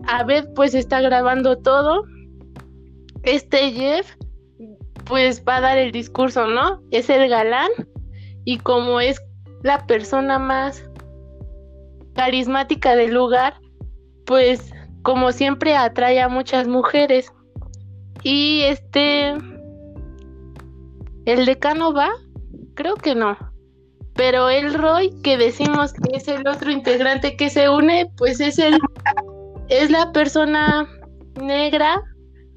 A 0.08 0.24
ver, 0.24 0.47
pues 0.55 0.74
está 0.74 1.01
grabando 1.01 1.58
todo 1.58 2.03
este 3.24 3.72
Jeff 3.72 4.16
pues 5.05 5.43
va 5.47 5.58
a 5.58 5.62
dar 5.62 5.78
el 5.78 5.91
discurso, 5.91 6.47
¿no? 6.47 6.82
Es 6.91 7.10
el 7.10 7.30
galán 7.30 7.70
y 8.45 8.58
como 8.58 8.99
es 8.99 9.22
la 9.64 9.86
persona 9.86 10.39
más 10.39 10.84
carismática 12.16 12.95
del 12.95 13.14
lugar, 13.14 13.55
pues 14.26 14.74
como 15.03 15.32
siempre 15.32 15.76
atrae 15.76 16.20
a 16.22 16.28
muchas 16.28 16.68
mujeres. 16.68 17.32
Y 18.24 18.64
este, 18.64 19.30
el 21.26 21.45
decano 21.45 21.93
va, 21.93 22.10
creo 22.74 22.95
que 22.95 23.16
no. 23.16 23.38
Pero 24.16 24.49
el 24.49 24.74
Roy, 24.74 25.14
que 25.22 25.38
decimos 25.38 25.93
que 25.93 26.18
es 26.18 26.28
el 26.28 26.47
otro 26.47 26.72
integrante 26.72 27.38
que 27.38 27.49
se 27.49 27.70
une, 27.70 28.12
pues 28.18 28.39
es 28.39 28.58
el, 28.58 28.80
es 29.70 29.91
la 29.91 30.12
persona 30.12 30.89
negra 31.39 32.01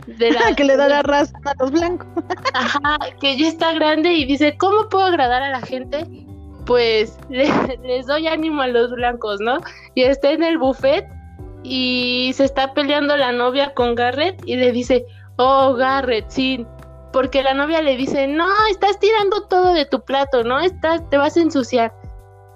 de 0.06 0.32
la 0.32 0.52
que 0.56 0.64
le 0.64 0.76
da 0.76 0.88
la 0.88 1.02
raza 1.04 1.36
a 1.44 1.54
los 1.60 1.70
blancos. 1.70 2.08
Ajá, 2.54 2.98
que 3.20 3.36
ya 3.36 3.48
está 3.48 3.74
grande 3.74 4.12
y 4.14 4.24
dice, 4.24 4.56
¿cómo 4.56 4.88
puedo 4.88 5.04
agradar 5.04 5.42
a 5.42 5.50
la 5.50 5.60
gente? 5.60 6.06
Pues 6.70 7.18
les, 7.28 8.06
doy 8.06 8.28
ánimo 8.28 8.62
a 8.62 8.68
los 8.68 8.92
blancos, 8.92 9.40
¿no? 9.40 9.58
Y 9.96 10.02
está 10.02 10.30
en 10.30 10.44
el 10.44 10.56
buffet 10.56 11.04
y 11.64 12.30
se 12.36 12.44
está 12.44 12.72
peleando 12.74 13.16
la 13.16 13.32
novia 13.32 13.74
con 13.74 13.96
Garrett 13.96 14.40
y 14.46 14.54
le 14.54 14.70
dice, 14.70 15.04
oh 15.34 15.74
Garrett, 15.74 16.26
sí, 16.28 16.64
porque 17.12 17.42
la 17.42 17.54
novia 17.54 17.82
le 17.82 17.96
dice, 17.96 18.28
no, 18.28 18.46
estás 18.70 19.00
tirando 19.00 19.48
todo 19.48 19.72
de 19.72 19.84
tu 19.84 20.00
plato, 20.04 20.44
¿no? 20.44 20.60
Estás, 20.60 21.02
te 21.10 21.16
vas 21.16 21.36
a 21.36 21.40
ensuciar. 21.40 21.92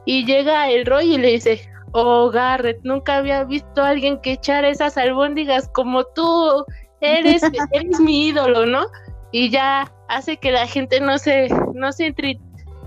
Y 0.06 0.24
llega 0.24 0.70
el 0.70 0.86
Roy 0.86 1.14
y 1.14 1.18
le 1.18 1.32
dice, 1.32 1.68
oh 1.90 2.30
Garrett, 2.30 2.78
nunca 2.84 3.16
había 3.16 3.42
visto 3.42 3.82
a 3.82 3.88
alguien 3.88 4.20
que 4.20 4.34
echara 4.34 4.68
esas 4.68 4.96
albóndigas 4.96 5.68
como 5.70 6.04
tú, 6.04 6.64
eres, 7.00 7.42
eres 7.72 7.98
mi 7.98 8.28
ídolo, 8.28 8.64
¿no? 8.64 8.86
Y 9.32 9.50
ya 9.50 9.92
hace 10.06 10.36
que 10.36 10.52
la 10.52 10.68
gente 10.68 11.00
no 11.00 11.18
se, 11.18 11.48
no 11.74 11.90
se, 11.90 12.12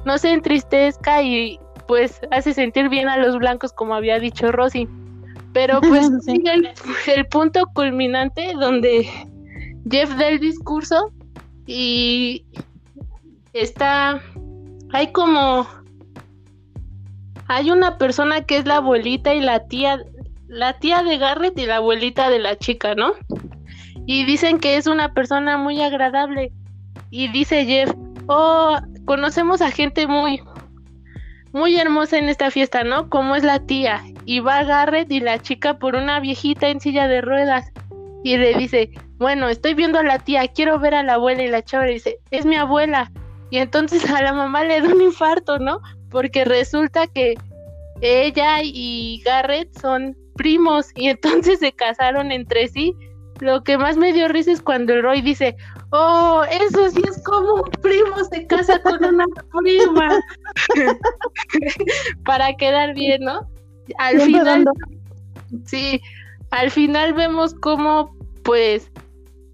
no 0.08 0.18
se 0.18 0.32
entristezca 0.32 1.22
y 1.22 1.60
pues 1.86 2.22
hace 2.32 2.53
sentir 2.53 2.88
bien 2.88 3.10
a 3.10 3.18
los 3.18 3.38
blancos 3.38 3.74
como 3.74 3.93
había 3.93 4.20
dicho 4.20 4.51
Rosy. 4.53 4.88
Pero 5.53 5.82
pues 5.88 6.10
sigue 6.24 6.74
el, 7.16 7.26
punto 7.28 7.66
culminante 7.74 8.53
donde 8.60 9.08
Jeff 9.91 10.10
da 10.18 10.30
el 10.30 10.39
discurso 10.39 11.12
y 11.66 12.45
está, 13.51 14.22
hay 14.93 15.12
como, 15.12 15.68
hay 17.47 17.70
una 17.70 17.97
persona 17.97 18.45
que 18.45 18.58
es 18.58 18.66
la 18.66 18.78
abuelita 18.78 19.34
y 19.34 19.41
la 19.41 19.68
tía, 19.68 19.99
la 20.47 20.80
tía 20.80 21.03
de 21.03 21.18
Garrett 21.18 21.60
y 21.60 21.66
la 21.66 21.78
abuelita 21.78 22.30
de 22.30 22.39
la 22.39 22.58
chica, 22.58 22.95
¿no? 22.95 23.12
Y 24.05 24.24
dicen 24.24 24.60
que 24.60 24.78
es 24.78 24.88
una 24.88 25.14
persona 25.14 25.58
muy 25.58 25.82
agradable. 25.82 26.53
Y 27.10 27.28
dice 27.30 27.66
Jeff, 27.66 27.93
oh, 28.28 28.78
conocemos 29.08 29.62
a 29.62 29.72
gente 29.72 30.05
muy, 30.05 30.43
muy 31.53 31.80
hermosa 31.80 32.20
en 32.20 32.30
esta 32.30 32.51
fiesta, 32.51 32.84
¿no? 32.84 33.10
Como 33.10 33.36
es 33.36 33.43
la 33.43 33.60
tía. 33.60 34.03
Y 34.26 34.41
va 34.41 34.64
Garrett 34.64 35.10
y 35.12 35.22
la 35.22 35.39
chica 35.39 35.80
por 35.80 35.95
una 35.95 36.20
viejita 36.20 36.68
en 36.68 36.82
silla 36.82 37.08
de 37.08 37.22
ruedas. 37.22 37.72
Y 38.24 38.38
le 38.38 38.53
dice, 38.55 38.91
bueno, 39.18 39.47
estoy 39.47 39.74
viendo 39.74 39.97
a 39.97 40.03
la 40.03 40.20
tía, 40.20 40.47
quiero 40.49 40.78
ver 40.78 40.93
a 40.93 41.03
la 41.03 41.14
abuela. 41.14 41.41
Y 41.41 41.47
la 41.47 41.64
chava 41.64 41.86
le 41.86 41.93
dice, 41.93 42.20
es 42.32 42.45
mi 42.45 42.58
abuela. 42.58 43.10
Y 43.49 43.58
entonces 43.58 44.08
a 44.12 44.22
la 44.22 44.34
mamá 44.34 44.66
le 44.66 44.82
da 44.82 44.89
un 44.89 45.01
infarto, 45.01 45.58
¿no? 45.58 45.80
Porque 46.12 46.43
resulta 46.43 47.08
que 47.08 47.36
ella 48.01 48.60
y 48.62 49.24
Garrett 49.26 49.74
son 49.80 50.16
primos 50.36 50.91
y 50.95 51.08
entonces 51.08 51.60
se 51.60 51.72
casaron 51.72 52.32
entre 52.32 52.68
sí 52.68 52.93
lo 53.39 53.64
que 53.64 53.78
más 53.78 53.97
me 53.97 54.14
dio 54.14 54.28
risa 54.28 54.51
es 54.51 54.62
cuando 54.62 54.93
el 54.93 55.03
Roy 55.03 55.22
dice, 55.22 55.55
oh, 55.92 56.44
eso 56.50 56.90
sí 56.92 57.02
es 57.08 57.24
como 57.24 57.56
un 57.56 57.72
primo 57.82 58.24
se 58.32 58.46
casa 58.48 58.82
con 58.82 59.04
una 59.04 59.26
prima. 59.60 60.20
Para 62.26 62.54
quedar 62.56 62.94
bien, 62.94 63.24
¿no? 63.24 63.48
Al 63.98 64.20
final, 64.22 64.66
sí, 65.66 66.02
al 66.52 66.72
final 66.72 67.14
vemos 67.14 67.54
cómo, 67.54 68.16
pues, 68.44 68.92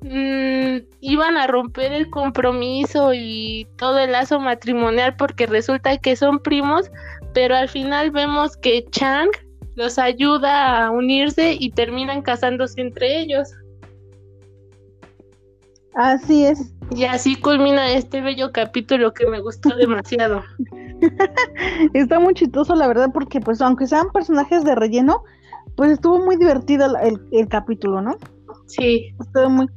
mm, 0.02 0.78
iban 1.02 1.38
a 1.38 1.48
romper 1.48 1.92
el 1.92 2.10
compromiso 2.10 3.14
y 3.14 3.68
todo 3.78 4.00
el 4.00 4.12
lazo 4.12 4.40
matrimonial 4.40 5.16
porque 5.16 5.46
resulta 5.46 5.98
que 5.98 6.16
son 6.16 6.40
primos, 6.40 6.90
pero 7.34 7.56
al 7.56 7.70
final 7.70 8.12
vemos 8.12 8.58
que 8.58 8.86
Chang 8.92 9.30
los 9.76 9.98
ayuda 9.98 10.86
a 10.86 10.92
unirse 10.92 11.56
y 11.60 11.72
terminan 11.72 12.22
casándose 12.22 12.80
entre 12.82 13.20
ellos. 13.20 13.50
Así 15.96 16.46
es. 16.46 16.74
Y 16.92 17.06
así 17.06 17.36
culmina 17.36 17.92
este 17.92 18.22
bello 18.22 18.52
capítulo 18.52 19.14
que 19.14 19.28
me 19.28 19.40
gustó 19.42 19.70
demasiado. 19.78 20.44
Está 21.94 22.20
muy 22.20 22.34
chistoso, 22.34 22.76
la 22.76 22.88
verdad, 22.88 23.10
porque 23.14 23.40
pues 23.40 23.62
aunque 23.62 23.88
sean 23.88 24.12
personajes 24.12 24.64
de 24.64 24.76
relleno, 24.76 25.24
pues 25.76 25.92
estuvo 25.92 26.20
muy 26.24 26.38
divertido 26.38 26.88
el, 27.32 27.48
capítulo, 27.48 28.02
¿no? 28.02 28.18
Sí. 28.68 29.14
Estuvo 29.20 29.50
muy, 29.50 29.68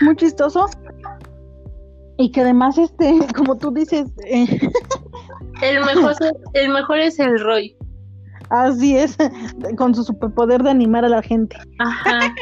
muy 0.00 0.16
chistoso. 0.16 0.66
Y 2.18 2.30
que 2.30 2.40
además, 2.40 2.78
este, 2.78 3.18
como 3.36 3.56
tú 3.56 3.72
dices... 3.72 4.10
Eh, 4.26 4.46
el, 5.62 5.84
mejor, 5.84 6.14
el 6.54 6.70
mejor 6.70 6.98
es 6.98 7.18
el 7.18 7.38
Roy. 7.40 7.76
Así 8.50 8.96
es, 8.96 9.16
con 9.78 9.94
su 9.94 10.04
superpoder 10.04 10.62
de 10.62 10.70
animar 10.70 11.04
a 11.04 11.08
la 11.08 11.22
gente. 11.22 11.56
Ajá. 11.78 12.34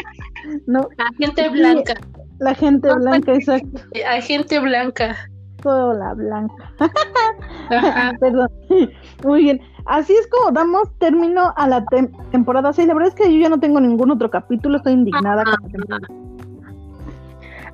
no. 0.67 0.89
La 0.99 1.07
gente 1.19 1.49
blanca. 1.51 1.95
La 2.41 2.55
gente 2.55 2.93
blanca, 2.95 3.35
exacto. 3.35 3.83
La 3.93 4.21
gente 4.23 4.59
blanca. 4.59 5.17
Solo 5.63 5.93
la 5.93 6.15
blanca. 6.15 6.73
Perdón. 8.21 8.49
Muy 9.25 9.43
bien. 9.43 9.61
Así 9.85 10.15
es 10.15 10.27
como 10.29 10.51
damos 10.51 10.89
término 10.99 11.53
a 11.57 11.69
la 11.69 11.85
temporada 12.33 12.73
6. 12.73 12.89
La 12.89 12.95
verdad 12.95 13.11
es 13.11 13.15
que 13.15 13.33
yo 13.33 13.39
ya 13.39 13.51
no 13.51 13.61
tengo 13.61 13.79
ningún 13.79 14.11
otro 14.11 14.31
capítulo. 14.31 14.79
Estoy 14.79 14.95
indignada 14.95 15.45
con 15.45 15.53
la 15.53 15.69
temporada. 15.69 16.09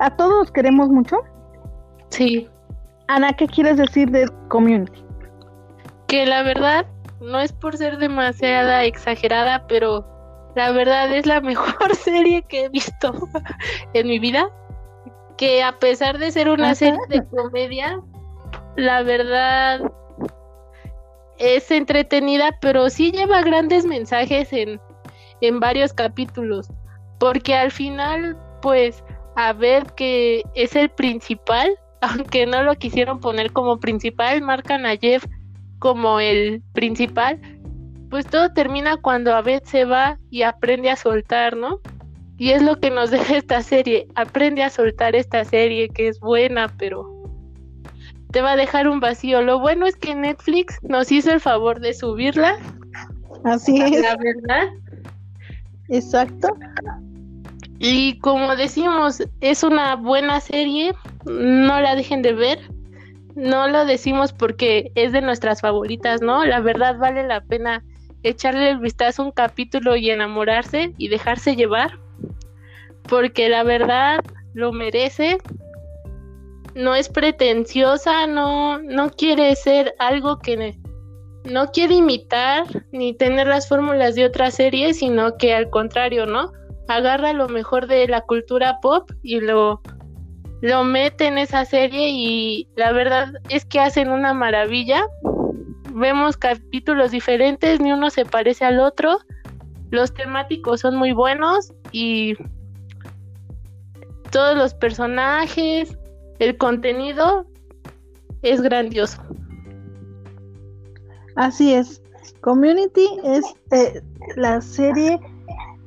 ¿A 0.01 0.11
todos 0.17 0.51
queremos 0.51 0.89
mucho? 0.89 1.19
Sí. 2.09 2.49
Ana, 3.07 3.33
¿qué 3.35 3.47
quieres 3.47 3.77
decir 3.77 4.11
de 4.11 4.29
Community? 4.49 5.05
Que 6.09 6.27
la 6.27 6.43
verdad 6.43 6.87
no 7.21 7.39
es 7.39 7.53
por 7.53 7.77
ser 7.77 7.99
demasiada 7.99 8.85
exagerada, 8.85 9.67
pero 9.69 10.05
la 10.57 10.73
verdad 10.73 11.15
es 11.15 11.27
la 11.27 11.41
mejor 11.43 11.95
serie 11.95 12.43
que 12.43 12.65
he 12.65 12.69
visto 12.71 13.29
en 13.93 14.09
mi 14.09 14.19
vida. 14.19 14.49
Que 15.37 15.63
a 15.63 15.79
pesar 15.79 16.17
de 16.17 16.33
ser 16.33 16.49
una 16.49 16.75
serie 16.75 16.99
de 17.11 17.23
comedia, 17.27 18.01
la 18.75 19.03
verdad 19.03 19.93
es 21.39 21.71
entretenida, 21.71 22.57
pero 22.63 22.89
sí 22.89 23.13
lleva 23.13 23.43
grandes 23.43 23.85
mensajes 23.85 24.51
en, 24.55 24.81
en 25.43 25.61
varios 25.61 25.93
capítulos. 25.93 26.69
Porque 27.21 27.55
al 27.55 27.71
final, 27.71 28.39
pues, 28.63 29.05
a 29.37 29.53
ver 29.53 29.85
que 29.95 30.43
es 30.55 30.75
el 30.75 30.89
principal, 30.89 31.79
aunque 32.01 32.47
no 32.47 32.63
lo 32.63 32.77
quisieron 32.77 33.21
poner 33.21 33.53
como 33.53 33.79
principal, 33.79 34.41
marcan 34.41 34.87
a 34.87 34.97
Jeff 34.97 35.27
como 35.81 36.19
el 36.19 36.63
principal, 36.73 37.39
pues 38.11 38.27
todo 38.27 38.53
termina 38.53 38.97
cuando 38.97 39.35
Abed 39.35 39.63
se 39.65 39.85
va 39.85 40.19
y 40.31 40.43
aprende 40.43 40.91
a 40.91 40.97
soltar, 40.97 41.57
¿no? 41.57 41.81
Y 42.39 42.51
es 42.51 42.63
lo 42.63 42.79
que 42.79 42.91
nos 42.91 43.11
deja 43.11 43.37
esta 43.37 43.63
serie, 43.63 44.09
aprende 44.15 44.63
a 44.63 44.71
soltar 44.71 45.17
esta 45.17 45.45
serie 45.45 45.89
que 45.89 46.09
es 46.09 46.21
buena, 46.21 46.73
pero 46.79 47.17
te 48.33 48.41
va 48.43 48.53
a 48.53 48.57
dejar 48.57 48.89
un 48.89 49.01
vacío. 49.01 49.43
Lo 49.43 49.61
bueno 49.61 49.87
es 49.87 49.97
que 49.97 50.15
Netflix 50.15 50.79
nos 50.83 51.11
hizo 51.11 51.33
el 51.33 51.41
favor 51.41 51.81
de 51.81 51.95
subirla. 51.95 52.59
Así 53.45 53.81
es. 53.81 54.01
La 54.01 54.17
verdad. 54.17 54.69
Exacto. 55.89 56.49
Y 57.79 58.19
como 58.19 58.57
decimos, 58.57 59.23
es 59.41 59.63
una 59.63 59.97
buena 59.97 60.41
serie, 60.41 60.95
no 61.25 61.81
la 61.81 61.95
dejen 61.95 62.23
de 62.23 62.33
ver. 62.33 62.59
No 63.35 63.69
lo 63.69 63.85
decimos 63.85 64.33
porque 64.33 64.91
es 64.95 65.13
de 65.13 65.21
nuestras 65.21 65.61
favoritas, 65.61 66.23
¿no? 66.23 66.45
La 66.47 66.61
verdad 66.61 66.99
vale 66.99 67.27
la 67.27 67.43
pena 67.43 67.85
echarle 68.29 68.71
el 68.71 68.79
vistazo 68.79 69.23
a 69.23 69.27
un 69.27 69.31
capítulo 69.31 69.97
y 69.97 70.11
enamorarse 70.11 70.93
y 70.99 71.09
dejarse 71.09 71.55
llevar, 71.55 71.99
porque 73.09 73.49
la 73.49 73.63
verdad 73.63 74.21
lo 74.53 74.73
merece. 74.73 75.39
No 76.75 76.95
es 76.95 77.09
pretenciosa, 77.09 78.27
no, 78.27 78.79
no 78.79 79.11
quiere 79.11 79.55
ser 79.55 79.95
algo 79.99 80.39
que 80.41 80.77
no 81.45 81.71
quiere 81.71 81.95
imitar 81.95 82.65
ni 82.93 83.15
tener 83.15 83.47
las 83.47 83.69
fórmulas 83.69 84.15
de 84.15 84.27
otra 84.27 84.51
serie, 84.51 84.93
sino 84.93 85.37
que 85.39 85.55
al 85.55 85.71
contrario, 85.71 86.27
¿no? 86.27 86.53
Agarra 86.89 87.33
lo 87.33 87.49
mejor 87.49 87.87
de 87.87 88.07
la 88.09 88.21
cultura 88.21 88.79
pop 88.83 89.11
y 89.23 89.41
lo, 89.41 89.81
lo 90.61 90.85
mete 90.85 91.29
en 91.29 91.39
esa 91.39 91.65
serie 91.65 92.11
y 92.11 92.69
la 92.77 92.93
verdad 92.93 93.33
es 93.49 93.65
que 93.65 93.81
hacen 93.81 94.11
una 94.11 94.35
maravilla 94.35 95.07
vemos 95.97 96.37
capítulos 96.37 97.11
diferentes, 97.11 97.81
ni 97.81 97.91
uno 97.91 98.11
se 98.11 98.25
parece 98.25 98.65
al 98.65 98.81
otro. 98.81 99.19
Los 99.91 100.13
temáticos 100.13 100.81
son 100.81 100.97
muy 100.97 101.13
buenos 101.13 101.73
y 101.91 102.35
todos 104.31 104.57
los 104.57 104.75
personajes, 104.75 105.97
el 106.39 106.57
contenido 106.59 107.47
es 108.43 108.61
grandioso. 108.61 109.23
Así 111.37 111.73
es. 111.73 112.03
Community 112.43 113.09
es 113.25 113.45
eh, 113.71 114.03
la 114.37 114.61
serie 114.61 115.19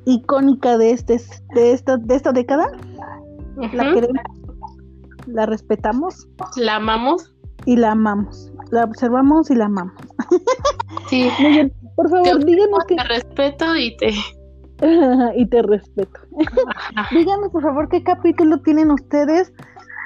icónica 0.06 0.76
de 0.76 0.92
este 0.92 1.20
de 1.54 1.72
esta 1.72 1.96
de 1.96 2.16
esta 2.16 2.32
década. 2.32 2.72
La 3.72 3.92
queremos, 3.92 4.22
la 5.26 5.46
respetamos, 5.46 6.26
la 6.56 6.76
amamos 6.76 7.32
y 7.66 7.76
la 7.76 7.92
amamos. 7.92 8.52
La 8.70 8.84
observamos 8.84 9.50
y 9.50 9.54
la 9.54 9.66
amamos. 9.66 9.94
Sí. 11.08 11.28
Por 11.96 12.08
favor, 12.08 12.44
díganos 12.44 12.84
que 12.88 12.96
te 12.96 13.04
respeto 13.04 13.76
y 13.76 13.96
te 13.96 14.14
y 15.36 15.46
te 15.46 15.62
respeto. 15.62 16.20
díganos 17.10 17.50
por 17.50 17.62
favor 17.62 17.88
qué 17.90 18.02
capítulo 18.02 18.58
tienen 18.62 18.90
ustedes 18.90 19.52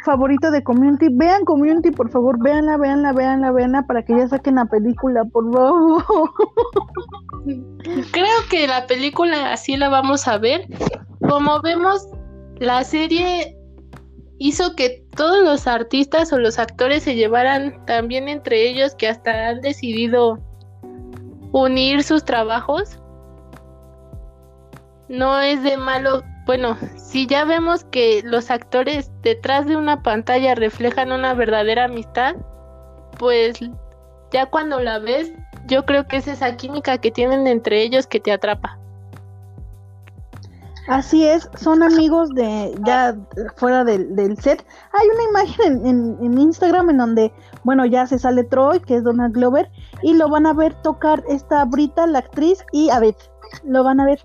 favorito 0.05 0.51
de 0.51 0.63
Community. 0.63 1.09
Vean 1.13 1.45
Community, 1.45 1.91
por 1.91 2.11
favor, 2.11 2.43
véanla, 2.43 2.77
véanla, 2.77 3.13
véanla, 3.13 3.53
véanla 3.53 3.83
para 3.87 4.05
que 4.05 4.17
ya 4.17 4.29
saquen 4.29 4.57
la 4.57 4.67
película, 4.67 5.25
por 5.33 5.53
favor. 5.53 6.05
Creo 8.13 8.39
que 8.51 8.67
la 8.67 8.87
película 8.87 9.53
así 9.53 9.77
la 9.77 9.89
vamos 9.89 10.29
a 10.29 10.39
ver. 10.39 10.67
Como 11.29 11.61
vemos, 11.63 12.09
la 12.59 12.85
serie 12.85 13.57
hizo 14.39 14.75
que 14.75 15.05
todos 15.17 15.45
los 15.45 15.67
artistas 15.67 16.33
o 16.33 16.39
los 16.39 16.59
actores 16.59 17.03
se 17.03 17.15
llevaran 17.15 17.85
también 17.87 18.29
entre 18.29 18.69
ellos 18.69 18.95
que 18.95 19.09
hasta 19.09 19.49
han 19.49 19.61
decidido 19.61 20.39
unir 21.53 22.03
sus 22.03 22.25
trabajos. 22.25 22.99
No 25.09 25.41
es 25.41 25.63
de 25.63 25.77
malo 25.77 26.23
bueno, 26.47 26.77
si 26.97 27.27
ya 27.27 27.45
vemos 27.45 27.85
que 27.85 28.23
los 28.23 28.51
actores 28.51 29.11
detrás 29.23 29.67
de 29.67 29.77
una 29.77 30.03
pantalla 30.03 30.55
reflejan 30.55 31.11
una 31.11 31.33
verdadera 31.33 31.85
amistad, 31.85 32.37
pues 33.19 33.59
ya 34.31 34.47
cuando 34.47 34.81
la 34.81 34.99
ves, 34.99 35.33
yo 35.67 35.87
creo 35.87 36.07
que 36.07 36.19
es 36.19 36.29
esa 36.29 36.57
química 36.57 36.99
que 36.99 37.11
tienen 37.11 37.47
entre 37.47 37.83
ellos 37.83 38.07
que 38.07 38.21
te 38.21 38.31
atrapa. 38.31 38.79
Así 40.87 41.27
es, 41.27 41.49
son 41.57 41.83
amigos 41.83 42.31
de 42.31 42.75
ya 42.85 43.17
fuera 43.57 43.85
del, 43.85 44.37
set. 44.39 44.65
Hay 44.93 45.07
una 45.15 45.25
imagen 45.31 45.87
en, 45.87 46.19
en, 46.21 46.39
Instagram 46.39 46.91
en 46.91 46.99
donde, 46.99 47.33
bueno, 47.65 47.87
ya 47.87 48.07
se 48.07 48.19
sale 48.19 48.45
Troy, 48.45 48.81
que 48.81 48.97
es 48.97 49.05
Donald 49.05 49.35
Glover, 49.35 49.71
y 50.03 50.15
lo 50.15 50.29
van 50.29 50.47
a 50.47 50.53
ver 50.53 50.75
tocar 50.83 51.25
esta 51.29 51.65
Brita, 51.65 52.07
la 52.07 52.19
actriz, 52.19 52.65
y 52.73 52.91
a 52.91 53.01
ver, 53.01 53.15
lo 53.65 53.83
van 53.83 54.01
a 54.01 54.05
ver. 54.05 54.21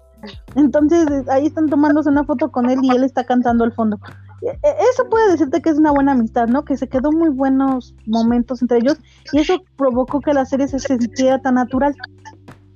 Entonces 0.55 1.07
ahí 1.29 1.45
están 1.45 1.67
tomándose 1.67 2.09
una 2.09 2.25
foto 2.25 2.51
con 2.51 2.69
él 2.69 2.79
y 2.81 2.91
él 2.91 3.05
está 3.05 3.23
cantando 3.23 3.63
al 3.63 3.71
fondo. 3.71 3.97
E, 4.41 4.49
e, 4.49 4.75
eso 4.91 5.07
puede 5.09 5.31
decirte 5.31 5.61
que 5.61 5.69
es 5.69 5.77
una 5.77 5.91
buena 5.91 6.11
amistad, 6.11 6.47
¿no? 6.47 6.65
Que 6.65 6.75
se 6.75 6.89
quedó 6.89 7.11
muy 7.11 7.29
buenos 7.29 7.95
momentos 8.05 8.61
entre 8.61 8.79
ellos 8.79 8.97
y 9.31 9.39
eso 9.39 9.61
provocó 9.77 10.19
que 10.19 10.33
la 10.33 10.45
serie 10.45 10.67
se 10.67 10.79
sintiera 10.79 11.41
tan 11.41 11.55
natural. 11.55 11.95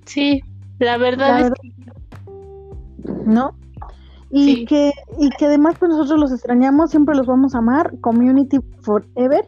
Sí, 0.05 0.41
la 0.79 0.97
verdad, 0.97 1.41
es 1.41 1.51
¿no? 3.25 3.55
Y 4.35 4.65
que 4.65 4.91
y 5.19 5.29
que 5.29 5.45
además 5.45 5.75
pues 5.77 5.91
nosotros 5.91 6.19
los 6.19 6.31
extrañamos, 6.31 6.89
siempre 6.89 7.15
los 7.15 7.27
vamos 7.27 7.53
a 7.53 7.59
amar, 7.59 7.93
Community 8.01 8.57
Forever 8.81 9.45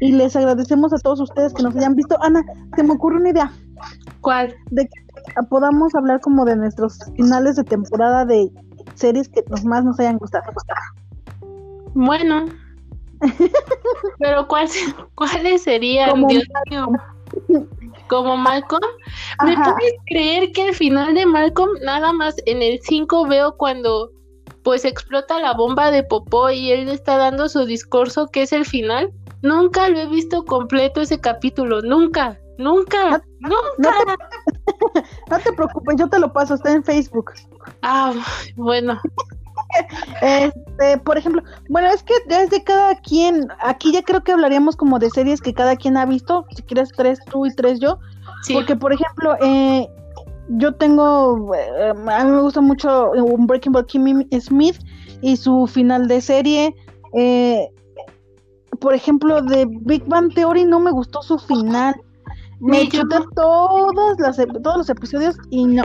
y 0.00 0.12
les 0.12 0.36
agradecemos 0.36 0.92
a 0.92 0.98
todos 0.98 1.20
ustedes 1.20 1.52
que 1.54 1.62
nos 1.62 1.74
hayan 1.76 1.94
visto. 1.94 2.16
Ana, 2.22 2.44
se 2.76 2.82
me 2.82 2.92
ocurre 2.92 3.16
una 3.16 3.30
idea. 3.30 3.50
¿Cuál? 4.20 4.54
De 4.70 4.86
que 4.86 5.42
podamos 5.48 5.94
hablar 5.94 6.20
como 6.20 6.44
de 6.44 6.56
nuestros 6.56 6.98
finales 7.16 7.56
de 7.56 7.64
temporada 7.64 8.24
de 8.24 8.50
series 8.94 9.28
que 9.28 9.42
más 9.64 9.84
nos 9.84 9.98
hayan 9.98 10.18
gustado. 10.18 10.44
Bueno. 11.94 12.46
Pero 14.18 14.46
¿cuál, 14.46 14.68
¿cuáles 15.14 15.62
serían? 15.62 16.10
Como 16.10 16.28
Dios 16.28 16.44
mío. 16.70 16.88
Como 18.08 18.36
Malcolm. 18.36 18.82
¿Me 19.44 19.54
puedes 19.56 19.94
creer 20.06 20.52
que 20.52 20.68
al 20.68 20.74
final 20.74 21.14
de 21.14 21.26
Malcolm, 21.26 21.70
nada 21.82 22.12
más 22.12 22.36
en 22.46 22.62
el 22.62 22.78
5 22.80 23.26
veo 23.26 23.56
cuando 23.56 24.10
pues 24.68 24.84
explota 24.84 25.40
la 25.40 25.54
bomba 25.54 25.90
de 25.90 26.02
Popó 26.02 26.50
y 26.50 26.70
él 26.70 26.90
está 26.90 27.16
dando 27.16 27.48
su 27.48 27.64
discurso 27.64 28.26
que 28.26 28.42
es 28.42 28.52
el 28.52 28.66
final? 28.66 29.10
Nunca 29.40 29.88
lo 29.88 29.98
he 29.98 30.04
visto 30.04 30.44
completo 30.44 31.00
ese 31.00 31.18
capítulo, 31.18 31.80
nunca. 31.80 32.38
Nunca, 32.58 33.22
nunca. 33.40 33.64
No 35.30 35.38
te, 35.38 35.52
preocupes, 35.54 35.96
yo 35.98 36.06
te 36.10 36.18
lo 36.18 36.30
paso, 36.30 36.52
está 36.52 36.70
en 36.70 36.84
Facebook. 36.84 37.32
Ah, 37.80 38.12
bueno. 38.56 39.00
Este, 40.20 40.98
por 40.98 41.16
ejemplo, 41.16 41.42
bueno, 41.70 41.88
es 41.88 42.02
que 42.02 42.14
desde 42.26 42.62
cada 42.62 42.94
quien, 42.96 43.48
aquí 43.60 43.90
ya 43.90 44.02
creo 44.02 44.22
que 44.22 44.32
hablaríamos 44.32 44.76
como 44.76 44.98
de 44.98 45.08
series 45.08 45.40
que 45.40 45.54
cada 45.54 45.76
quien 45.76 45.96
ha 45.96 46.04
visto, 46.04 46.44
si 46.54 46.62
quieres 46.62 46.90
tres 46.94 47.20
tú 47.30 47.46
y 47.46 47.54
tres 47.54 47.80
yo, 47.80 48.00
porque 48.52 48.76
por 48.76 48.92
ejemplo, 48.92 49.34
eh, 49.40 49.88
yo 50.48 50.74
tengo, 50.74 51.54
eh, 51.54 51.90
a 51.90 52.24
mí 52.24 52.30
me 52.30 52.40
gusta 52.40 52.60
mucho 52.60 53.10
un 53.12 53.46
Breaking 53.46 53.72
Bad 53.72 53.86
Kimmy 53.86 54.26
Smith 54.40 54.78
y 55.20 55.36
su 55.36 55.66
final 55.66 56.08
de 56.08 56.20
serie, 56.20 56.74
eh, 57.14 57.68
por 58.80 58.94
ejemplo, 58.94 59.42
de 59.42 59.66
Big 59.82 60.04
Bang 60.06 60.32
Theory 60.34 60.64
no 60.64 60.80
me 60.80 60.90
gustó 60.90 61.22
su 61.22 61.38
final, 61.38 61.94
me 62.60 62.88
chuté 62.88 63.16
todos, 63.34 64.18
las, 64.18 64.36
todos 64.36 64.78
los 64.78 64.90
episodios 64.90 65.36
y 65.50 65.64
no. 65.64 65.84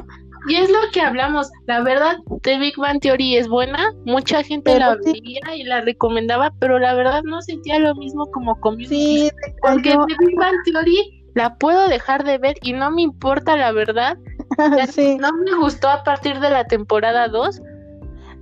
Y 0.50 0.56
es 0.56 0.70
lo 0.70 0.80
que 0.92 1.00
hablamos, 1.00 1.50
la 1.68 1.82
verdad, 1.82 2.18
The 2.42 2.58
Big 2.58 2.76
Bang 2.78 3.00
Theory 3.00 3.38
es 3.38 3.48
buena, 3.48 3.94
mucha 4.06 4.44
gente 4.44 4.78
la 4.78 4.96
veía 4.96 5.56
y 5.56 5.64
la 5.64 5.82
recomendaba, 5.82 6.52
pero 6.60 6.80
la 6.80 6.94
verdad 6.94 7.24
no 7.24 7.42
sentía 7.42 7.80
lo 7.80 7.96
mismo 7.96 8.26
como 8.32 8.60
Community. 8.60 9.30
Sí, 9.30 9.32
porque 9.62 9.92
The 9.92 10.26
Big 10.26 10.38
Bang 10.38 10.56
Theory 10.66 11.24
la 11.36 11.56
puedo 11.56 11.88
dejar 11.88 12.24
de 12.24 12.38
ver 12.38 12.56
y 12.62 12.74
no 12.74 12.92
me 12.92 13.04
importa 13.04 13.56
la 13.56 13.72
verdad. 13.72 14.18
sí. 14.92 15.18
No 15.18 15.32
me 15.34 15.56
gustó 15.58 15.90
a 15.90 16.04
partir 16.04 16.40
de 16.40 16.50
la 16.50 16.66
temporada 16.66 17.28
2, 17.28 17.62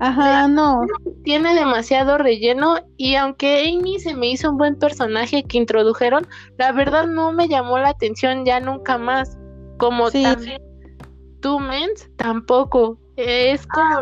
Ajá, 0.04 0.48
no. 0.48 0.82
Tiene 1.24 1.54
demasiado 1.54 2.18
relleno 2.18 2.78
y 2.98 3.14
aunque 3.16 3.70
Amy 3.70 4.00
se 4.00 4.16
me 4.16 4.32
hizo 4.32 4.50
un 4.50 4.58
buen 4.58 4.76
personaje 4.80 5.44
que 5.44 5.60
introdujeron, 5.60 6.26
la 6.58 6.72
verdad 6.72 7.06
no 7.06 7.32
me 7.32 7.48
llamó 7.48 7.78
la 7.78 7.90
atención 7.90 8.44
ya 8.44 8.60
nunca 8.60 8.98
más. 8.98 9.38
Como 9.78 10.10
también 10.10 10.60
Two 11.40 11.60
Mens 11.60 12.10
tampoco. 12.16 12.98
Es 13.16 13.68
como... 13.68 14.02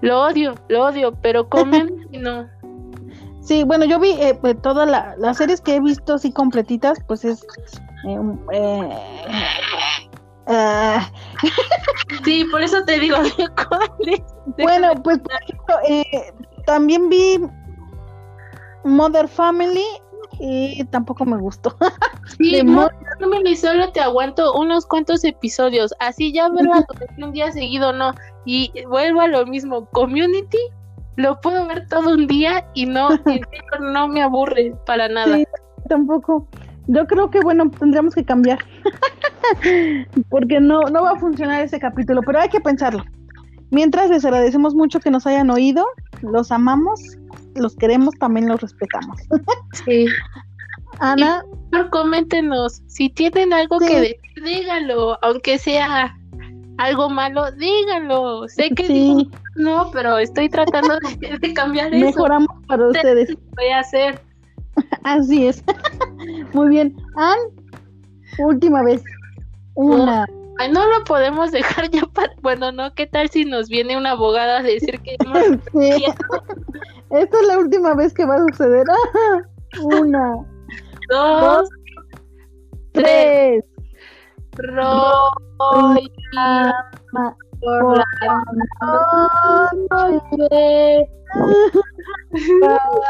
Lo 0.00 0.22
odio, 0.22 0.54
lo 0.68 0.86
odio, 0.86 1.12
pero 1.22 1.48
comen 1.48 2.08
y 2.10 2.18
no. 2.18 2.48
Sí, 3.42 3.62
bueno, 3.62 3.84
yo 3.84 4.00
vi 4.00 4.10
eh, 4.20 4.36
pues, 4.40 4.60
todas 4.60 4.90
las 5.18 5.36
series 5.36 5.60
que 5.60 5.76
he 5.76 5.80
visto 5.80 6.14
así 6.14 6.32
completitas, 6.32 6.98
pues 7.06 7.24
es... 7.24 7.46
Eh, 8.08 8.18
eh. 8.52 8.88
sí, 12.24 12.44
por 12.50 12.62
eso 12.62 12.84
te 12.84 12.98
digo, 12.98 13.16
¿cuáles? 13.68 14.22
Bueno, 14.58 14.94
pues 15.02 15.18
por 15.18 15.32
ejemplo, 15.42 15.76
eh, 15.88 16.32
también 16.66 17.08
vi 17.08 17.40
Mother 18.84 19.28
Family 19.28 19.84
y 20.40 20.84
tampoco 20.86 21.24
me 21.24 21.36
gustó. 21.36 21.76
Sí, 22.38 22.62
Mother 22.62 22.96
Family 23.20 23.54
solo 23.54 23.92
te 23.92 24.00
aguanto 24.00 24.54
unos 24.54 24.86
cuantos 24.86 25.24
episodios, 25.24 25.94
así 26.00 26.32
ya 26.32 26.48
verla 26.48 26.84
un 27.18 27.32
día 27.32 27.52
seguido 27.52 27.92
no. 27.92 28.14
Y 28.46 28.72
vuelvo 28.86 29.20
a 29.20 29.28
lo 29.28 29.44
mismo, 29.46 29.86
Community 29.90 30.58
lo 31.16 31.40
puedo 31.40 31.66
ver 31.66 31.86
todo 31.88 32.14
un 32.14 32.26
día 32.26 32.66
y 32.74 32.86
no, 32.86 33.10
no 33.80 34.08
me 34.08 34.22
aburre 34.22 34.74
para 34.86 35.08
nada. 35.08 35.36
Sí, 35.36 35.46
tampoco. 35.88 36.48
Yo 36.86 37.06
creo 37.06 37.30
que 37.30 37.40
bueno, 37.40 37.70
tendríamos 37.70 38.14
que 38.14 38.24
cambiar. 38.24 38.58
Porque 40.28 40.60
no, 40.60 40.82
no 40.82 41.02
va 41.02 41.12
a 41.12 41.18
funcionar 41.18 41.62
ese 41.62 41.78
capítulo, 41.78 42.20
pero 42.22 42.40
hay 42.40 42.48
que 42.48 42.60
pensarlo. 42.60 43.04
Mientras 43.70 44.10
les 44.10 44.24
agradecemos 44.24 44.74
mucho 44.74 45.00
que 45.00 45.10
nos 45.10 45.26
hayan 45.26 45.50
oído, 45.50 45.86
los 46.22 46.52
amamos, 46.52 47.00
los 47.56 47.74
queremos, 47.76 48.14
también 48.18 48.48
los 48.48 48.60
respetamos. 48.60 49.18
sí. 49.84 50.06
Ana. 51.00 51.44
coméntenos, 51.90 52.82
si 52.86 53.10
tienen 53.10 53.52
algo 53.52 53.80
que 53.80 54.00
decir, 54.00 54.16
díganlo, 54.44 55.18
aunque 55.22 55.58
sea 55.58 56.16
algo 56.78 57.10
malo, 57.10 57.50
díganlo. 57.52 58.48
Sé 58.48 58.70
que 58.70 59.26
no, 59.56 59.90
pero 59.92 60.18
estoy 60.18 60.48
tratando 60.48 60.98
de, 61.18 61.54
cambiar 61.54 61.92
eso. 61.94 62.06
Mejoramos 62.06 62.48
para 62.66 62.88
ustedes. 62.88 63.36
Voy 63.56 63.68
a 63.68 63.80
hacer. 63.80 64.20
Así 65.04 65.46
es. 65.46 65.62
Muy 66.54 66.68
bien. 66.68 66.96
Ann, 67.16 67.38
última 68.38 68.82
vez. 68.82 69.02
Una. 69.74 70.24
Ay, 70.58 70.70
no 70.70 70.86
lo 70.86 71.04
podemos 71.04 71.50
dejar 71.50 71.90
ya 71.90 72.06
para... 72.06 72.32
Bueno, 72.40 72.70
no, 72.70 72.94
¿qué 72.94 73.06
tal 73.06 73.28
si 73.28 73.44
nos 73.44 73.68
viene 73.68 73.96
una 73.96 74.12
abogada 74.12 74.58
a 74.58 74.62
decir 74.62 75.00
que... 75.00 75.16
Esta 77.10 77.40
es 77.40 77.46
la 77.46 77.58
última 77.58 77.94
vez 77.94 78.14
que 78.14 78.24
va 78.24 78.36
a 78.36 78.44
suceder. 78.50 78.86
Una. 79.82 80.36
Dos. 81.10 81.68
tres. 82.92 83.64
Roya 84.52 85.34
por 87.60 87.98
la 88.22 88.42
noche 90.00 91.08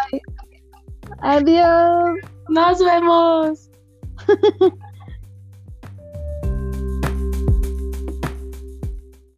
Adiós. 1.21 2.34
Nos 2.49 2.79
vemos. 2.79 3.71